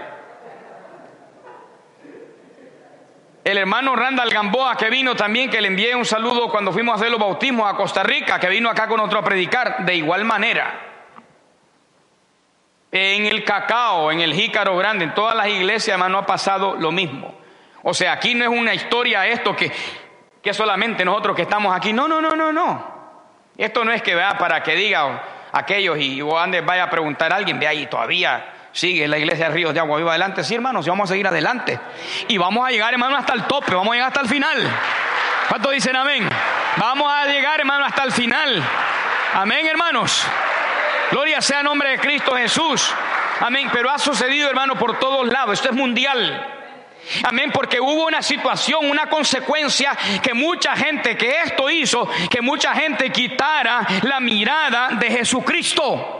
El 3.44 3.58
hermano 3.58 3.98
Randall 3.98 4.30
Gamboa 4.30 4.78
que 4.78 4.90
vino 4.90 5.14
también, 5.14 5.50
que 5.50 5.60
le 5.60 5.68
envié 5.68 5.94
un 5.94 6.06
saludo 6.06 6.50
cuando 6.50 6.72
fuimos 6.72 6.94
a 6.94 6.96
hacer 6.96 7.12
los 7.12 7.20
bautismos 7.20 7.70
a 7.70 7.76
Costa 7.76 8.02
Rica, 8.02 8.40
que 8.40 8.48
vino 8.48 8.70
acá 8.70 8.88
con 8.88 9.02
otro 9.02 9.20
a 9.20 9.24
predicar, 9.26 9.86
de 9.86 9.94
igual 9.94 10.24
manera. 10.24 10.91
En 12.92 13.26
el 13.26 13.44
cacao, 13.46 14.12
en 14.12 14.20
el 14.20 14.34
jícaro 14.34 14.76
grande, 14.76 15.06
en 15.06 15.14
todas 15.14 15.36
las 15.36 15.48
iglesias, 15.48 15.96
hermano, 15.96 16.18
ha 16.18 16.26
pasado 16.26 16.76
lo 16.76 16.92
mismo. 16.92 17.34
O 17.84 17.94
sea, 17.94 18.14
aquí 18.14 18.36
no 18.36 18.44
es 18.44 18.50
una 18.50 18.74
historia 18.74 19.26
esto 19.28 19.56
que, 19.56 19.72
que 20.42 20.54
solamente 20.54 21.06
nosotros 21.06 21.36
que 21.36 21.44
estamos 21.44 21.76
aquí. 21.76 21.94
No, 21.94 22.08
no, 22.08 22.20
no, 22.20 22.36
no, 22.36 22.52
no. 22.52 22.92
Esto 23.58 23.86
no 23.86 23.92
es 23.92 24.02
que 24.02 24.14
vea 24.14 24.38
para 24.38 24.62
que 24.62 24.76
diga 24.76 25.24
aquellos 25.54 25.98
y 26.00 26.22
vos 26.22 26.42
andes 26.42 26.66
vaya 26.66 26.84
a 26.84 26.90
preguntar 26.90 27.32
a 27.32 27.38
alguien, 27.38 27.60
ve 27.60 27.68
ahí 27.68 27.88
todavía 27.88 28.46
sigue 28.72 29.08
la 29.08 29.18
iglesia 29.18 29.50
de 29.50 29.56
Ríos 29.56 29.74
de 29.74 29.80
Agua 29.80 29.98
Viva 29.98 30.12
adelante. 30.12 30.44
Sí, 30.44 30.56
hermanos, 30.56 30.86
y 30.86 30.90
vamos 30.90 31.10
a 31.10 31.14
seguir 31.14 31.28
adelante. 31.28 31.80
Y 32.28 32.38
vamos 32.38 32.66
a 32.66 32.72
llegar, 32.72 32.94
hermano, 32.94 33.18
hasta 33.18 33.34
el 33.34 33.44
tope, 33.44 33.76
vamos 33.76 33.92
a 33.92 33.94
llegar 33.94 34.08
hasta 34.08 34.22
el 34.22 34.28
final. 34.28 34.70
¿Cuántos 35.50 35.72
dicen 35.72 35.96
amén? 35.96 36.30
Vamos 36.78 37.12
a 37.12 37.26
llegar, 37.26 37.60
hermano, 37.60 37.86
hasta 37.86 38.04
el 38.04 38.12
final. 38.12 38.64
Amén, 39.34 39.66
hermanos. 39.66 40.26
Gloria 41.12 41.42
sea 41.42 41.60
el 41.60 41.66
nombre 41.66 41.90
de 41.90 42.00
Cristo 42.00 42.36
Jesús. 42.36 42.94
Amén. 43.40 43.70
Pero 43.72 43.90
ha 43.90 44.00
sucedido, 44.00 44.50
hermano, 44.50 44.76
por 44.76 44.98
todos 44.98 45.28
lados. 45.28 45.54
Esto 45.54 45.70
es 45.70 45.76
mundial. 45.76 46.58
Amén, 47.24 47.52
porque 47.52 47.80
hubo 47.80 48.06
una 48.06 48.22
situación, 48.22 48.90
una 48.90 49.08
consecuencia 49.08 49.98
que 50.22 50.34
mucha 50.34 50.76
gente, 50.76 51.18
que 51.18 51.42
esto 51.42 51.70
hizo, 51.70 52.08
que 52.30 52.42
mucha 52.42 52.74
gente 52.74 53.12
quitara 53.12 53.86
la 54.04 54.20
mirada 54.20 54.90
de 54.92 55.10
Jesucristo. 55.10 56.20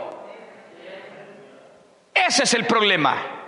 Ese 2.12 2.42
es 2.42 2.54
el 2.54 2.66
problema. 2.66 3.41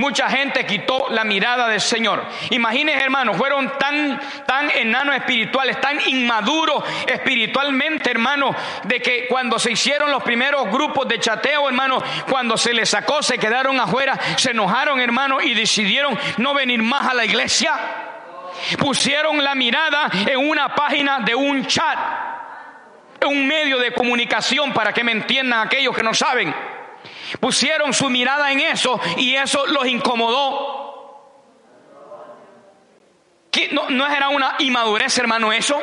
Mucha 0.00 0.30
gente 0.30 0.64
quitó 0.64 1.08
la 1.10 1.24
mirada 1.24 1.68
del 1.68 1.80
Señor. 1.80 2.24
Imagínense, 2.48 3.04
hermanos, 3.04 3.36
fueron 3.36 3.70
tan, 3.78 4.18
tan 4.46 4.70
enanos 4.70 5.14
espirituales, 5.14 5.78
tan 5.78 6.00
inmaduros 6.08 6.82
espiritualmente, 7.06 8.10
hermanos, 8.10 8.56
de 8.84 9.00
que 9.00 9.26
cuando 9.28 9.58
se 9.58 9.72
hicieron 9.72 10.10
los 10.10 10.22
primeros 10.22 10.70
grupos 10.70 11.06
de 11.06 11.20
chateo, 11.20 11.68
hermanos, 11.68 12.02
cuando 12.30 12.56
se 12.56 12.72
les 12.72 12.88
sacó, 12.88 13.22
se 13.22 13.36
quedaron 13.36 13.78
afuera, 13.78 14.18
se 14.36 14.52
enojaron, 14.52 15.00
hermanos, 15.00 15.44
y 15.44 15.52
decidieron 15.52 16.18
no 16.38 16.54
venir 16.54 16.82
más 16.82 17.06
a 17.06 17.12
la 17.12 17.26
iglesia. 17.26 17.74
Pusieron 18.78 19.44
la 19.44 19.54
mirada 19.54 20.10
en 20.26 20.38
una 20.38 20.74
página 20.74 21.20
de 21.20 21.34
un 21.34 21.66
chat, 21.66 21.98
un 23.26 23.46
medio 23.46 23.78
de 23.78 23.92
comunicación, 23.92 24.72
para 24.72 24.94
que 24.94 25.04
me 25.04 25.12
entiendan 25.12 25.66
aquellos 25.66 25.94
que 25.94 26.02
no 26.02 26.14
saben. 26.14 26.79
Pusieron 27.38 27.92
su 27.92 28.10
mirada 28.10 28.50
en 28.50 28.60
eso 28.60 29.00
y 29.16 29.34
eso 29.36 29.66
los 29.66 29.86
incomodó. 29.86 30.80
¿No, 33.72 33.90
¿No 33.90 34.06
era 34.06 34.28
una 34.30 34.56
inmadurez, 34.58 35.16
hermano, 35.18 35.52
eso? 35.52 35.80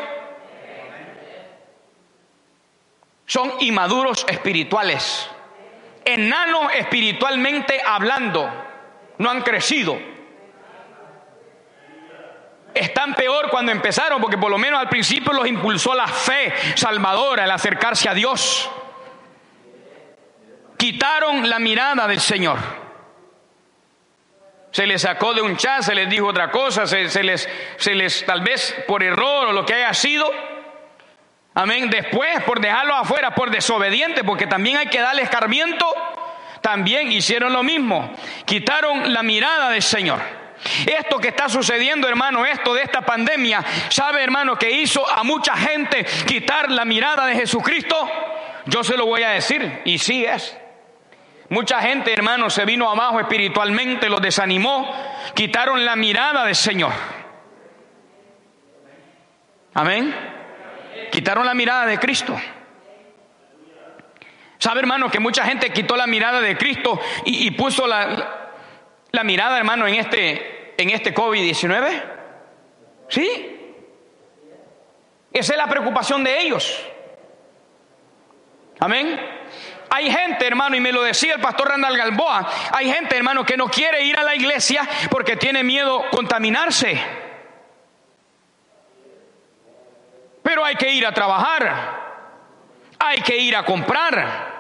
Son 3.25 3.53
inmaduros 3.60 4.25
espirituales. 4.27 5.29
Enanos 6.05 6.73
espiritualmente 6.75 7.81
hablando. 7.86 8.49
No 9.17 9.29
han 9.29 9.41
crecido. 9.41 9.97
Están 12.73 13.15
peor 13.15 13.49
cuando 13.49 13.71
empezaron, 13.71 14.21
porque 14.21 14.38
por 14.38 14.51
lo 14.51 14.57
menos 14.57 14.79
al 14.79 14.89
principio 14.89 15.33
los 15.33 15.47
impulsó 15.47 15.95
la 15.95 16.07
fe 16.07 16.53
salvadora, 16.75 17.43
el 17.43 17.51
acercarse 17.51 18.07
a 18.07 18.13
Dios 18.13 18.69
quitaron 20.78 21.50
la 21.50 21.60
mirada 21.60 22.08
del 22.08 22.20
Señor. 22.20 22.58
Se 24.72 24.86
les 24.86 25.02
sacó 25.02 25.34
de 25.34 25.42
un 25.42 25.58
chat, 25.58 25.82
se 25.82 25.96
les 25.96 26.10
dijo 26.10 26.28
otra 26.28 26.52
cosa, 26.52 26.86
se, 26.86 27.24
les, 27.24 27.50
se 27.78 27.96
les, 27.96 28.26
tal 28.26 28.42
vez 28.42 28.76
por 28.88 29.02
error 29.02 29.48
o 29.48 29.52
lo 29.52 29.66
que 29.66 29.74
haya 29.74 29.94
sido. 29.94 30.32
Amén. 31.56 31.90
Después, 31.90 32.44
por 32.44 32.60
dejarlo 32.60 32.94
afuera, 32.94 33.34
por 33.34 33.50
desobediente, 33.50 34.24
porque 34.24 34.46
también 34.46 34.78
hay 34.78 34.88
que 34.88 35.00
darle 35.00 35.24
escarmiento, 35.24 35.86
también 36.62 37.12
hicieron 37.12 37.54
lo 37.54 37.63
mismo. 37.63 38.13
Quitaron 38.46 39.12
la 39.12 39.24
mirada 39.24 39.72
del 39.72 39.82
Señor. 39.82 40.20
Esto 40.86 41.18
que 41.18 41.30
está 41.30 41.50
sucediendo, 41.50 42.08
hermano, 42.08 42.46
esto 42.46 42.74
de 42.74 42.84
esta 42.84 43.02
pandemia, 43.02 43.63
¿sabe, 43.90 44.24
hermano, 44.24 44.58
que 44.58 44.70
hizo 44.70 45.08
a 45.10 45.24
mucha 45.24 45.56
gente 45.56 46.06
quitar 46.28 46.70
la 46.70 46.86
mirada 46.86 47.26
de 47.26 47.36
Jesucristo? 47.36 48.10
Yo 48.66 48.84
se 48.84 48.98
lo 48.98 49.06
voy 49.06 49.24
a 49.24 49.30
decir, 49.30 49.82
y 49.86 49.98
sí 49.98 50.26
es. 50.26 50.56
Mucha 51.49 51.81
gente, 51.81 52.12
hermano, 52.12 52.49
se 52.49 52.65
vino 52.65 52.89
abajo 52.89 53.19
espiritualmente, 53.19 54.10
los 54.10 54.21
desanimó, 54.21 54.93
quitaron 55.33 55.86
la 55.86 55.95
mirada 55.95 56.43
del 56.45 56.55
Señor. 56.55 56.91
Amén. 59.73 60.13
Quitaron 61.12 61.45
la 61.45 61.53
mirada 61.53 61.86
de 61.86 61.97
Cristo. 61.99 62.36
¿Sabe, 64.57 64.81
hermano, 64.81 65.10
que 65.10 65.19
mucha 65.19 65.45
gente 65.45 65.71
quitó 65.71 65.95
la 65.95 66.07
mirada 66.07 66.41
de 66.41 66.57
Cristo 66.57 66.99
y, 67.25 67.51
puso 67.51 67.88
la, 67.88 68.55
la, 69.12 69.23
mirada, 69.23 69.57
hermano, 69.57 69.88
en 69.88 69.95
este, 69.95 70.73
en 70.81 70.89
este 70.89 71.13
COVID-19? 71.13 72.03
¿Sí? 73.07 73.57
Esa 75.31 75.53
es 75.53 75.57
la 75.57 75.67
preocupación 75.67 76.23
de 76.23 76.41
ellos. 76.41 76.83
Amén. 78.79 79.19
Hay 79.89 80.12
gente, 80.12 80.45
hermano, 80.45 80.76
y 80.76 80.80
me 80.80 80.91
lo 80.91 81.02
decía 81.02 81.36
el 81.36 81.41
pastor 81.41 81.69
Randall 81.69 81.97
Galboa, 81.97 82.50
hay 82.73 82.91
gente, 82.91 83.15
hermano, 83.15 83.45
que 83.45 83.58
no 83.58 83.67
quiere 83.69 84.04
ir 84.04 84.17
a 84.17 84.23
la 84.23 84.36
iglesia 84.36 84.88
porque 85.10 85.36
tiene 85.36 85.63
miedo 85.63 86.06
contaminarse. 86.12 87.00
Pero 90.43 90.63
hay 90.63 90.76
que 90.76 90.89
ir 90.89 91.06
a 91.06 91.13
trabajar, 91.13 92.08
hay 93.00 93.21
que 93.21 93.38
ir 93.38 93.56
a 93.56 93.63
comprar, 93.63 94.56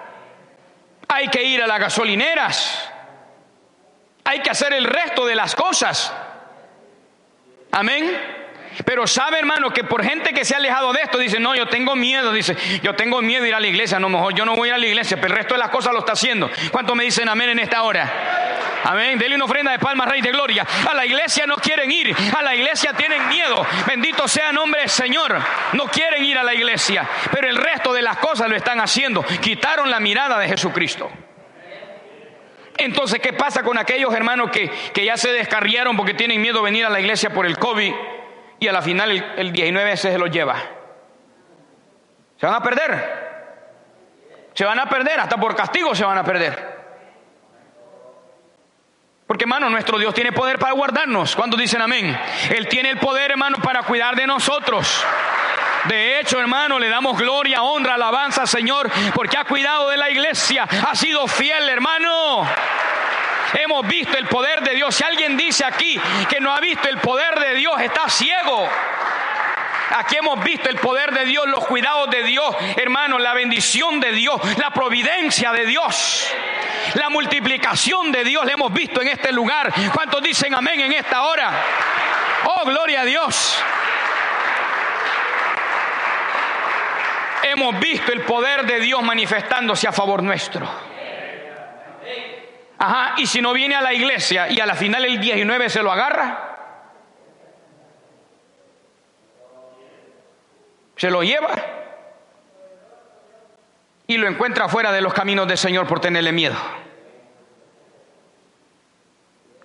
hay 1.07 1.27
que 1.29 1.43
ir 1.43 1.61
a 1.61 1.67
las 1.67 1.79
gasolineras, 1.79 2.91
hay 4.23 4.41
que 4.41 4.49
hacer 4.49 4.73
el 4.73 4.85
resto 4.85 5.25
de 5.25 5.35
las 5.35 5.55
cosas. 5.55 6.13
Amén. 7.71 8.36
Pero 8.85 9.07
sabe, 9.07 9.39
hermano, 9.39 9.71
que 9.71 9.83
por 9.83 10.03
gente 10.03 10.33
que 10.33 10.45
se 10.45 10.53
ha 10.53 10.57
alejado 10.57 10.93
de 10.93 11.01
esto, 11.01 11.17
dice, 11.17 11.39
no, 11.39 11.55
yo 11.55 11.67
tengo 11.67 11.95
miedo, 11.95 12.31
dice, 12.31 12.55
yo 12.81 12.95
tengo 12.95 13.21
miedo 13.21 13.43
de 13.43 13.49
ir 13.49 13.55
a 13.55 13.59
la 13.59 13.67
iglesia, 13.67 13.99
no, 13.99 14.09
mejor 14.09 14.33
yo 14.33 14.45
no 14.45 14.55
voy 14.55 14.69
a 14.69 14.77
la 14.77 14.85
iglesia, 14.85 15.17
pero 15.19 15.33
el 15.33 15.37
resto 15.37 15.55
de 15.55 15.59
las 15.59 15.69
cosas 15.69 15.93
lo 15.93 15.99
está 15.99 16.13
haciendo. 16.13 16.49
¿Cuánto 16.71 16.95
me 16.95 17.03
dicen 17.03 17.27
amén 17.29 17.49
en 17.49 17.59
esta 17.59 17.83
hora? 17.83 18.11
Amén, 18.83 19.17
dele 19.17 19.35
una 19.35 19.45
ofrenda 19.45 19.71
de 19.71 19.79
palmas, 19.79 20.07
rey 20.07 20.21
de 20.21 20.31
gloria. 20.31 20.65
A 20.89 20.93
la 20.93 21.05
iglesia 21.05 21.45
no 21.45 21.55
quieren 21.55 21.91
ir, 21.91 22.15
a 22.35 22.41
la 22.41 22.55
iglesia 22.55 22.93
tienen 22.93 23.27
miedo. 23.27 23.65
Bendito 23.85 24.27
sea 24.27 24.49
el 24.49 24.55
nombre 24.55 24.81
del 24.81 24.89
Señor. 24.89 25.37
No 25.73 25.85
quieren 25.85 26.23
ir 26.23 26.37
a 26.37 26.43
la 26.43 26.53
iglesia, 26.53 27.07
pero 27.31 27.49
el 27.49 27.57
resto 27.57 27.93
de 27.93 28.01
las 28.01 28.17
cosas 28.17 28.47
lo 28.49 28.55
están 28.55 28.79
haciendo. 28.79 29.23
Quitaron 29.41 29.89
la 29.89 29.99
mirada 29.99 30.37
de 30.39 30.47
Jesucristo. 30.47 31.09
Entonces, 32.77 33.19
¿qué 33.19 33.33
pasa 33.33 33.63
con 33.63 33.77
aquellos 33.77 34.13
hermanos 34.13 34.51
que, 34.51 34.69
que 34.93 35.03
ya 35.03 35.17
se 35.17 35.31
descarriaron 35.31 35.97
porque 35.97 36.13
tienen 36.13 36.39
miedo 36.39 36.59
de 36.59 36.65
venir 36.65 36.85
a 36.85 36.89
la 36.89 36.99
iglesia 36.99 37.31
por 37.31 37.45
el 37.47 37.57
COVID? 37.57 37.93
Y 38.59 38.67
a 38.67 38.71
la 38.71 38.81
final 38.81 39.11
el, 39.37 39.51
19 39.51 39.97
se 39.97 40.17
los 40.17 40.31
lleva. 40.31 40.55
Se 42.37 42.45
van 42.45 42.55
a 42.55 42.63
perder. 42.63 43.27
Se 44.53 44.65
van 44.65 44.79
a 44.79 44.87
perder, 44.87 45.19
hasta 45.19 45.37
por 45.37 45.55
castigo 45.55 45.93
se 45.93 46.03
van 46.03 46.17
a 46.17 46.23
perder. 46.23 46.77
Porque 49.27 49.43
hermano, 49.43 49.69
nuestro 49.69 49.99
Dios 49.99 50.13
tiene 50.13 50.31
poder 50.31 50.57
para 50.57 50.73
guardarnos. 50.73 51.35
¿Cuántos 51.35 51.59
dicen 51.59 51.81
amén? 51.81 52.17
Él 52.49 52.67
tiene 52.67 52.89
el 52.89 52.97
poder, 52.97 53.31
hermano, 53.31 53.57
para 53.57 53.83
cuidar 53.83 54.15
de 54.15 54.25
nosotros. 54.25 55.05
De 55.85 56.19
hecho, 56.19 56.39
hermano, 56.39 56.79
le 56.79 56.89
damos 56.89 57.17
gloria, 57.17 57.61
honra, 57.61 57.95
alabanza, 57.95 58.45
Señor, 58.45 58.89
porque 59.13 59.37
ha 59.37 59.45
cuidado 59.45 59.89
de 59.89 59.97
la 59.97 60.09
iglesia, 60.09 60.63
ha 60.63 60.95
sido 60.95 61.27
fiel, 61.27 61.69
hermano. 61.69 62.47
Hemos 63.53 63.87
visto 63.87 64.17
el 64.17 64.25
poder 64.27 64.61
de 64.61 64.75
Dios. 64.75 64.95
Si 64.95 65.03
alguien 65.03 65.37
dice 65.37 65.65
aquí 65.65 65.99
que 66.29 66.39
no 66.39 66.53
ha 66.53 66.59
visto 66.59 66.87
el 66.89 66.97
poder 66.97 67.39
de 67.39 67.55
Dios, 67.55 67.79
está 67.81 68.09
ciego. 68.09 68.67
Aquí 69.95 70.17
hemos 70.17 70.43
visto 70.43 70.69
el 70.69 70.75
poder 70.75 71.11
de 71.11 71.25
Dios, 71.25 71.47
los 71.47 71.65
cuidados 71.65 72.09
de 72.09 72.23
Dios, 72.23 72.55
hermano, 72.75 73.17
la 73.19 73.33
bendición 73.33 73.99
de 73.99 74.11
Dios, 74.11 74.39
la 74.57 74.69
providencia 74.71 75.53
de 75.53 75.65
Dios, 75.65 76.27
la 76.95 77.09
multiplicación 77.09 78.11
de 78.11 78.25
Dios, 78.25 78.45
la 78.45 78.51
hemos 78.51 78.73
visto 78.73 79.01
en 79.01 79.07
este 79.07 79.31
lugar. 79.31 79.73
¿Cuántos 79.93 80.21
dicen 80.21 80.53
amén 80.53 80.81
en 80.81 80.91
esta 80.91 81.23
hora? 81.23 81.51
Oh, 82.43 82.65
gloria 82.65 83.01
a 83.01 83.05
Dios. 83.05 83.63
Hemos 87.43 87.79
visto 87.79 88.11
el 88.11 88.21
poder 88.21 88.65
de 88.65 88.81
Dios 88.81 89.01
manifestándose 89.01 89.87
a 89.87 89.93
favor 89.93 90.21
nuestro. 90.21 90.96
Ajá, 92.79 93.15
y 93.17 93.25
si 93.25 93.41
no 93.41 93.53
viene 93.53 93.75
a 93.75 93.81
la 93.81 93.93
iglesia 93.93 94.49
y 94.49 94.59
a 94.59 94.65
la 94.65 94.75
final 94.75 95.03
el 95.03 95.19
19 95.19 95.69
se 95.69 95.81
lo 95.81 95.91
agarra, 95.91 96.57
se 100.95 101.09
lo 101.09 101.23
lleva 101.23 101.55
y 104.05 104.17
lo 104.17 104.27
encuentra 104.27 104.69
fuera 104.69 104.91
de 104.91 105.01
los 105.01 105.13
caminos 105.13 105.47
del 105.47 105.57
Señor 105.57 105.87
por 105.87 105.99
tenerle 105.99 106.31
miedo. 106.31 106.55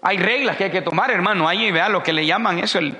Hay 0.02 0.18
reglas 0.18 0.56
que 0.56 0.64
hay 0.64 0.70
que 0.70 0.82
tomar, 0.82 1.10
hermano. 1.10 1.48
Ahí 1.48 1.70
vea 1.70 1.88
lo 1.88 2.02
que 2.02 2.12
le 2.12 2.26
llaman 2.26 2.58
eso, 2.58 2.80
el, 2.80 2.96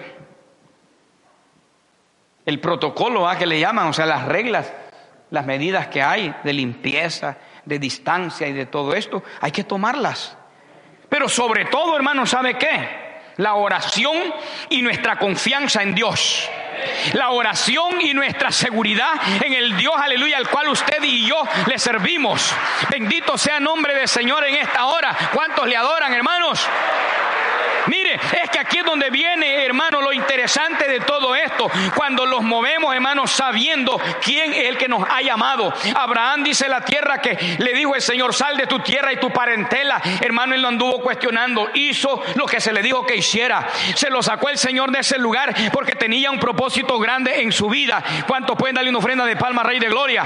el 2.46 2.60
protocolo 2.60 3.28
a 3.28 3.36
que 3.36 3.46
le 3.46 3.58
llaman, 3.58 3.88
o 3.88 3.92
sea, 3.92 4.06
las 4.06 4.26
reglas, 4.26 4.72
las 5.30 5.44
medidas 5.44 5.88
que 5.88 6.00
hay 6.00 6.32
de 6.44 6.52
limpieza, 6.52 7.38
de 7.64 7.78
distancia 7.78 8.46
y 8.46 8.52
de 8.52 8.66
todo 8.66 8.94
esto, 8.94 9.22
hay 9.40 9.52
que 9.52 9.64
tomarlas. 9.64 10.36
Pero 11.08 11.28
sobre 11.28 11.66
todo, 11.66 11.94
hermano, 11.96 12.26
¿sabe 12.26 12.54
qué? 12.54 13.02
La 13.36 13.54
oración 13.54 14.16
y 14.68 14.82
nuestra 14.82 15.18
confianza 15.18 15.82
en 15.82 15.94
Dios 15.94 16.48
la 17.14 17.30
oración 17.30 18.00
y 18.00 18.14
nuestra 18.14 18.50
seguridad 18.50 19.12
en 19.42 19.52
el 19.52 19.76
Dios, 19.76 19.94
aleluya, 19.96 20.36
al 20.36 20.48
cual 20.48 20.68
usted 20.68 21.02
y 21.02 21.26
yo 21.26 21.42
le 21.66 21.78
servimos. 21.78 22.54
Bendito 22.90 23.36
sea 23.38 23.58
el 23.58 23.64
nombre 23.64 23.94
del 23.94 24.08
Señor 24.08 24.44
en 24.44 24.56
esta 24.56 24.86
hora. 24.86 25.16
¿Cuántos 25.32 25.66
le 25.66 25.76
adoran, 25.76 26.12
hermanos? 26.12 26.66
Mire, 27.86 28.14
es 28.14 28.50
que 28.50 28.58
aquí 28.58 28.78
es 28.78 28.84
donde 28.84 29.10
viene, 29.10 29.64
hermano, 29.64 30.00
lo 30.00 30.12
interesante 30.12 30.88
de 30.88 31.00
todo 31.00 31.34
esto. 31.34 31.70
Cuando 31.94 32.26
los 32.26 32.42
movemos, 32.42 32.94
hermano, 32.94 33.26
sabiendo 33.26 34.00
quién 34.22 34.52
es 34.52 34.68
el 34.68 34.78
que 34.78 34.88
nos 34.88 35.08
ha 35.08 35.20
llamado. 35.20 35.72
Abraham 35.94 36.44
dice 36.44 36.68
la 36.68 36.82
tierra 36.82 37.18
que 37.18 37.56
le 37.58 37.72
dijo 37.72 37.94
el 37.94 38.02
Señor, 38.02 38.34
sal 38.34 38.56
de 38.56 38.66
tu 38.66 38.78
tierra 38.80 39.12
y 39.12 39.16
tu 39.16 39.30
parentela. 39.30 40.00
Hermano, 40.20 40.54
él 40.54 40.62
lo 40.62 40.68
anduvo 40.68 41.00
cuestionando. 41.00 41.70
Hizo 41.74 42.22
lo 42.36 42.46
que 42.46 42.60
se 42.60 42.72
le 42.72 42.82
dijo 42.82 43.04
que 43.04 43.16
hiciera. 43.16 43.66
Se 43.94 44.10
lo 44.10 44.22
sacó 44.22 44.48
el 44.48 44.58
Señor 44.58 44.90
de 44.90 45.00
ese 45.00 45.18
lugar 45.18 45.54
porque 45.72 45.92
tenía 45.92 46.30
un 46.30 46.38
propósito 46.38 46.98
grande 46.98 47.42
en 47.42 47.52
su 47.52 47.68
vida. 47.68 48.02
¿Cuántos 48.26 48.56
pueden 48.56 48.76
darle 48.76 48.90
una 48.90 48.98
ofrenda 48.98 49.24
de 49.24 49.36
palma, 49.36 49.62
Rey 49.62 49.78
de 49.78 49.88
Gloria? 49.88 50.24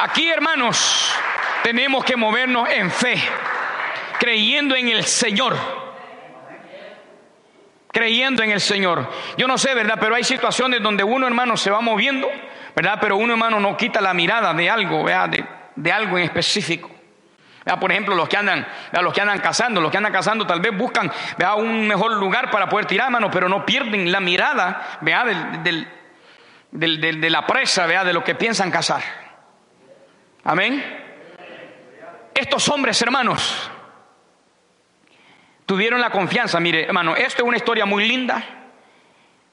Aquí, 0.00 0.28
hermanos, 0.28 1.12
tenemos 1.62 2.04
que 2.04 2.16
movernos 2.16 2.68
en 2.70 2.90
fe 2.90 3.20
creyendo 4.18 4.74
en 4.74 4.88
el 4.88 5.04
Señor. 5.04 5.56
Creyendo 7.90 8.42
en 8.42 8.50
el 8.50 8.60
Señor. 8.60 9.10
Yo 9.36 9.46
no 9.46 9.56
sé, 9.56 9.74
¿verdad? 9.74 9.96
Pero 10.00 10.14
hay 10.14 10.24
situaciones 10.24 10.82
donde 10.82 11.04
uno, 11.04 11.26
hermano, 11.26 11.56
se 11.56 11.70
va 11.70 11.80
moviendo, 11.80 12.28
¿verdad? 12.76 12.98
Pero 13.00 13.16
uno, 13.16 13.32
hermano, 13.32 13.58
no 13.60 13.76
quita 13.76 14.00
la 14.00 14.12
mirada 14.12 14.52
de 14.52 14.68
algo, 14.68 15.04
¿verdad? 15.04 15.44
De, 15.74 15.92
algo 15.92 16.18
en 16.18 16.24
específico. 16.24 16.90
Por 17.80 17.92
ejemplo, 17.92 18.14
los 18.14 18.28
que 18.28 18.36
andan, 18.36 18.66
los 19.02 19.12
que 19.12 19.20
andan 19.20 19.40
cazando, 19.40 19.80
los 19.80 19.90
que 19.90 19.98
andan 19.98 20.12
cazando 20.12 20.46
tal 20.46 20.60
vez 20.60 20.74
buscan 20.76 21.12
un 21.58 21.86
mejor 21.86 22.12
lugar 22.12 22.50
para 22.50 22.66
poder 22.66 22.86
tirar, 22.86 23.06
hermano, 23.08 23.30
pero 23.30 23.46
no 23.48 23.66
pierden 23.66 24.10
la 24.10 24.20
mirada 24.20 24.98
del, 25.62 25.86
del, 26.70 27.20
de 27.20 27.30
la 27.30 27.46
presa, 27.46 27.86
de 27.86 28.12
lo 28.12 28.24
que 28.24 28.34
piensan 28.34 28.70
cazar. 28.70 29.02
Amén. 30.44 30.82
Estos 32.34 32.68
hombres, 32.70 33.02
hermanos, 33.02 33.70
tuvieron 35.68 36.00
la 36.00 36.08
confianza. 36.08 36.58
Mire, 36.60 36.84
hermano, 36.86 37.14
esto 37.14 37.42
es 37.42 37.46
una 37.46 37.58
historia 37.58 37.84
muy 37.84 38.08
linda. 38.08 38.42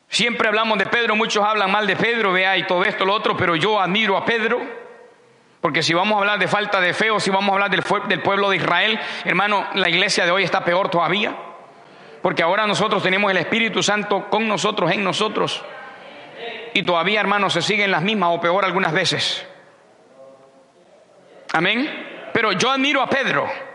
Siempre 0.07 0.47
hablamos 0.47 0.77
de 0.77 0.85
Pedro, 0.85 1.13
muchos 1.13 1.43
hablan 1.43 1.69
mal 1.69 1.85
de 1.85 1.97
Pedro, 1.97 2.31
vea, 2.31 2.55
y 2.57 2.65
todo 2.65 2.85
esto, 2.85 3.03
lo 3.03 3.13
otro, 3.13 3.35
pero 3.35 3.57
yo 3.57 3.81
admiro 3.81 4.15
a 4.15 4.23
Pedro, 4.23 4.61
porque 5.59 5.83
si 5.83 5.93
vamos 5.93 6.15
a 6.15 6.19
hablar 6.19 6.39
de 6.39 6.47
falta 6.47 6.79
de 6.79 6.93
fe 6.93 7.11
o 7.11 7.19
si 7.19 7.31
vamos 7.31 7.49
a 7.49 7.53
hablar 7.55 7.69
del, 7.69 8.21
pueblo 8.21 8.49
de 8.49 8.55
Israel, 8.55 8.97
hermano, 9.25 9.67
la 9.73 9.89
iglesia 9.89 10.23
de 10.23 10.31
hoy 10.31 10.45
está 10.45 10.63
peor 10.63 10.89
todavía, 10.89 11.35
porque 12.21 12.43
ahora 12.43 12.65
nosotros 12.65 13.03
tenemos 13.03 13.29
el 13.29 13.37
Espíritu 13.37 13.83
Santo 13.83 14.29
con 14.29 14.47
nosotros, 14.47 14.91
en 14.91 15.03
nosotros, 15.03 15.65
y 16.73 16.83
todavía, 16.83 17.19
hermano, 17.19 17.49
se 17.49 17.61
siguen 17.61 17.91
las 17.91 18.03
mismas 18.03 18.29
o 18.31 18.39
peor 18.39 18.63
algunas 18.63 18.93
veces. 18.93 19.45
Amén. 21.51 22.29
Pero 22.31 22.53
yo 22.53 22.71
admiro 22.71 23.01
a 23.01 23.09
Pedro. 23.09 23.74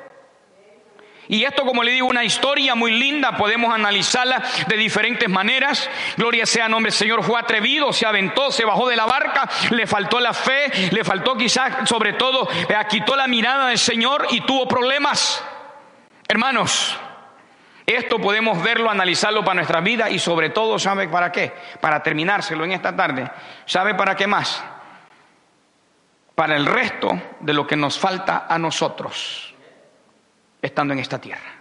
Y 1.31 1.45
esto, 1.45 1.64
como 1.64 1.85
le 1.85 1.93
digo, 1.93 2.09
una 2.09 2.25
historia 2.25 2.75
muy 2.75 2.90
linda, 2.90 3.37
podemos 3.37 3.73
analizarla 3.73 4.43
de 4.66 4.77
diferentes 4.77 5.29
maneras. 5.29 5.88
Gloria 6.16 6.45
sea 6.45 6.69
nombre 6.69 6.90
Señor, 6.90 7.23
fue 7.23 7.38
atrevido, 7.38 7.93
se 7.93 8.05
aventó, 8.05 8.51
se 8.51 8.64
bajó 8.64 8.88
de 8.88 8.97
la 8.97 9.07
barca, 9.07 9.49
le 9.71 9.87
faltó 9.87 10.19
la 10.19 10.35
fe, 10.35 10.90
le 10.90 11.05
faltó 11.05 11.37
quizás, 11.37 11.88
sobre 11.88 12.14
todo, 12.14 12.49
eh, 12.51 12.75
quitó 12.88 13.14
la 13.14 13.29
mirada 13.29 13.69
del 13.69 13.79
Señor 13.79 14.27
y 14.31 14.40
tuvo 14.40 14.66
problemas. 14.66 15.45
Hermanos, 16.27 16.99
esto 17.87 18.19
podemos 18.19 18.61
verlo, 18.61 18.90
analizarlo 18.90 19.45
para 19.45 19.55
nuestra 19.55 19.81
vida 19.81 20.11
y 20.11 20.19
sobre 20.19 20.51
todo, 20.51 20.81
¿sabe 20.81 21.09
para 21.09 21.31
qué? 21.31 21.55
Para 21.81 22.03
terminárselo 22.03 22.64
en 22.64 22.73
esta 22.73 22.97
tarde. 22.97 23.31
¿Sabe 23.66 23.95
para 23.95 24.16
qué 24.16 24.27
más? 24.27 24.64
Para 26.35 26.57
el 26.57 26.66
resto 26.66 27.23
de 27.38 27.55
lo 27.55 27.69
que 27.69 27.77
nos 27.77 28.01
falta 28.01 28.47
a 28.49 28.59
nosotros 28.59 29.50
estando 30.62 30.92
en 30.92 31.01
esta 31.01 31.20
tierra. 31.20 31.61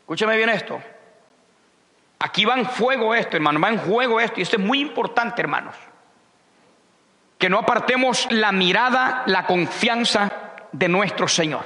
Escúcheme 0.00 0.36
bien 0.36 0.48
esto. 0.48 0.80
Aquí 2.18 2.44
va 2.44 2.54
en 2.54 2.66
fuego 2.66 3.14
esto, 3.14 3.36
hermano, 3.36 3.60
va 3.60 3.70
en 3.70 3.78
juego 3.78 4.20
esto, 4.20 4.40
y 4.40 4.42
esto 4.42 4.56
es 4.56 4.62
muy 4.62 4.80
importante, 4.80 5.40
hermanos. 5.40 5.74
Que 7.38 7.48
no 7.48 7.58
apartemos 7.58 8.26
la 8.30 8.52
mirada, 8.52 9.22
la 9.26 9.46
confianza 9.46 10.30
de 10.72 10.88
nuestro 10.88 11.26
Señor. 11.26 11.64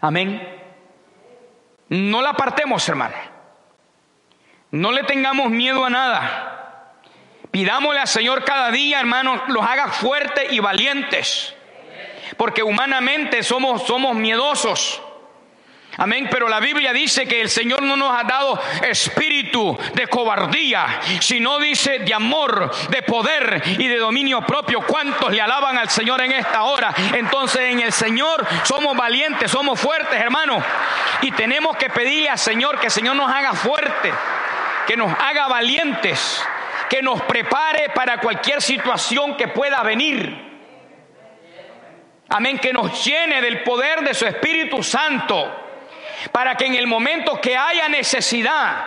Amén. 0.00 0.56
No 1.88 2.20
la 2.20 2.30
apartemos, 2.30 2.86
hermano. 2.88 3.14
No 4.70 4.92
le 4.92 5.04
tengamos 5.04 5.48
miedo 5.50 5.84
a 5.84 5.90
nada. 5.90 6.94
Pidámosle 7.50 8.00
al 8.00 8.08
Señor 8.08 8.44
cada 8.44 8.70
día, 8.70 9.00
hermanos, 9.00 9.40
los 9.48 9.64
haga 9.64 9.88
fuertes 9.88 10.52
y 10.52 10.60
valientes 10.60 11.54
porque 12.36 12.62
humanamente 12.62 13.42
somos, 13.42 13.86
somos 13.86 14.14
miedosos. 14.14 15.00
Amén, 16.00 16.28
pero 16.30 16.48
la 16.48 16.60
Biblia 16.60 16.92
dice 16.92 17.26
que 17.26 17.40
el 17.40 17.50
Señor 17.50 17.82
no 17.82 17.96
nos 17.96 18.16
ha 18.16 18.22
dado 18.22 18.60
espíritu 18.88 19.76
de 19.94 20.06
cobardía, 20.06 21.00
sino 21.18 21.58
dice 21.58 21.98
de 21.98 22.14
amor, 22.14 22.70
de 22.88 23.02
poder 23.02 23.60
y 23.78 23.88
de 23.88 23.96
dominio 23.96 24.42
propio. 24.42 24.82
¿Cuántos 24.82 25.32
le 25.32 25.40
alaban 25.40 25.76
al 25.76 25.90
Señor 25.90 26.20
en 26.20 26.30
esta 26.30 26.62
hora? 26.62 26.94
Entonces 27.14 27.62
en 27.62 27.80
el 27.80 27.92
Señor 27.92 28.46
somos 28.62 28.96
valientes, 28.96 29.50
somos 29.50 29.80
fuertes, 29.80 30.20
hermanos. 30.20 30.62
Y 31.22 31.32
tenemos 31.32 31.76
que 31.76 31.90
pedirle 31.90 32.28
al 32.28 32.38
Señor 32.38 32.78
que 32.78 32.86
el 32.86 32.92
Señor 32.92 33.16
nos 33.16 33.28
haga 33.28 33.54
fuertes, 33.54 34.14
que 34.86 34.96
nos 34.96 35.12
haga 35.18 35.48
valientes, 35.48 36.46
que 36.88 37.02
nos 37.02 37.22
prepare 37.22 37.88
para 37.90 38.18
cualquier 38.18 38.62
situación 38.62 39.36
que 39.36 39.48
pueda 39.48 39.82
venir. 39.82 40.47
Amén, 42.30 42.58
que 42.58 42.72
nos 42.72 43.04
llene 43.04 43.40
del 43.40 43.62
poder 43.62 44.02
de 44.02 44.12
su 44.12 44.26
Espíritu 44.26 44.82
Santo, 44.82 45.50
para 46.30 46.56
que 46.56 46.66
en 46.66 46.74
el 46.74 46.86
momento 46.86 47.40
que 47.40 47.56
haya 47.56 47.88
necesidad, 47.88 48.84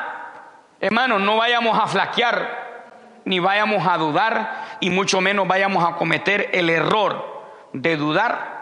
hermanos, 0.79 1.21
no 1.21 1.37
vayamos 1.37 1.79
a 1.79 1.87
flaquear, 1.87 3.21
ni 3.25 3.39
vayamos 3.39 3.87
a 3.87 3.97
dudar, 3.97 4.77
y 4.79 4.91
mucho 4.91 5.21
menos 5.21 5.47
vayamos 5.47 5.83
a 5.83 5.95
cometer 5.95 6.49
el 6.53 6.69
error 6.69 7.41
de 7.73 7.97
dudar 7.97 8.61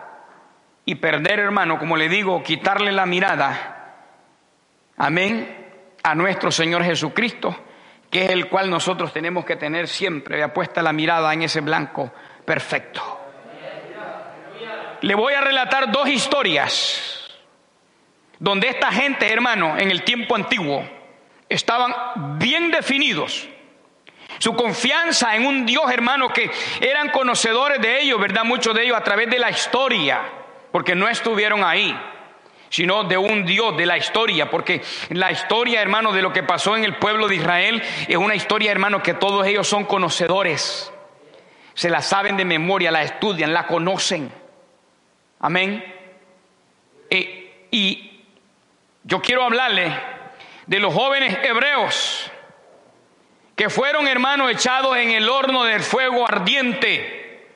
y 0.85 0.95
perder, 0.95 1.39
hermano, 1.39 1.77
como 1.77 1.97
le 1.97 2.07
digo, 2.07 2.41
quitarle 2.41 2.93
la 2.93 3.05
mirada, 3.05 3.95
amén, 4.97 5.57
a 6.03 6.15
nuestro 6.15 6.51
Señor 6.51 6.85
Jesucristo, 6.85 7.53
que 8.09 8.25
es 8.25 8.31
el 8.31 8.47
cual 8.47 8.69
nosotros 8.69 9.11
tenemos 9.11 9.43
que 9.43 9.57
tener 9.57 9.89
siempre, 9.89 10.41
apuesta 10.41 10.81
la 10.81 10.93
mirada 10.93 11.33
en 11.33 11.43
ese 11.43 11.59
blanco 11.59 12.11
perfecto. 12.45 13.18
Le 15.01 15.15
voy 15.15 15.33
a 15.33 15.41
relatar 15.41 15.91
dos 15.91 16.07
historias 16.07 17.15
donde 18.39 18.69
esta 18.69 18.91
gente, 18.91 19.31
hermano, 19.31 19.77
en 19.77 19.91
el 19.91 20.03
tiempo 20.03 20.35
antiguo, 20.35 20.87
estaban 21.49 21.93
bien 22.39 22.71
definidos. 22.71 23.47
Su 24.37 24.55
confianza 24.55 25.35
en 25.35 25.45
un 25.45 25.65
Dios, 25.65 25.91
hermano, 25.91 26.29
que 26.29 26.49
eran 26.79 27.09
conocedores 27.09 27.81
de 27.81 28.01
ellos, 28.01 28.19
¿verdad? 28.19 28.45
Muchos 28.45 28.73
de 28.73 28.83
ellos 28.83 28.97
a 28.97 29.03
través 29.03 29.29
de 29.29 29.39
la 29.39 29.49
historia, 29.49 30.21
porque 30.71 30.95
no 30.95 31.09
estuvieron 31.09 31.63
ahí 31.63 31.97
sino 32.69 33.03
de 33.03 33.17
un 33.17 33.45
Dios, 33.45 33.75
de 33.75 33.85
la 33.85 33.97
historia, 33.97 34.49
porque 34.49 34.81
la 35.09 35.31
historia, 35.31 35.81
hermano, 35.81 36.11
de 36.11 36.21
lo 36.21 36.31
que 36.31 36.43
pasó 36.43 36.77
en 36.77 36.83
el 36.83 36.95
pueblo 36.97 37.27
de 37.27 37.35
Israel 37.35 37.81
es 38.07 38.15
una 38.15 38.35
historia, 38.35 38.71
hermano, 38.71 39.01
que 39.01 39.15
todos 39.15 39.45
ellos 39.47 39.67
son 39.67 39.85
conocedores. 39.85 40.93
Se 41.73 41.89
la 41.89 42.01
saben 42.01 42.37
de 42.37 42.45
memoria, 42.45 42.91
la 42.91 43.01
estudian, 43.01 43.53
la 43.53 43.65
conocen. 43.65 44.31
Amén. 45.39 45.83
Eh, 47.09 47.67
y 47.71 48.23
yo 49.03 49.21
quiero 49.21 49.43
hablarle 49.43 49.91
de 50.67 50.79
los 50.79 50.93
jóvenes 50.93 51.37
hebreos 51.43 52.31
que 53.55 53.69
fueron, 53.69 54.07
hermano, 54.07 54.49
echados 54.49 54.95
en 54.97 55.11
el 55.11 55.27
horno 55.27 55.63
del 55.63 55.81
fuego 55.81 56.27
ardiente. 56.27 57.47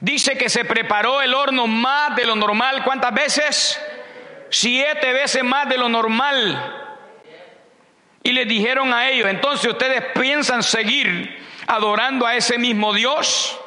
Dice 0.00 0.36
que 0.36 0.48
se 0.48 0.64
preparó 0.64 1.22
el 1.22 1.34
horno 1.34 1.66
más 1.66 2.16
de 2.16 2.24
lo 2.24 2.34
normal. 2.34 2.82
¿Cuántas 2.84 3.14
veces? 3.14 3.80
siete 4.54 5.12
veces 5.12 5.42
más 5.42 5.68
de 5.68 5.76
lo 5.76 5.88
normal. 5.88 6.80
Y 8.22 8.32
les 8.32 8.46
dijeron 8.46 8.94
a 8.94 9.08
ellos, 9.10 9.28
entonces 9.28 9.70
ustedes 9.70 10.02
piensan 10.18 10.62
seguir 10.62 11.44
adorando 11.66 12.24
a 12.26 12.36
ese 12.36 12.56
mismo 12.56 12.94
Dios. 12.94 13.60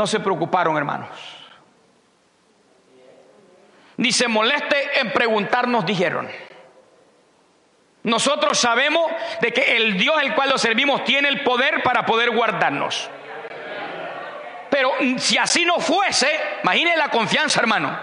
No 0.00 0.06
se 0.06 0.18
preocuparon, 0.18 0.78
hermanos. 0.78 1.10
Ni 3.98 4.12
se 4.12 4.28
moleste 4.28 4.98
en 4.98 5.12
preguntarnos, 5.12 5.84
dijeron. 5.84 6.26
Nosotros 8.04 8.58
sabemos 8.58 9.12
de 9.42 9.52
que 9.52 9.76
el 9.76 9.98
Dios 9.98 10.16
al 10.16 10.34
cual 10.34 10.48
lo 10.48 10.56
servimos 10.56 11.04
tiene 11.04 11.28
el 11.28 11.42
poder 11.42 11.82
para 11.82 12.06
poder 12.06 12.30
guardarnos. 12.30 13.10
Pero 14.70 14.90
si 15.18 15.36
así 15.36 15.66
no 15.66 15.78
fuese, 15.80 16.30
imagine 16.62 16.96
la 16.96 17.10
confianza, 17.10 17.60
hermano. 17.60 17.94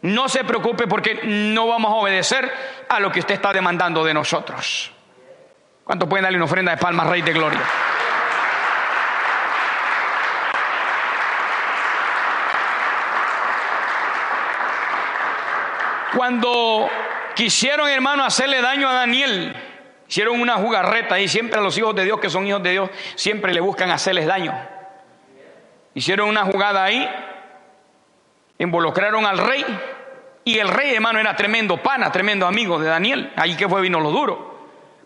No 0.00 0.26
se 0.30 0.42
preocupe 0.42 0.86
porque 0.86 1.20
no 1.24 1.66
vamos 1.66 1.92
a 1.92 1.96
obedecer 1.96 2.50
a 2.88 2.98
lo 2.98 3.12
que 3.12 3.20
usted 3.20 3.34
está 3.34 3.52
demandando 3.52 4.02
de 4.04 4.14
nosotros. 4.14 4.90
¿Cuánto 5.84 6.08
pueden 6.08 6.22
darle 6.22 6.38
una 6.38 6.46
ofrenda 6.46 6.70
de 6.72 6.78
palmas, 6.78 7.06
Rey 7.08 7.20
de 7.20 7.34
Gloria? 7.34 7.60
Cuando 16.16 16.88
quisieron, 17.34 17.88
hermano, 17.88 18.24
hacerle 18.24 18.60
daño 18.60 18.88
a 18.88 18.92
Daniel, 18.92 19.54
hicieron 20.08 20.40
una 20.40 20.54
jugarreta 20.54 21.18
y 21.18 21.28
siempre 21.28 21.58
a 21.58 21.62
los 21.62 21.76
hijos 21.76 21.94
de 21.94 22.04
Dios, 22.04 22.20
que 22.20 22.30
son 22.30 22.46
hijos 22.46 22.62
de 22.62 22.70
Dios, 22.70 22.90
siempre 23.16 23.52
le 23.52 23.60
buscan 23.60 23.90
hacerles 23.90 24.26
daño. 24.26 24.54
Hicieron 25.94 26.28
una 26.28 26.44
jugada 26.44 26.84
ahí, 26.84 27.08
involucraron 28.58 29.26
al 29.26 29.38
rey 29.38 29.64
y 30.44 30.58
el 30.58 30.68
rey, 30.68 30.94
hermano, 30.94 31.18
era 31.18 31.34
tremendo 31.34 31.78
pana, 31.78 32.12
tremendo 32.12 32.46
amigo 32.46 32.78
de 32.78 32.88
Daniel. 32.88 33.32
Ahí 33.36 33.56
que 33.56 33.68
fue 33.68 33.80
vino 33.80 33.98
lo 33.98 34.10
duro. 34.10 34.54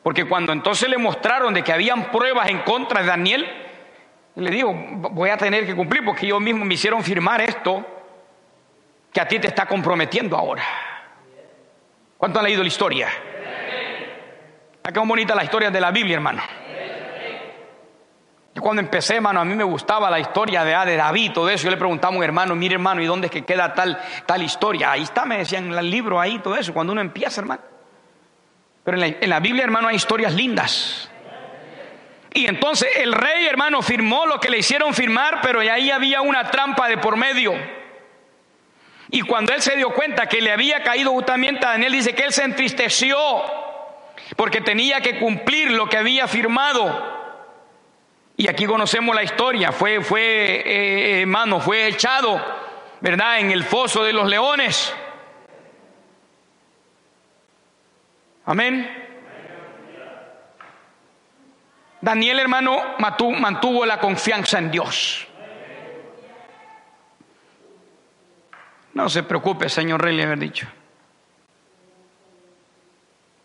Porque 0.02 0.26
cuando 0.26 0.52
entonces 0.52 0.88
le 0.88 0.98
mostraron 0.98 1.54
de 1.54 1.62
que 1.62 1.72
habían 1.72 2.10
pruebas 2.10 2.48
en 2.48 2.60
contra 2.60 3.02
de 3.02 3.06
Daniel, 3.06 3.46
le 4.34 4.50
dijo, 4.50 4.72
voy 4.74 5.30
a 5.30 5.36
tener 5.36 5.66
que 5.66 5.74
cumplir 5.74 6.04
porque 6.04 6.26
ellos 6.26 6.40
mismos 6.40 6.66
me 6.66 6.74
hicieron 6.74 7.02
firmar 7.02 7.40
esto 7.40 7.84
que 9.12 9.20
a 9.20 9.28
ti 9.28 9.38
te 9.38 9.48
está 9.48 9.66
comprometiendo 9.66 10.36
ahora. 10.36 10.62
¿Cuánto 12.18 12.38
han 12.40 12.44
leído 12.44 12.62
la 12.62 12.68
historia? 12.68 13.08
Acá 14.82 15.00
es 15.00 15.08
bonita 15.08 15.34
la 15.34 15.44
historia 15.44 15.70
de 15.70 15.80
la 15.80 15.90
Biblia, 15.90 16.16
hermano 16.16 16.42
cuando 18.60 18.80
empecé, 18.80 19.16
hermano, 19.16 19.40
a 19.40 19.44
mí 19.44 19.54
me 19.54 19.64
gustaba 19.64 20.10
la 20.10 20.18
historia 20.18 20.64
de, 20.64 20.74
ah, 20.74 20.84
de 20.84 20.96
David, 20.96 21.32
todo 21.32 21.48
eso. 21.48 21.64
Yo 21.64 21.70
le 21.70 21.76
preguntaba 21.76 22.14
a 22.14 22.18
un 22.18 22.24
hermano, 22.24 22.54
mire 22.54 22.74
hermano, 22.74 23.02
¿y 23.02 23.06
dónde 23.06 23.26
es 23.26 23.32
que 23.32 23.44
queda 23.44 23.74
tal, 23.74 23.98
tal 24.26 24.42
historia? 24.42 24.92
Ahí 24.92 25.02
está, 25.02 25.24
me 25.24 25.38
decían 25.38 25.66
en 25.66 25.78
el 25.78 25.90
libro, 25.90 26.20
ahí, 26.20 26.38
todo 26.38 26.56
eso, 26.56 26.72
cuando 26.72 26.92
uno 26.92 27.00
empieza, 27.00 27.40
hermano. 27.40 27.62
Pero 28.84 28.96
en 28.96 29.00
la, 29.00 29.06
en 29.20 29.30
la 29.30 29.40
Biblia, 29.40 29.64
hermano, 29.64 29.88
hay 29.88 29.96
historias 29.96 30.34
lindas. 30.34 31.10
Y 32.34 32.46
entonces 32.46 32.88
el 32.96 33.12
rey, 33.12 33.46
hermano, 33.46 33.82
firmó 33.82 34.26
lo 34.26 34.38
que 34.38 34.50
le 34.50 34.58
hicieron 34.58 34.94
firmar, 34.94 35.40
pero 35.42 35.60
ahí 35.60 35.90
había 35.90 36.20
una 36.20 36.50
trampa 36.50 36.88
de 36.88 36.98
por 36.98 37.16
medio. 37.16 37.54
Y 39.10 39.22
cuando 39.22 39.54
él 39.54 39.62
se 39.62 39.76
dio 39.76 39.90
cuenta 39.90 40.26
que 40.26 40.40
le 40.40 40.52
había 40.52 40.82
caído 40.82 41.12
justamente 41.12 41.64
a 41.64 41.70
Daniel, 41.70 41.92
dice 41.92 42.14
que 42.14 42.24
él 42.24 42.32
se 42.32 42.44
entristeció 42.44 43.18
porque 44.36 44.60
tenía 44.60 45.00
que 45.00 45.18
cumplir 45.18 45.70
lo 45.70 45.88
que 45.88 45.96
había 45.96 46.28
firmado. 46.28 47.16
Y 48.36 48.48
aquí 48.48 48.66
conocemos 48.66 49.14
la 49.14 49.22
historia, 49.22 49.72
fue, 49.72 50.00
fue 50.00 50.22
eh, 50.64 51.22
hermano, 51.22 51.60
fue 51.60 51.88
echado, 51.88 52.40
¿verdad?, 53.00 53.40
en 53.40 53.50
el 53.50 53.64
foso 53.64 54.04
de 54.04 54.12
los 54.12 54.28
leones. 54.28 54.94
Amén. 58.44 59.06
Daniel, 62.00 62.38
hermano, 62.38 62.96
mantuvo 62.98 63.84
la 63.84 63.98
confianza 63.98 64.58
en 64.58 64.70
Dios. 64.70 65.27
No 68.98 69.08
se 69.08 69.22
preocupe, 69.22 69.68
señor 69.68 70.02
rey, 70.02 70.16
le 70.16 70.24
haber 70.24 70.40
dicho. 70.40 70.66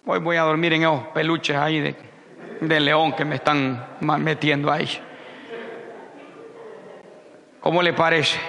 Hoy 0.04 0.18
voy 0.18 0.36
a 0.36 0.42
dormir 0.42 0.74
en 0.74 0.82
esos 0.82 1.04
peluches 1.10 1.56
ahí 1.56 1.96
de 2.60 2.80
león 2.80 3.14
que 3.14 3.24
me 3.24 3.36
están 3.36 3.98
metiendo 4.00 4.72
ahí. 4.72 4.90
¿Cómo 7.60 7.84
le 7.84 7.94
parece? 7.94 8.40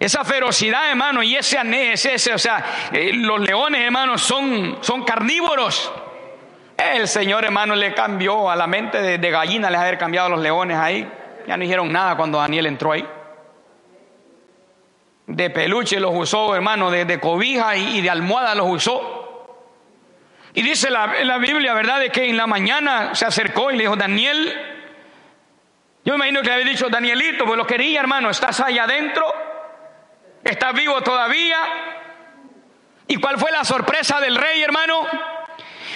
Esa 0.00 0.24
ferocidad, 0.24 0.90
hermano, 0.90 1.22
y 1.22 1.36
ese 1.36 1.58
anés, 1.58 2.04
ese, 2.04 2.34
o 2.34 2.38
sea, 2.38 2.90
eh, 2.92 3.12
los 3.14 3.38
leones, 3.38 3.82
hermano, 3.82 4.18
son, 4.18 4.78
son 4.80 5.04
carnívoros. 5.04 5.92
El 6.76 7.06
Señor, 7.06 7.44
hermano, 7.44 7.76
le 7.76 7.94
cambió 7.94 8.50
a 8.50 8.56
la 8.56 8.66
mente 8.66 9.00
de, 9.16 9.30
gallina, 9.30 9.70
les 9.70 9.78
haber 9.78 9.96
cambiado 9.96 10.26
a 10.26 10.30
los 10.30 10.40
leones 10.40 10.76
ahí. 10.76 11.08
Ya 11.46 11.56
no 11.56 11.62
dijeron 11.62 11.92
nada 11.92 12.16
cuando 12.16 12.38
Daniel 12.38 12.66
entró 12.66 12.90
ahí. 12.90 13.06
De 15.28 15.50
peluche 15.50 16.00
los 16.00 16.12
usó, 16.14 16.54
hermano, 16.54 16.90
de, 16.90 17.20
cobija 17.20 17.76
y, 17.76 17.98
y 17.98 18.00
de 18.00 18.10
almohada 18.10 18.54
los 18.54 18.66
usó. 18.68 19.18
Y 20.54 20.62
dice 20.62 20.90
la, 20.90 21.22
la 21.22 21.38
Biblia, 21.38 21.74
¿verdad?, 21.74 22.00
de 22.00 22.10
que 22.10 22.28
en 22.28 22.36
la 22.36 22.46
mañana 22.46 23.14
se 23.14 23.26
acercó 23.26 23.70
y 23.70 23.76
le 23.76 23.82
dijo, 23.84 23.94
Daniel, 23.94 24.52
yo 26.04 26.14
me 26.14 26.16
imagino 26.16 26.40
que 26.40 26.48
le 26.48 26.54
había 26.54 26.66
dicho, 26.66 26.88
Danielito, 26.88 27.44
pues 27.44 27.58
lo 27.58 27.66
quería, 27.66 28.00
hermano, 28.00 28.30
estás 28.30 28.58
allá 28.60 28.84
adentro, 28.84 29.24
estás 30.42 30.72
vivo 30.72 31.02
todavía. 31.02 31.58
¿Y 33.06 33.16
cuál 33.16 33.38
fue 33.38 33.52
la 33.52 33.64
sorpresa 33.64 34.20
del 34.20 34.36
rey, 34.36 34.62
hermano? 34.62 35.06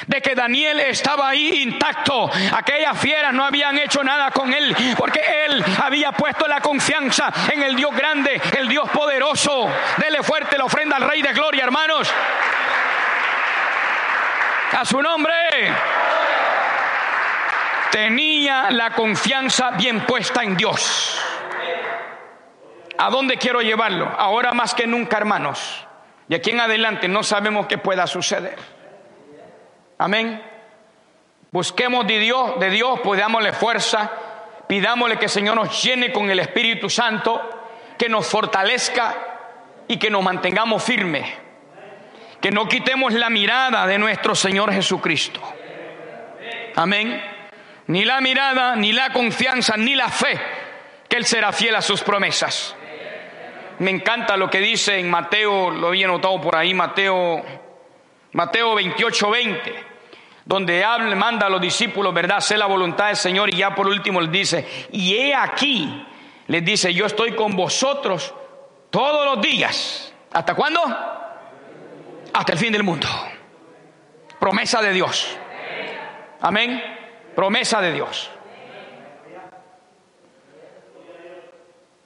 De 0.06 0.20
que 0.20 0.34
Daniel 0.34 0.80
estaba 0.80 1.28
ahí 1.28 1.62
intacto. 1.62 2.30
Aquellas 2.52 2.98
fieras 2.98 3.32
no 3.32 3.44
habían 3.44 3.78
hecho 3.78 4.02
nada 4.02 4.30
con 4.30 4.52
él, 4.52 4.74
porque 4.96 5.20
él 5.46 5.64
había 5.82 6.12
puesto 6.12 6.46
la 6.46 6.60
confianza 6.60 7.32
en 7.52 7.62
el 7.62 7.76
Dios 7.76 7.94
grande, 7.94 8.40
el 8.58 8.68
Dios 8.68 8.88
poderoso. 8.90 9.68
Dele 9.98 10.22
fuerte 10.22 10.58
la 10.58 10.64
ofrenda 10.64 10.96
al 10.96 11.02
Rey 11.02 11.22
de 11.22 11.32
Gloria, 11.32 11.64
hermanos. 11.64 12.12
A 14.72 14.84
su 14.84 15.00
nombre. 15.02 15.32
Tenía 17.90 18.70
la 18.70 18.90
confianza 18.92 19.72
bien 19.72 20.06
puesta 20.06 20.42
en 20.42 20.56
Dios. 20.56 21.20
¿A 22.96 23.10
dónde 23.10 23.36
quiero 23.36 23.60
llevarlo? 23.60 24.10
Ahora 24.16 24.52
más 24.52 24.74
que 24.74 24.86
nunca, 24.86 25.18
hermanos. 25.18 25.86
Y 26.28 26.34
aquí 26.34 26.50
en 26.50 26.60
adelante 26.60 27.08
no 27.08 27.22
sabemos 27.22 27.66
qué 27.66 27.76
pueda 27.76 28.06
suceder. 28.06 28.56
Amén. 30.02 30.42
Busquemos 31.50 32.06
de 32.06 32.18
Dios, 32.18 32.58
de 32.58 32.70
Dios, 32.70 33.00
pues 33.04 33.20
dámosle 33.20 33.52
fuerza, 33.52 34.10
pidámosle 34.66 35.18
que 35.18 35.26
el 35.26 35.30
Señor 35.30 35.54
nos 35.54 35.82
llene 35.82 36.12
con 36.12 36.30
el 36.30 36.40
Espíritu 36.40 36.88
Santo, 36.90 37.40
que 37.96 38.08
nos 38.08 38.26
fortalezca 38.26 39.14
y 39.86 39.98
que 39.98 40.10
nos 40.10 40.22
mantengamos 40.22 40.82
firmes 40.82 41.26
que 42.42 42.50
no 42.50 42.66
quitemos 42.66 43.12
la 43.12 43.30
mirada 43.30 43.86
de 43.86 43.98
nuestro 43.98 44.34
Señor 44.34 44.72
Jesucristo. 44.72 45.40
Amén. 46.74 47.22
Ni 47.86 48.04
la 48.04 48.20
mirada, 48.20 48.74
ni 48.74 48.92
la 48.92 49.12
confianza, 49.12 49.76
ni 49.76 49.94
la 49.94 50.08
fe, 50.08 50.40
que 51.08 51.16
Él 51.16 51.24
será 51.24 51.52
fiel 51.52 51.76
a 51.76 51.82
sus 51.82 52.02
promesas. 52.02 52.74
Me 53.78 53.92
encanta 53.92 54.36
lo 54.36 54.50
que 54.50 54.58
dice 54.58 54.98
en 54.98 55.08
Mateo, 55.08 55.70
lo 55.70 55.88
había 55.88 56.08
notado 56.08 56.40
por 56.40 56.56
ahí, 56.56 56.74
Mateo, 56.74 57.44
Mateo 58.32 58.74
28, 58.74 59.30
20, 59.30 59.84
donde 60.44 60.84
habla, 60.84 61.14
manda 61.14 61.46
a 61.46 61.50
los 61.50 61.60
discípulos, 61.60 62.12
¿verdad? 62.12 62.40
Sé 62.40 62.56
la 62.56 62.66
voluntad 62.66 63.06
del 63.06 63.16
Señor 63.16 63.52
y 63.52 63.58
ya 63.58 63.74
por 63.74 63.86
último 63.86 64.20
él 64.20 64.30
dice, 64.30 64.88
y 64.90 65.14
he 65.14 65.34
aquí 65.34 66.06
les 66.48 66.64
dice, 66.64 66.92
yo 66.92 67.06
estoy 67.06 67.32
con 67.32 67.56
vosotros 67.56 68.34
todos 68.90 69.24
los 69.24 69.42
días. 69.42 70.12
¿Hasta 70.32 70.54
cuándo? 70.54 70.80
Hasta 72.32 72.52
el 72.52 72.58
fin 72.58 72.72
del 72.72 72.82
mundo. 72.82 73.08
Promesa 74.40 74.82
de 74.82 74.92
Dios. 74.92 75.36
Amén. 76.40 76.82
Promesa 77.34 77.80
de 77.80 77.92
Dios. 77.92 78.30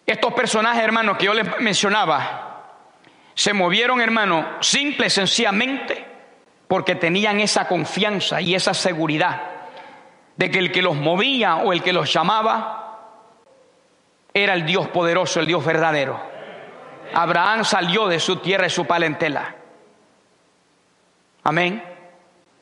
Estos 0.04 0.32
personajes, 0.34 0.82
hermanos, 0.82 1.16
que 1.16 1.24
yo 1.24 1.34
les 1.34 1.60
mencionaba, 1.60 2.76
se 3.34 3.52
movieron, 3.52 4.00
hermano, 4.00 4.58
simple 4.60 5.10
sencillamente 5.10 6.15
porque 6.68 6.94
tenían 6.94 7.40
esa 7.40 7.68
confianza 7.68 8.40
y 8.40 8.54
esa 8.54 8.74
seguridad 8.74 9.42
de 10.36 10.50
que 10.50 10.58
el 10.58 10.72
que 10.72 10.82
los 10.82 10.96
movía 10.96 11.56
o 11.56 11.72
el 11.72 11.82
que 11.82 11.92
los 11.92 12.12
llamaba 12.12 12.82
era 14.34 14.54
el 14.54 14.66
Dios 14.66 14.88
poderoso, 14.88 15.40
el 15.40 15.46
Dios 15.46 15.64
verdadero. 15.64 16.20
Abraham 17.14 17.64
salió 17.64 18.06
de 18.08 18.20
su 18.20 18.36
tierra 18.36 18.66
y 18.66 18.70
su 18.70 18.84
palentela. 18.84 19.54
Amén. 21.44 21.82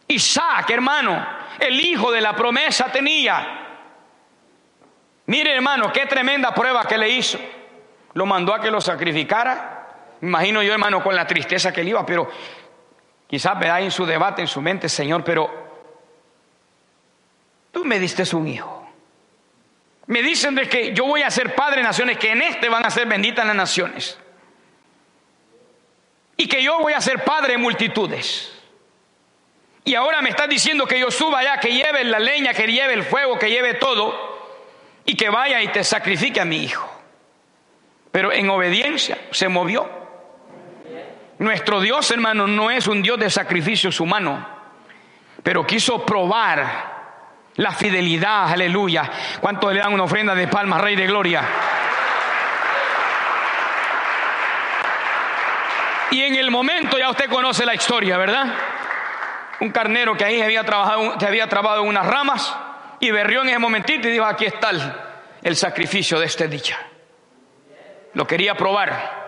Isaac, 0.07 0.71
hermano, 0.71 1.27
el 1.59 1.81
hijo 1.81 2.13
de 2.13 2.21
la 2.21 2.37
promesa 2.37 2.87
tenía. 2.93 3.61
Mire, 5.27 5.55
hermano, 5.55 5.91
qué 5.91 6.07
tremenda 6.07 6.55
prueba 6.55 6.85
que 6.85 6.99
le 6.99 7.09
hizo. 7.09 7.39
Lo 8.13 8.27
mandó 8.27 8.55
a 8.55 8.61
que 8.61 8.71
lo 8.71 8.81
sacrificara. 8.81 9.87
imagino 10.21 10.63
yo, 10.63 10.73
hermano, 10.73 11.03
con 11.03 11.17
la 11.17 11.27
tristeza 11.27 11.73
que 11.73 11.83
le 11.83 11.91
iba, 11.91 12.05
pero 12.05 12.29
quizás 13.35 13.59
vea 13.59 13.81
en 13.81 13.91
su 13.91 14.07
debate, 14.07 14.43
en 14.43 14.47
su 14.47 14.63
mente, 14.63 14.89
Señor, 14.89 15.25
pero 15.25 15.51
tú 17.73 17.85
me 17.85 17.99
diste 17.99 18.23
un 18.37 18.47
hijo. 18.47 18.89
Me 20.07 20.23
dicen 20.23 20.55
de 20.55 20.69
que 20.69 20.95
yo 20.95 21.05
voy 21.07 21.23
a 21.23 21.31
ser 21.33 21.53
padre 21.57 21.79
de 21.79 21.83
naciones, 21.83 22.17
que 22.17 22.31
en 22.31 22.43
este 22.43 22.69
van 22.69 22.87
a 22.87 22.91
ser 22.91 23.09
benditas 23.09 23.45
las 23.45 23.57
naciones. 23.57 24.17
Y 26.37 26.47
que 26.47 26.63
yo 26.63 26.79
voy 26.79 26.93
a 26.93 27.01
ser 27.01 27.25
padre 27.25 27.55
de 27.55 27.59
multitudes. 27.59 28.53
Y 29.83 29.97
ahora 29.97 30.23
me 30.23 30.31
estás 30.31 30.49
diciendo 30.49 30.87
que 30.87 31.01
yo 31.01 31.11
suba 31.11 31.41
allá, 31.41 31.59
que 31.59 31.73
lleve 31.73 32.05
la 32.05 32.21
leña, 32.21 32.55
que 32.55 32.69
lleve 32.69 32.95
el 32.95 33.03
fuego, 33.03 33.37
que 33.37 33.51
lleve 33.51 33.75
todo, 33.75 34.15
y 35.05 35.17
que 35.17 35.29
vaya 35.29 35.61
y 35.61 35.67
te 35.73 35.83
sacrifique 35.83 36.41
a 36.41 36.45
mi 36.45 36.59
hijo. 36.59 36.89
Pero 38.13 38.33
en 38.33 38.49
obediencia 38.49 39.19
se 39.33 39.49
movió. 39.49 40.04
Nuestro 41.39 41.81
Dios, 41.81 42.11
hermano, 42.11 42.47
no 42.47 42.71
es 42.71 42.87
un 42.87 43.03
Dios 43.03 43.19
de 43.19 43.29
sacrificios 43.29 43.99
humanos, 44.01 44.45
pero 45.43 45.67
quiso 45.67 46.05
probar 46.05 46.95
la 47.57 47.73
fidelidad, 47.73 48.53
aleluya. 48.53 49.11
¿Cuántos 49.41 49.73
le 49.73 49.81
dan 49.81 49.93
una 49.93 50.05
ofrenda 50.05 50.35
de 50.35 50.49
palmas, 50.49 50.81
Rey 50.81 50.97
de 50.97 51.07
Gloria? 51.07 51.43
Y 56.11 56.23
en 56.23 56.37
el 56.37 56.51
momento 56.51 56.97
ya 56.99 57.11
usted 57.11 57.29
conoce 57.29 57.67
la 57.67 57.75
historia, 57.75 58.17
¿verdad? 58.17 58.47
Un 59.61 59.71
carnero 59.71 60.17
que 60.17 60.25
ahí 60.25 60.41
había 60.41 60.65
trabajado, 60.65 61.19
que 61.19 61.27
había 61.27 61.49
trabado 61.49 61.83
en 61.83 61.89
unas 61.89 62.07
ramas 62.07 62.57
y 63.01 63.11
berrió 63.11 63.43
en 63.43 63.49
ese 63.49 63.59
momentito 63.59 64.09
y 64.09 64.13
dijo, 64.13 64.25
aquí 64.25 64.47
está 64.47 64.71
el, 65.43 65.57
sacrificio 65.57 66.19
de 66.19 66.27
este 66.27 66.49
día. 66.49 66.79
Lo 68.15 68.27
quería 68.27 68.55
probar. 68.55 69.25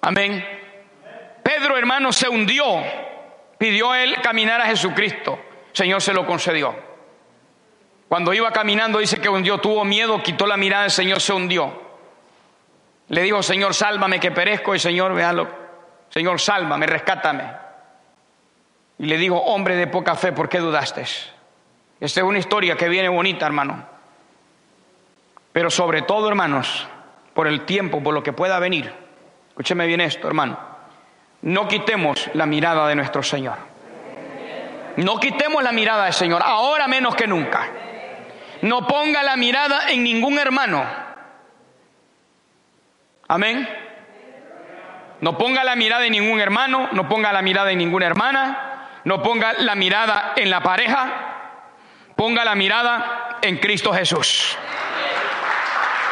Amén. 0.00 0.55
Pedro, 1.46 1.78
hermano, 1.78 2.12
se 2.12 2.28
hundió. 2.28 2.64
Pidió 3.56 3.94
él 3.94 4.20
caminar 4.20 4.60
a 4.60 4.66
Jesucristo. 4.66 5.38
Señor 5.72 6.02
se 6.02 6.12
lo 6.12 6.26
concedió. 6.26 6.74
Cuando 8.08 8.34
iba 8.34 8.50
caminando 8.50 8.98
dice 8.98 9.20
que 9.20 9.28
hundió, 9.28 9.58
tuvo 9.58 9.84
miedo, 9.84 10.20
quitó 10.24 10.44
la 10.44 10.56
mirada, 10.56 10.86
el 10.86 10.90
Señor 10.90 11.20
se 11.20 11.32
hundió. 11.32 11.82
Le 13.08 13.22
dijo, 13.22 13.44
Señor, 13.44 13.74
sálvame 13.74 14.18
que 14.18 14.32
perezco, 14.32 14.74
y 14.74 14.80
Señor, 14.80 15.14
véalo, 15.14 15.48
Señor, 16.08 16.40
sálvame, 16.40 16.84
rescátame. 16.84 17.44
Y 18.98 19.06
le 19.06 19.16
dijo, 19.16 19.36
hombre 19.36 19.76
de 19.76 19.86
poca 19.86 20.16
fe, 20.16 20.32
¿por 20.32 20.48
qué 20.48 20.58
dudaste? 20.58 21.02
Esta 21.02 22.20
es 22.20 22.26
una 22.26 22.38
historia 22.38 22.76
que 22.76 22.88
viene 22.88 23.08
bonita, 23.08 23.46
hermano. 23.46 23.86
Pero 25.52 25.70
sobre 25.70 26.02
todo, 26.02 26.28
hermanos, 26.28 26.88
por 27.34 27.46
el 27.46 27.64
tiempo, 27.64 28.02
por 28.02 28.14
lo 28.14 28.24
que 28.24 28.32
pueda 28.32 28.58
venir, 28.58 28.92
escúcheme 29.50 29.86
bien 29.86 30.00
esto, 30.00 30.26
hermano, 30.26 30.75
no 31.46 31.68
quitemos 31.68 32.28
la 32.34 32.44
mirada 32.44 32.88
de 32.88 32.96
nuestro 32.96 33.22
Señor. 33.22 33.56
No 34.96 35.20
quitemos 35.20 35.62
la 35.62 35.70
mirada 35.70 36.04
del 36.04 36.12
Señor, 36.12 36.42
ahora 36.44 36.88
menos 36.88 37.14
que 37.14 37.28
nunca. 37.28 37.68
No 38.62 38.88
ponga 38.88 39.22
la 39.22 39.36
mirada 39.36 39.90
en 39.90 40.02
ningún 40.02 40.40
hermano. 40.40 40.84
Amén. 43.28 43.68
No 45.20 45.38
ponga 45.38 45.62
la 45.62 45.76
mirada 45.76 46.04
en 46.04 46.12
ningún 46.12 46.40
hermano, 46.40 46.88
no 46.90 47.08
ponga 47.08 47.32
la 47.32 47.42
mirada 47.42 47.70
en 47.70 47.78
ninguna 47.78 48.06
hermana, 48.06 48.88
no 49.04 49.22
ponga 49.22 49.52
la 49.52 49.76
mirada 49.76 50.32
en 50.34 50.50
la 50.50 50.64
pareja, 50.64 51.12
ponga 52.16 52.44
la 52.44 52.56
mirada 52.56 53.38
en 53.40 53.58
Cristo 53.58 53.92
Jesús. 53.92 54.58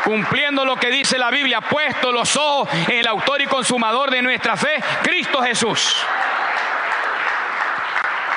Cumpliendo 0.05 0.67
lo 0.67 0.77
que 0.77 0.91
dice 0.91 1.19
la 1.19 1.31
Biblia, 1.31 1.63
puesto 1.63 2.13
los 2.13 2.37
ojos 2.37 2.69
en 2.89 2.99
el 2.99 3.07
autor 3.07 3.41
y 3.41 3.47
consumador 3.47 4.11
de 4.11 4.21
nuestra 4.21 4.55
fe, 4.57 4.77
Cristo 5.03 5.41
Jesús. 5.41 6.05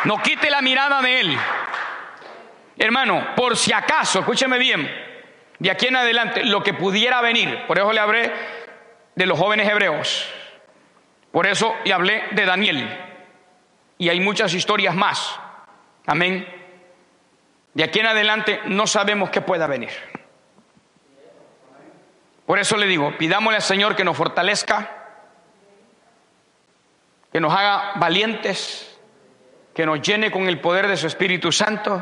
No 0.05 0.21
quite 0.21 0.49
la 0.49 0.61
mirada 0.61 1.01
de 1.01 1.19
Él. 1.19 1.37
Hermano, 2.77 3.35
por 3.35 3.57
si 3.57 3.73
acaso, 3.73 4.19
escúcheme 4.19 4.57
bien, 4.57 4.89
de 5.59 5.71
aquí 5.71 5.87
en 5.87 5.97
adelante, 5.97 6.45
lo 6.45 6.63
que 6.63 6.73
pudiera 6.73 7.19
venir, 7.21 7.65
por 7.67 7.77
eso 7.77 7.91
le 7.91 7.99
hablé 7.99 8.31
de 9.15 9.25
los 9.25 9.37
jóvenes 9.37 9.67
hebreos, 9.67 10.29
por 11.31 11.47
eso 11.47 11.75
le 11.83 11.93
hablé 11.93 12.23
de 12.31 12.45
Daniel, 12.45 12.97
y 13.97 14.07
hay 14.07 14.19
muchas 14.19 14.53
historias 14.53 14.95
más. 14.95 15.37
Amén. 16.05 16.47
De 17.73 17.83
aquí 17.83 17.99
en 17.99 18.07
adelante 18.07 18.61
no 18.65 18.87
sabemos 18.87 19.31
qué 19.31 19.41
pueda 19.41 19.67
venir. 19.67 19.89
Por 22.47 22.59
eso 22.59 22.77
le 22.77 22.87
digo, 22.87 23.13
pidámosle 23.17 23.57
al 23.57 23.61
Señor 23.61 23.97
que 23.97 24.05
nos 24.05 24.15
fortalezca, 24.15 24.89
que 27.29 27.41
nos 27.41 27.53
haga 27.53 27.91
valientes, 27.95 28.97
que 29.75 29.85
nos 29.85 30.01
llene 30.01 30.31
con 30.31 30.47
el 30.47 30.61
poder 30.61 30.87
de 30.87 30.95
su 30.95 31.07
Espíritu 31.07 31.51
Santo. 31.51 32.01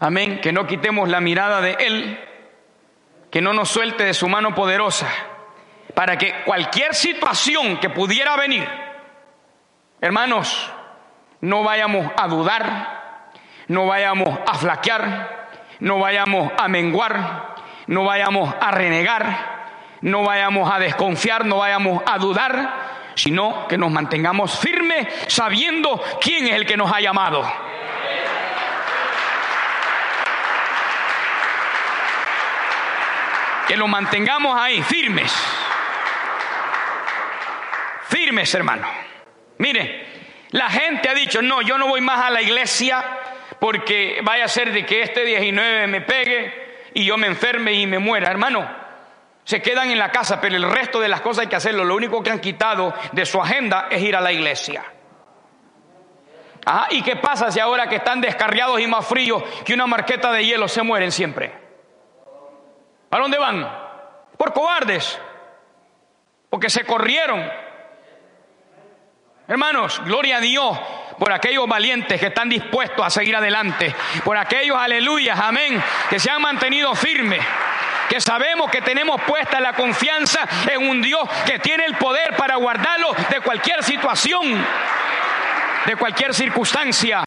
Amén. 0.00 0.40
Que 0.40 0.52
no 0.52 0.66
quitemos 0.66 1.08
la 1.08 1.20
mirada 1.20 1.60
de 1.60 1.76
Él, 1.78 2.20
que 3.30 3.40
no 3.40 3.52
nos 3.52 3.68
suelte 3.68 4.02
de 4.02 4.12
su 4.12 4.26
mano 4.28 4.56
poderosa, 4.56 5.06
para 5.94 6.18
que 6.18 6.42
cualquier 6.44 6.92
situación 6.92 7.78
que 7.78 7.90
pudiera 7.90 8.36
venir, 8.36 8.68
hermanos, 10.00 10.68
no 11.42 11.62
vayamos 11.62 12.10
a 12.16 12.26
dudar, 12.26 13.30
no 13.68 13.86
vayamos 13.86 14.36
a 14.44 14.54
flaquear, 14.54 15.48
no 15.78 16.00
vayamos 16.00 16.50
a 16.58 16.66
menguar, 16.66 17.55
no 17.86 18.04
vayamos 18.04 18.54
a 18.60 18.70
renegar, 18.70 19.56
no 20.00 20.24
vayamos 20.24 20.70
a 20.72 20.78
desconfiar, 20.78 21.44
no 21.44 21.58
vayamos 21.58 22.02
a 22.06 22.18
dudar, 22.18 23.12
sino 23.14 23.66
que 23.68 23.78
nos 23.78 23.90
mantengamos 23.90 24.58
firmes 24.58 25.06
sabiendo 25.28 26.02
quién 26.20 26.46
es 26.46 26.52
el 26.52 26.66
que 26.66 26.76
nos 26.76 26.92
ha 26.92 27.00
llamado. 27.00 27.44
Que 33.66 33.76
lo 33.76 33.88
mantengamos 33.88 34.56
ahí, 34.60 34.80
firmes. 34.82 35.32
Firmes, 38.08 38.54
hermano. 38.54 38.88
Mire, 39.58 40.06
la 40.50 40.70
gente 40.70 41.08
ha 41.08 41.14
dicho, 41.14 41.42
no, 41.42 41.62
yo 41.62 41.76
no 41.76 41.88
voy 41.88 42.00
más 42.00 42.24
a 42.24 42.30
la 42.30 42.42
iglesia 42.42 43.04
porque 43.58 44.20
vaya 44.22 44.44
a 44.44 44.48
ser 44.48 44.72
de 44.72 44.86
que 44.86 45.02
este 45.02 45.24
19 45.24 45.86
me 45.88 46.00
pegue 46.02 46.65
y 46.96 47.04
yo 47.04 47.18
me 47.18 47.26
enferme 47.26 47.74
y 47.74 47.86
me 47.86 47.98
muera. 47.98 48.30
Hermano, 48.30 48.66
se 49.44 49.60
quedan 49.60 49.90
en 49.90 49.98
la 49.98 50.10
casa, 50.10 50.40
pero 50.40 50.56
el 50.56 50.62
resto 50.62 50.98
de 50.98 51.08
las 51.08 51.20
cosas 51.20 51.42
hay 51.42 51.48
que 51.48 51.56
hacerlo. 51.56 51.84
Lo 51.84 51.94
único 51.94 52.22
que 52.22 52.30
han 52.30 52.40
quitado 52.40 52.94
de 53.12 53.26
su 53.26 53.38
agenda 53.38 53.88
es 53.90 54.00
ir 54.00 54.16
a 54.16 54.20
la 54.22 54.32
iglesia. 54.32 54.82
¿y 56.90 57.02
qué 57.02 57.16
pasa 57.16 57.52
si 57.52 57.60
ahora 57.60 57.86
que 57.86 57.96
están 57.96 58.22
descarriados 58.22 58.80
y 58.80 58.86
más 58.86 59.06
fríos 59.06 59.42
que 59.64 59.74
una 59.74 59.86
marqueta 59.86 60.32
de 60.32 60.46
hielo 60.46 60.68
se 60.68 60.82
mueren 60.82 61.12
siempre? 61.12 61.52
¿A 63.10 63.18
dónde 63.18 63.36
van? 63.36 63.70
Por 64.38 64.54
cobardes, 64.54 65.20
porque 66.48 66.70
se 66.70 66.84
corrieron. 66.86 67.46
Hermanos, 69.46 70.00
gloria 70.06 70.38
a 70.38 70.40
Dios 70.40 70.78
por 71.18 71.32
aquellos 71.32 71.66
valientes 71.66 72.20
que 72.20 72.26
están 72.26 72.48
dispuestos 72.48 73.04
a 73.04 73.10
seguir 73.10 73.36
adelante, 73.36 73.94
por 74.24 74.36
aquellos, 74.36 74.76
aleluya, 74.78 75.34
amén, 75.34 75.82
que 76.10 76.18
se 76.18 76.30
han 76.30 76.42
mantenido 76.42 76.94
firmes 76.94 77.42
que 78.08 78.20
sabemos 78.20 78.70
que 78.70 78.80
tenemos 78.80 79.20
puesta 79.22 79.60
la 79.60 79.72
confianza 79.72 80.46
en 80.70 80.88
un 80.88 81.02
Dios 81.02 81.28
que 81.44 81.58
tiene 81.58 81.84
el 81.86 81.96
poder 81.96 82.36
para 82.36 82.56
guardarlo 82.56 83.12
de 83.30 83.40
cualquier 83.40 83.82
situación, 83.82 84.64
de 85.86 85.96
cualquier 85.96 86.34
circunstancia, 86.34 87.24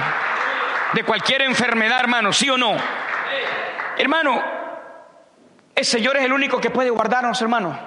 de 0.93 1.03
cualquier 1.03 1.41
enfermedad, 1.43 1.99
hermano, 1.99 2.33
¿sí 2.33 2.49
o 2.49 2.57
no? 2.57 2.75
Hermano, 3.97 4.41
El 5.75 5.85
Señor 5.85 6.17
es 6.17 6.23
el 6.23 6.33
único 6.33 6.59
que 6.59 6.69
puede 6.69 6.89
guardarnos, 6.89 7.41
hermanos. 7.41 7.77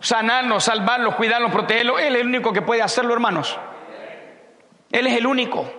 Sanarnos, 0.00 0.64
salvarnos, 0.64 1.14
cuidarnos, 1.14 1.52
protegernos. 1.52 2.00
Él 2.00 2.16
es 2.16 2.22
el 2.22 2.26
único 2.26 2.52
que 2.52 2.62
puede 2.62 2.82
hacerlo, 2.82 3.12
hermanos. 3.12 3.58
Él 4.92 5.06
es 5.06 5.16
el 5.16 5.26
único. 5.26 5.72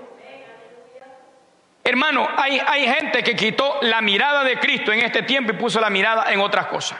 Hermano, 1.84 2.28
hay, 2.38 2.60
hay 2.66 2.86
gente 2.88 3.24
que 3.24 3.36
quitó 3.36 3.80
la 3.82 4.02
mirada 4.02 4.44
de 4.44 4.58
Cristo 4.60 4.94
en 4.94 5.00
este 5.00 5.24
tiempo 5.24 5.52
y 5.52 5.56
puso 5.58 5.80
la 5.82 5.90
mirada 5.90 6.32
en 6.32 6.40
otras 6.40 6.68
cosas. 6.68 6.98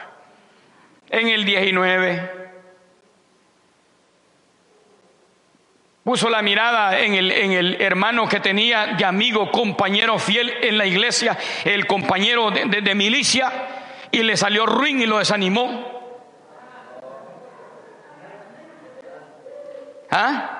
En 1.08 1.28
el 1.28 1.44
19. 1.44 2.42
Puso 6.04 6.28
la 6.28 6.42
mirada 6.42 6.98
en 6.98 7.14
el, 7.14 7.30
en 7.30 7.52
el 7.52 7.80
hermano 7.80 8.28
que 8.28 8.40
tenía 8.40 8.86
de 8.88 9.04
amigo, 9.04 9.52
compañero 9.52 10.18
fiel 10.18 10.50
en 10.62 10.76
la 10.76 10.84
iglesia, 10.84 11.38
el 11.64 11.86
compañero 11.86 12.50
de, 12.50 12.80
de- 12.80 12.94
milicia, 12.96 13.52
y 14.10 14.24
le 14.24 14.36
salió 14.36 14.66
ruin 14.66 15.00
y 15.00 15.06
lo 15.06 15.18
desanimó. 15.18 16.02
¿Ah? 20.10 20.58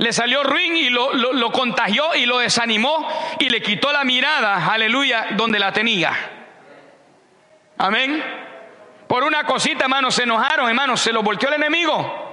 Le 0.00 0.12
salió 0.14 0.42
ruin 0.42 0.76
y 0.76 0.88
lo, 0.88 1.12
lo- 1.12 1.52
contagió 1.52 2.14
y 2.14 2.24
lo 2.24 2.38
desanimó 2.38 3.06
y 3.38 3.50
le 3.50 3.60
quitó 3.60 3.92
la 3.92 4.02
mirada, 4.02 4.66
aleluya, 4.72 5.26
donde 5.32 5.58
la 5.58 5.72
tenía. 5.72 6.10
Amén. 7.76 8.22
Por 9.06 9.24
una 9.24 9.44
cosita, 9.44 9.84
hermanos, 9.84 10.14
se 10.14 10.22
enojaron, 10.22 10.68
hermanos, 10.70 11.00
se 11.00 11.12
lo 11.12 11.22
volteó 11.22 11.48
el 11.50 11.56
enemigo. 11.56 12.28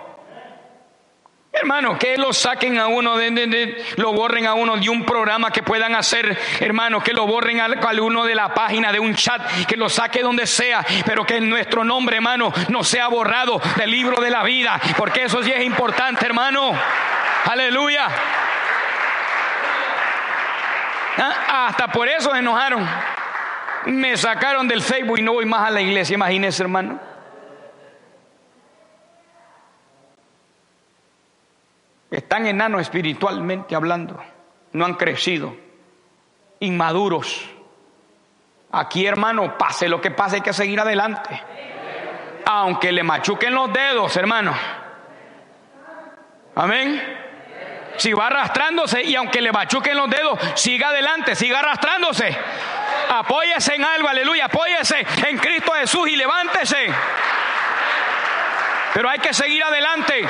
Hermano, 1.52 1.98
que 1.98 2.18
lo 2.18 2.32
saquen 2.32 2.78
a 2.78 2.88
uno, 2.88 3.18
de, 3.18 3.32
de- 3.32 3.48
de- 3.48 3.86
lo 3.98 4.14
borren 4.14 4.46
a 4.46 4.54
uno 4.54 4.78
de 4.78 4.88
un 4.90 5.04
programa 5.04 5.52
que 5.52 5.64
puedan 5.64 5.94
hacer, 5.96 6.38
hermano, 6.62 7.02
que 7.04 7.12
lo 7.14 7.26
borren 7.26 7.60
al- 7.60 7.80
a 7.84 8.02
uno 8.02 8.24
de 8.26 8.36
la 8.36 8.54
página, 8.54 8.92
de 8.94 9.00
un 9.00 9.14
chat, 9.16 9.42
que 9.66 9.76
lo 9.76 9.90
saque 9.90 10.22
donde 10.22 10.46
sea, 10.46 10.86
pero 11.06 11.26
que 11.26 11.42
nuestro 11.42 11.84
nombre, 11.84 12.18
hermano, 12.18 12.54
no 12.70 12.84
sea 12.84 13.08
borrado 13.08 13.60
del 13.76 13.90
libro 13.92 14.22
de 14.22 14.30
la 14.30 14.44
vida, 14.44 14.80
porque 14.98 15.24
eso 15.24 15.42
sí 15.44 15.52
es 15.52 15.66
importante, 15.66 16.26
hermano. 16.26 16.72
Aleluya. 17.48 18.08
Ah, 21.18 21.68
Hasta 21.70 21.88
por 21.88 22.08
eso 22.08 22.32
se 22.32 22.40
enojaron. 22.40 22.88
Me 23.86 24.18
sacaron 24.18 24.68
del 24.68 24.82
Facebook 24.82 25.20
y 25.20 25.22
no 25.22 25.34
voy 25.34 25.46
más 25.46 25.68
a 25.68 25.72
la 25.72 25.80
iglesia, 25.82 26.16
imagínese, 26.16 26.64
hermano. 26.64 27.00
Están 32.12 32.48
enanos 32.48 32.82
espiritualmente 32.82 33.76
hablando, 33.76 34.22
no 34.74 34.86
han 34.86 34.96
crecido, 34.96 35.56
inmaduros. 36.60 37.50
Aquí, 38.72 39.06
hermano, 39.06 39.58
pase 39.58 39.88
lo 39.88 40.02
que 40.02 40.12
pase, 40.12 40.38
hay 40.38 40.42
que 40.42 40.54
seguir 40.54 40.80
adelante. 40.80 41.42
Aunque 42.46 42.92
le 42.92 43.04
machuquen 43.04 43.54
los 43.54 43.72
dedos, 43.72 44.16
hermano. 44.18 44.54
Amén. 46.56 47.27
Si 47.98 48.14
va 48.14 48.28
arrastrándose 48.28 49.04
y 49.04 49.16
aunque 49.16 49.42
le 49.42 49.52
machuquen 49.52 49.98
los 49.98 50.10
dedos, 50.10 50.40
siga 50.56 50.90
adelante, 50.90 51.36
siga 51.36 51.60
arrastrándose. 51.60 52.38
Apóyese 53.10 53.76
en 53.76 53.86
algo, 53.86 54.08
aleluya, 54.08 54.46
apóyese 54.46 55.06
en 55.28 55.38
Cristo 55.38 55.74
Jesús 55.74 56.08
y 56.08 56.16
levántese. 56.16 56.88
Pero 58.94 59.10
hay 59.10 59.20
que 59.20 59.34
seguir 59.34 59.64
adelante. 59.64 60.28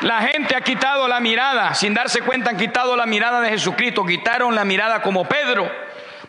La 0.00 0.20
gente 0.20 0.56
ha 0.56 0.60
quitado 0.60 1.08
la 1.08 1.20
mirada, 1.20 1.74
sin 1.74 1.94
darse 1.94 2.20
cuenta 2.20 2.50
han 2.50 2.56
quitado 2.56 2.96
la 2.96 3.06
mirada 3.06 3.40
de 3.40 3.50
Jesucristo, 3.50 4.04
quitaron 4.04 4.54
la 4.54 4.64
mirada 4.64 5.00
como 5.00 5.26
Pedro. 5.26 5.70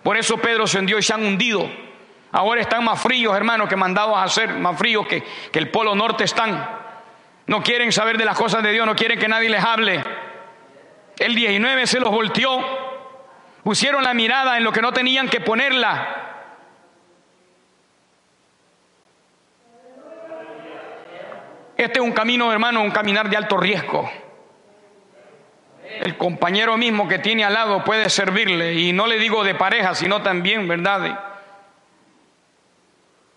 Por 0.03 0.17
eso 0.17 0.37
Pedro 0.37 0.67
se 0.67 0.79
hundió 0.79 0.97
y 0.97 1.03
se 1.03 1.13
han 1.13 1.25
hundido. 1.25 1.69
Ahora 2.31 2.61
están 2.61 2.83
más 2.83 3.01
fríos, 3.01 3.35
hermanos, 3.35 3.67
que 3.67 3.75
mandados 3.75 4.15
a 4.15 4.23
hacer, 4.23 4.49
más 4.53 4.77
fríos 4.77 5.07
que, 5.07 5.23
que 5.51 5.59
el 5.59 5.71
polo 5.71 5.95
norte 5.95 6.23
están. 6.23 6.84
No 7.47 7.61
quieren 7.61 7.91
saber 7.91 8.17
de 8.17 8.25
las 8.25 8.37
cosas 8.37 8.63
de 8.63 8.71
Dios, 8.71 8.85
no 8.85 8.95
quieren 8.95 9.19
que 9.19 9.27
nadie 9.27 9.49
les 9.49 9.63
hable. 9.63 10.03
El 11.19 11.35
19 11.35 11.85
se 11.85 11.99
los 11.99 12.09
volteó, 12.09 12.59
pusieron 13.63 14.03
la 14.03 14.13
mirada 14.13 14.57
en 14.57 14.63
lo 14.63 14.71
que 14.71 14.81
no 14.81 14.91
tenían 14.91 15.29
que 15.29 15.41
ponerla. 15.41 16.21
Este 21.77 21.99
es 21.99 22.05
un 22.05 22.13
camino, 22.13 22.51
hermano, 22.51 22.81
un 22.81 22.91
caminar 22.91 23.29
de 23.29 23.37
alto 23.37 23.57
riesgo. 23.57 24.09
El 26.01 26.17
compañero 26.17 26.77
mismo 26.77 27.07
que 27.07 27.19
tiene 27.19 27.45
al 27.45 27.53
lado 27.53 27.83
puede 27.83 28.09
servirle, 28.09 28.73
y 28.73 28.91
no 28.91 29.05
le 29.07 29.19
digo 29.19 29.43
de 29.43 29.55
pareja, 29.55 29.93
sino 29.93 30.21
también, 30.21 30.67
¿verdad? 30.67 31.19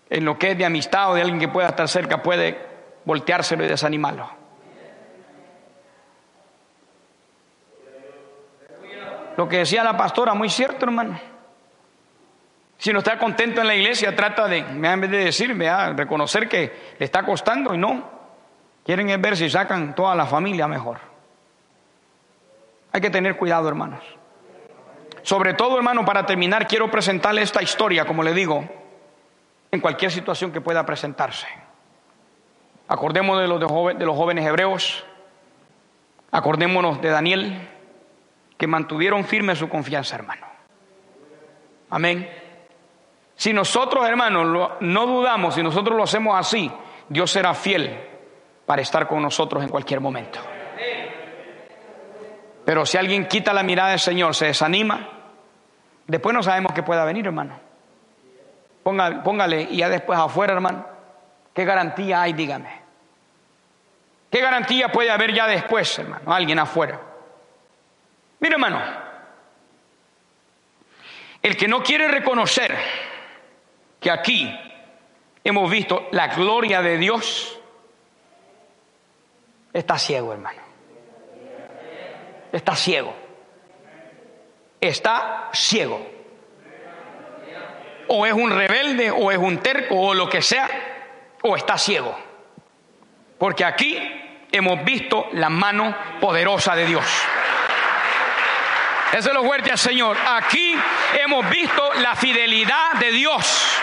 En 0.09 0.25
lo 0.25 0.39
que 0.39 0.51
es 0.51 0.57
de 0.57 0.65
amistad 0.65 1.11
o 1.11 1.13
de 1.13 1.21
alguien 1.21 1.39
que 1.39 1.47
pueda 1.47 1.67
estar 1.67 1.87
cerca, 1.87 2.23
puede 2.23 2.68
volteárselo 3.09 3.65
y 3.65 3.67
desanimarlo. 3.67 4.29
Lo 9.35 9.49
que 9.49 9.57
decía 9.57 9.83
la 9.83 9.97
pastora, 9.97 10.35
muy 10.35 10.47
cierto, 10.47 10.85
hermano. 10.85 11.19
Si 12.77 12.93
no 12.93 12.99
está 12.99 13.17
contento 13.17 13.61
en 13.61 13.67
la 13.67 13.73
iglesia, 13.73 14.15
trata 14.15 14.47
de, 14.47 14.59
en 14.59 15.01
vez 15.01 15.09
de 15.09 15.25
decir, 15.25 15.55
vea, 15.55 15.91
reconocer 15.93 16.47
que 16.47 16.93
le 16.99 17.03
está 17.03 17.25
costando 17.25 17.73
y 17.73 17.79
no. 17.79 18.07
Quieren 18.85 19.19
ver 19.19 19.35
si 19.35 19.49
sacan 19.49 19.95
toda 19.95 20.13
la 20.13 20.27
familia 20.27 20.67
mejor. 20.67 20.99
Hay 22.91 23.01
que 23.01 23.09
tener 23.09 23.37
cuidado, 23.37 23.67
hermanos. 23.69 24.03
Sobre 25.23 25.55
todo, 25.55 25.77
hermano, 25.77 26.05
para 26.05 26.27
terminar, 26.27 26.67
quiero 26.67 26.91
presentarle 26.91 27.41
esta 27.41 27.63
historia, 27.63 28.05
como 28.05 28.21
le 28.21 28.33
digo, 28.33 28.69
en 29.71 29.81
cualquier 29.81 30.11
situación 30.11 30.51
que 30.51 30.61
pueda 30.61 30.85
presentarse. 30.85 31.47
Acordémonos 32.89 33.41
de 33.41 33.47
los, 33.47 33.97
de 33.99 34.05
los 34.05 34.17
jóvenes 34.17 34.45
hebreos, 34.45 35.05
acordémonos 36.31 36.99
de 37.01 37.09
Daniel, 37.09 37.69
que 38.57 38.65
mantuvieron 38.65 39.23
firme 39.25 39.55
su 39.55 39.69
confianza, 39.69 40.15
hermano. 40.15 40.45
Amén. 41.91 42.27
Si 43.35 43.53
nosotros, 43.53 44.07
hermanos, 44.07 44.71
no 44.81 45.05
dudamos, 45.05 45.53
si 45.53 45.61
nosotros 45.61 45.95
lo 45.95 46.03
hacemos 46.03 46.37
así, 46.37 46.71
Dios 47.07 47.31
será 47.31 47.53
fiel 47.53 47.95
para 48.65 48.81
estar 48.81 49.07
con 49.07 49.21
nosotros 49.21 49.63
en 49.63 49.69
cualquier 49.69 50.01
momento. 50.01 50.39
Pero 52.65 52.87
si 52.87 52.97
alguien 52.97 53.27
quita 53.27 53.53
la 53.53 53.63
mirada 53.63 53.91
del 53.91 53.99
Señor, 53.99 54.33
se 54.33 54.47
desanima, 54.47 55.09
después 56.07 56.35
no 56.35 56.41
sabemos 56.41 56.73
qué 56.73 56.81
pueda 56.81 57.05
venir, 57.05 57.27
hermano. 57.27 57.59
Póngale 58.83 59.61
y 59.69 59.77
ya 59.77 59.89
después 59.89 60.17
afuera, 60.17 60.53
hermano. 60.53 60.85
¿Qué 61.53 61.65
garantía 61.65 62.23
hay? 62.23 62.33
Dígame. 62.33 62.78
¿Qué 64.29 64.41
garantía 64.41 64.91
puede 64.91 65.09
haber 65.09 65.33
ya 65.33 65.47
después, 65.47 65.97
hermano? 65.97 66.31
Alguien 66.31 66.59
afuera. 66.59 66.99
Mire, 68.39 68.53
hermano. 68.53 68.81
El 71.41 71.57
que 71.57 71.67
no 71.67 71.81
quiere 71.81 72.07
reconocer 72.07 72.77
que 73.99 74.11
aquí 74.11 74.49
hemos 75.43 75.69
visto 75.69 76.07
la 76.11 76.27
gloria 76.27 76.81
de 76.81 76.97
Dios, 76.97 77.59
está 79.73 79.97
ciego, 79.97 80.33
hermano. 80.33 80.61
Está 82.51 82.75
ciego. 82.75 83.15
Está 84.81 85.49
ciego. 85.53 86.07
O 88.07 88.25
es 88.25 88.33
un 88.33 88.49
rebelde, 88.49 89.11
o 89.11 89.31
es 89.31 89.37
un 89.37 89.59
terco, 89.59 89.95
o 89.95 90.13
lo 90.13 90.27
que 90.27 90.41
sea, 90.41 90.67
o 91.43 91.55
está 91.55 91.77
ciego. 91.77 92.17
Porque 93.37 93.63
aquí 93.63 94.18
hemos 94.51 94.83
visto 94.83 95.29
la 95.33 95.49
mano 95.49 95.95
poderosa 96.19 96.75
de 96.75 96.85
Dios. 96.85 97.05
Eso 99.11 99.29
es 99.29 99.33
lo 99.33 99.43
fuerte 99.43 99.71
al 99.71 99.77
Señor. 99.77 100.17
Aquí 100.27 100.75
hemos 101.19 101.49
visto 101.49 101.93
la 101.95 102.15
fidelidad 102.15 102.93
de 102.99 103.11
Dios. 103.11 103.81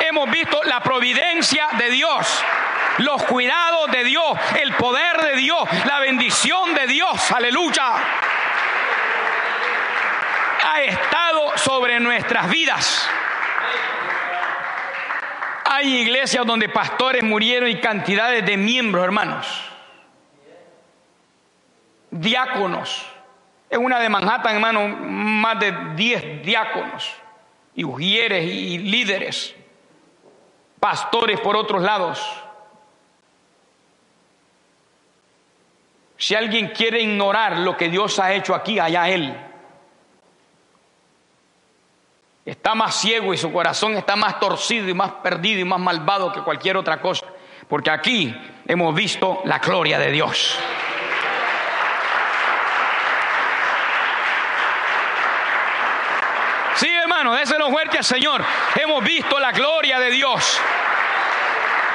Hemos 0.00 0.30
visto 0.30 0.60
la 0.64 0.80
providencia 0.80 1.68
de 1.78 1.90
Dios, 1.90 2.44
los 2.98 3.22
cuidados 3.24 3.90
de 3.92 4.04
Dios, 4.04 4.36
el 4.60 4.72
poder 4.74 5.16
de 5.22 5.36
Dios, 5.36 5.62
la 5.86 6.00
bendición 6.00 6.74
de 6.74 6.86
Dios. 6.88 7.30
Aleluya. 7.30 7.94
Ha 10.64 10.82
estado 10.82 11.56
sobre 11.56 12.00
nuestras 12.00 12.50
vidas. 12.50 13.08
Hay 15.74 16.02
iglesias 16.02 16.44
donde 16.44 16.68
pastores 16.68 17.22
murieron 17.22 17.70
y 17.70 17.80
cantidades 17.80 18.44
de 18.44 18.58
miembros, 18.58 19.04
hermanos. 19.04 19.46
Diáconos. 22.10 23.06
En 23.70 23.82
una 23.82 23.98
de 23.98 24.10
Manhattan, 24.10 24.54
hermano, 24.54 24.86
más 24.86 25.58
de 25.58 25.94
10 25.96 26.42
diáconos, 26.44 27.10
y 27.74 27.84
ujieres 27.84 28.44
y 28.44 28.76
líderes, 28.80 29.54
pastores 30.78 31.40
por 31.40 31.56
otros 31.56 31.80
lados. 31.80 32.22
Si 36.18 36.34
alguien 36.34 36.68
quiere 36.68 37.00
ignorar 37.00 37.60
lo 37.60 37.78
que 37.78 37.88
Dios 37.88 38.18
ha 38.18 38.34
hecho 38.34 38.54
aquí, 38.54 38.78
allá 38.78 39.08
Él. 39.08 39.34
Está 42.44 42.74
más 42.74 42.96
ciego 43.00 43.32
y 43.32 43.38
su 43.38 43.52
corazón 43.52 43.96
está 43.96 44.16
más 44.16 44.40
torcido 44.40 44.88
y 44.88 44.94
más 44.94 45.12
perdido 45.22 45.60
y 45.60 45.64
más 45.64 45.80
malvado 45.80 46.32
que 46.32 46.42
cualquier 46.42 46.76
otra 46.76 47.00
cosa. 47.00 47.26
Porque 47.68 47.90
aquí 47.90 48.34
hemos 48.66 48.94
visto 48.94 49.40
la 49.44 49.58
gloria 49.58 49.98
de 49.98 50.10
Dios. 50.10 50.58
Sí, 56.74 56.88
hermano, 56.88 57.34
déselo 57.34 57.70
fuerte 57.70 57.98
al 57.98 58.04
Señor. 58.04 58.42
Hemos 58.74 59.04
visto 59.04 59.38
la 59.38 59.52
gloria 59.52 60.00
de 60.00 60.10
Dios. 60.10 60.60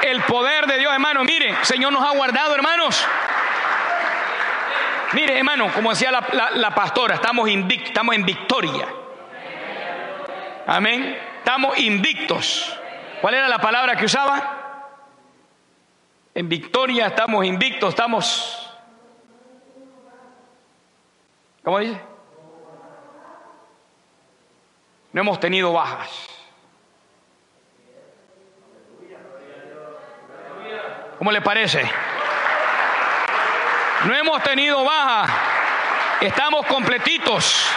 El 0.02 0.22
poder 0.22 0.66
de 0.66 0.78
Dios, 0.78 0.92
hermano. 0.92 1.24
Mire, 1.24 1.56
Señor 1.62 1.92
nos 1.92 2.02
ha 2.02 2.16
guardado, 2.16 2.54
hermanos. 2.54 3.06
Mire, 5.12 5.38
hermano, 5.38 5.70
como 5.72 5.90
decía 5.90 6.10
la, 6.10 6.74
pastora, 6.74 7.16
estamos 7.16 7.48
en 7.48 7.66
victoria. 8.24 8.86
Amén. 10.70 11.18
Estamos 11.38 11.78
invictos. 11.78 12.78
¿Cuál 13.22 13.32
era 13.32 13.48
la 13.48 13.58
palabra 13.58 13.96
que 13.96 14.04
usaba? 14.04 14.90
En 16.34 16.46
victoria 16.46 17.06
estamos 17.06 17.46
invictos, 17.46 17.88
estamos... 17.88 18.70
¿Cómo 21.64 21.78
dice? 21.78 21.98
No 25.12 25.22
hemos 25.22 25.40
tenido 25.40 25.72
bajas. 25.72 26.10
¿Cómo 31.16 31.32
le 31.32 31.40
parece? 31.40 31.90
No 34.04 34.14
hemos 34.14 34.42
tenido 34.42 34.84
baja. 34.84 35.32
Estamos 36.20 36.66
completitos. 36.66 37.70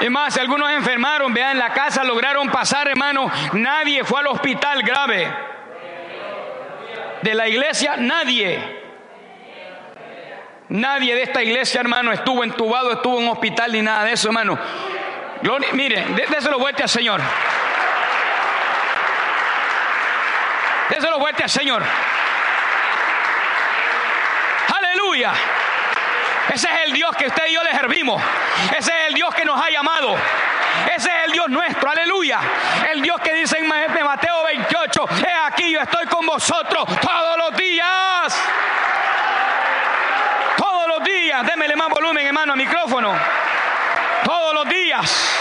Es 0.00 0.10
más, 0.10 0.36
algunos 0.36 0.70
enfermaron, 0.72 1.32
vean, 1.32 1.52
en 1.52 1.58
la 1.58 1.72
casa 1.72 2.04
lograron 2.04 2.50
pasar, 2.50 2.86
hermano. 2.88 3.30
Nadie 3.52 4.04
fue 4.04 4.20
al 4.20 4.26
hospital 4.26 4.82
grave. 4.82 5.32
De 7.22 7.34
la 7.34 7.48
iglesia, 7.48 7.96
nadie. 7.96 8.84
Nadie 10.68 11.14
de 11.14 11.22
esta 11.22 11.42
iglesia, 11.42 11.80
hermano, 11.80 12.12
estuvo 12.12 12.44
entubado, 12.44 12.92
estuvo 12.92 13.20
en 13.20 13.28
hospital 13.28 13.72
ni 13.72 13.82
nada 13.82 14.04
de 14.04 14.12
eso, 14.12 14.28
hermano. 14.28 14.58
Gloria, 15.42 15.68
mire, 15.72 16.04
déselo 16.28 16.58
vuelta 16.58 16.82
al 16.82 16.88
Señor. 16.88 17.20
Déselo 20.90 21.18
vuelta 21.18 21.44
al 21.44 21.50
Señor. 21.50 21.82
Aleluya. 24.76 25.32
Ese 26.52 26.68
es 26.68 26.86
el 26.86 26.92
Dios 26.92 27.14
que 27.16 27.26
usted 27.26 27.46
y 27.48 27.54
yo 27.54 27.62
le 27.62 27.72
servimos. 27.72 28.22
Ese 28.76 28.90
es 28.90 29.08
el 29.08 29.14
Dios 29.14 29.34
que 29.34 29.44
nos 29.44 29.60
ha 29.60 29.70
llamado. 29.70 30.16
Ese 30.94 31.08
es 31.08 31.24
el 31.26 31.32
Dios 31.32 31.48
nuestro, 31.48 31.90
aleluya. 31.90 32.40
El 32.92 33.02
Dios 33.02 33.20
que 33.20 33.34
dice 33.34 33.58
en 33.58 33.68
Mateo 33.68 34.44
28, 34.44 35.04
he 35.26 35.46
aquí 35.46 35.72
yo 35.72 35.80
estoy 35.80 36.06
con 36.06 36.24
vosotros 36.26 36.84
todos 37.00 37.36
los 37.38 37.56
días. 37.56 38.42
Todos 40.56 40.88
los 40.88 41.04
días. 41.04 41.46
Démele 41.46 41.76
más 41.76 41.88
volumen, 41.88 42.26
hermano, 42.26 42.52
al 42.52 42.58
micrófono. 42.58 43.12
Todos 44.24 44.54
los 44.54 44.68
días. 44.68 45.40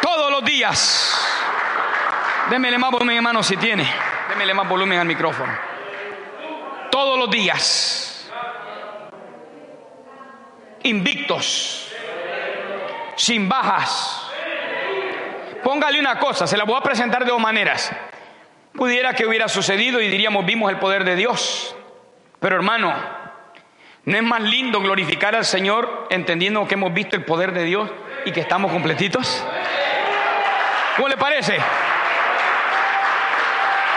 Todos 0.00 0.30
los 0.30 0.44
días. 0.44 1.28
Démele 2.50 2.78
más 2.78 2.90
volumen, 2.90 3.16
hermano, 3.16 3.42
si 3.42 3.56
tiene. 3.56 3.90
Démele 4.28 4.52
más 4.52 4.68
volumen 4.68 4.98
al 4.98 5.06
micrófono. 5.06 5.71
Todos 6.92 7.18
los 7.18 7.30
días. 7.30 8.30
Invictos. 10.82 11.90
Sin 13.16 13.48
bajas. 13.48 14.30
Póngale 15.64 15.98
una 15.98 16.18
cosa, 16.18 16.46
se 16.46 16.58
la 16.58 16.64
voy 16.64 16.76
a 16.76 16.82
presentar 16.82 17.24
de 17.24 17.30
dos 17.30 17.40
maneras. 17.40 17.90
Pudiera 18.74 19.14
que 19.14 19.24
hubiera 19.24 19.48
sucedido 19.48 20.02
y 20.02 20.08
diríamos, 20.08 20.44
vimos 20.44 20.70
el 20.70 20.78
poder 20.78 21.04
de 21.04 21.16
Dios. 21.16 21.74
Pero 22.40 22.56
hermano, 22.56 22.92
¿No 24.04 24.16
es 24.16 24.22
más 24.24 24.42
lindo 24.42 24.80
glorificar 24.80 25.36
al 25.36 25.44
Señor 25.44 26.08
entendiendo 26.10 26.66
que 26.66 26.74
hemos 26.74 26.92
visto 26.92 27.14
el 27.14 27.24
poder 27.24 27.52
de 27.52 27.62
Dios 27.62 27.88
y 28.24 28.32
que 28.32 28.40
estamos 28.40 28.72
completitos? 28.72 29.44
¿Cómo 30.96 31.08
le 31.08 31.16
parece? 31.16 31.56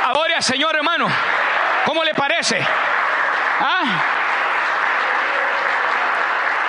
Adore 0.05 0.35
al 0.35 0.43
Señor, 0.43 0.75
hermano. 0.75 1.07
¿Cómo 1.85 2.03
le 2.03 2.13
parece? 2.13 2.59
¿Ah? 3.59 4.03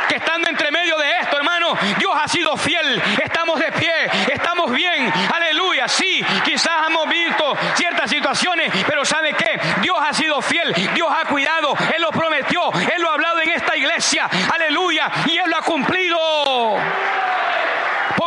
Que 0.08 0.16
estando 0.16 0.48
entre 0.48 0.70
medio 0.70 0.96
de 0.98 1.10
esto, 1.20 1.36
hermano, 1.36 1.76
Dios 1.98 2.12
ha 2.14 2.28
sido 2.28 2.56
fiel. 2.56 3.02
Estamos 3.22 3.58
de 3.58 3.72
pie, 3.72 3.92
estamos 4.32 4.70
bien. 4.70 5.12
Aleluya. 5.34 5.88
Sí, 5.88 6.24
quizás 6.44 6.86
hemos 6.88 7.08
visto 7.08 7.56
ciertas 7.74 8.10
situaciones, 8.10 8.72
pero 8.86 9.04
¿sabe 9.04 9.32
qué? 9.32 9.58
Dios 9.80 9.96
ha 10.00 10.12
sido 10.12 10.40
fiel. 10.42 10.72
Dios 10.94 11.08
ha 11.10 11.26
cuidado. 11.26 11.74
Él 11.94 12.02
lo 12.02 12.10
prometió. 12.10 12.72
Él 12.72 13.02
lo 13.02 13.10
ha 13.10 13.14
hablado 13.14 13.40
en 13.40 13.50
esta 13.50 13.76
iglesia. 13.76 14.28
Aleluya. 14.54 15.10
Y 15.26 15.38
Él 15.38 15.50
lo 15.50 15.56
ha 15.56 15.62
cumplido. 15.62 16.18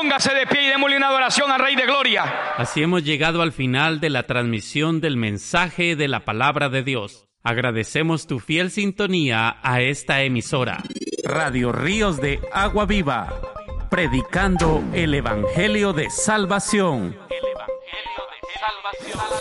Póngase 0.01 0.33
de 0.33 0.47
pie 0.47 0.63
y 0.63 0.67
démosle 0.67 0.95
una 0.95 1.09
adoración 1.09 1.51
al 1.51 1.59
Rey 1.59 1.75
de 1.75 1.85
Gloria. 1.85 2.53
Así 2.55 2.81
hemos 2.81 3.03
llegado 3.03 3.41
al 3.41 3.51
final 3.51 3.99
de 3.99 4.09
la 4.09 4.23
transmisión 4.23 5.01
del 5.01 5.17
mensaje 5.17 5.97
de 5.97 6.07
la 6.07 6.23
palabra 6.23 6.69
de 6.69 6.83
Dios. 6.83 7.27
Agradecemos 7.43 8.25
tu 8.25 8.39
fiel 8.39 8.71
sintonía 8.71 9.57
a 9.61 9.81
esta 9.81 10.21
emisora. 10.21 10.81
Radio 11.25 11.73
Ríos 11.73 12.15
de 12.21 12.39
Agua 12.53 12.85
Viva, 12.85 13.41
predicando 13.89 14.81
el 14.93 15.13
Evangelio 15.13 15.91
de 15.91 16.09
Salvación. 16.09 17.17
El 17.29 17.45
Evangelio 17.49 18.23
de 18.31 19.11
Salvación. 19.11 19.38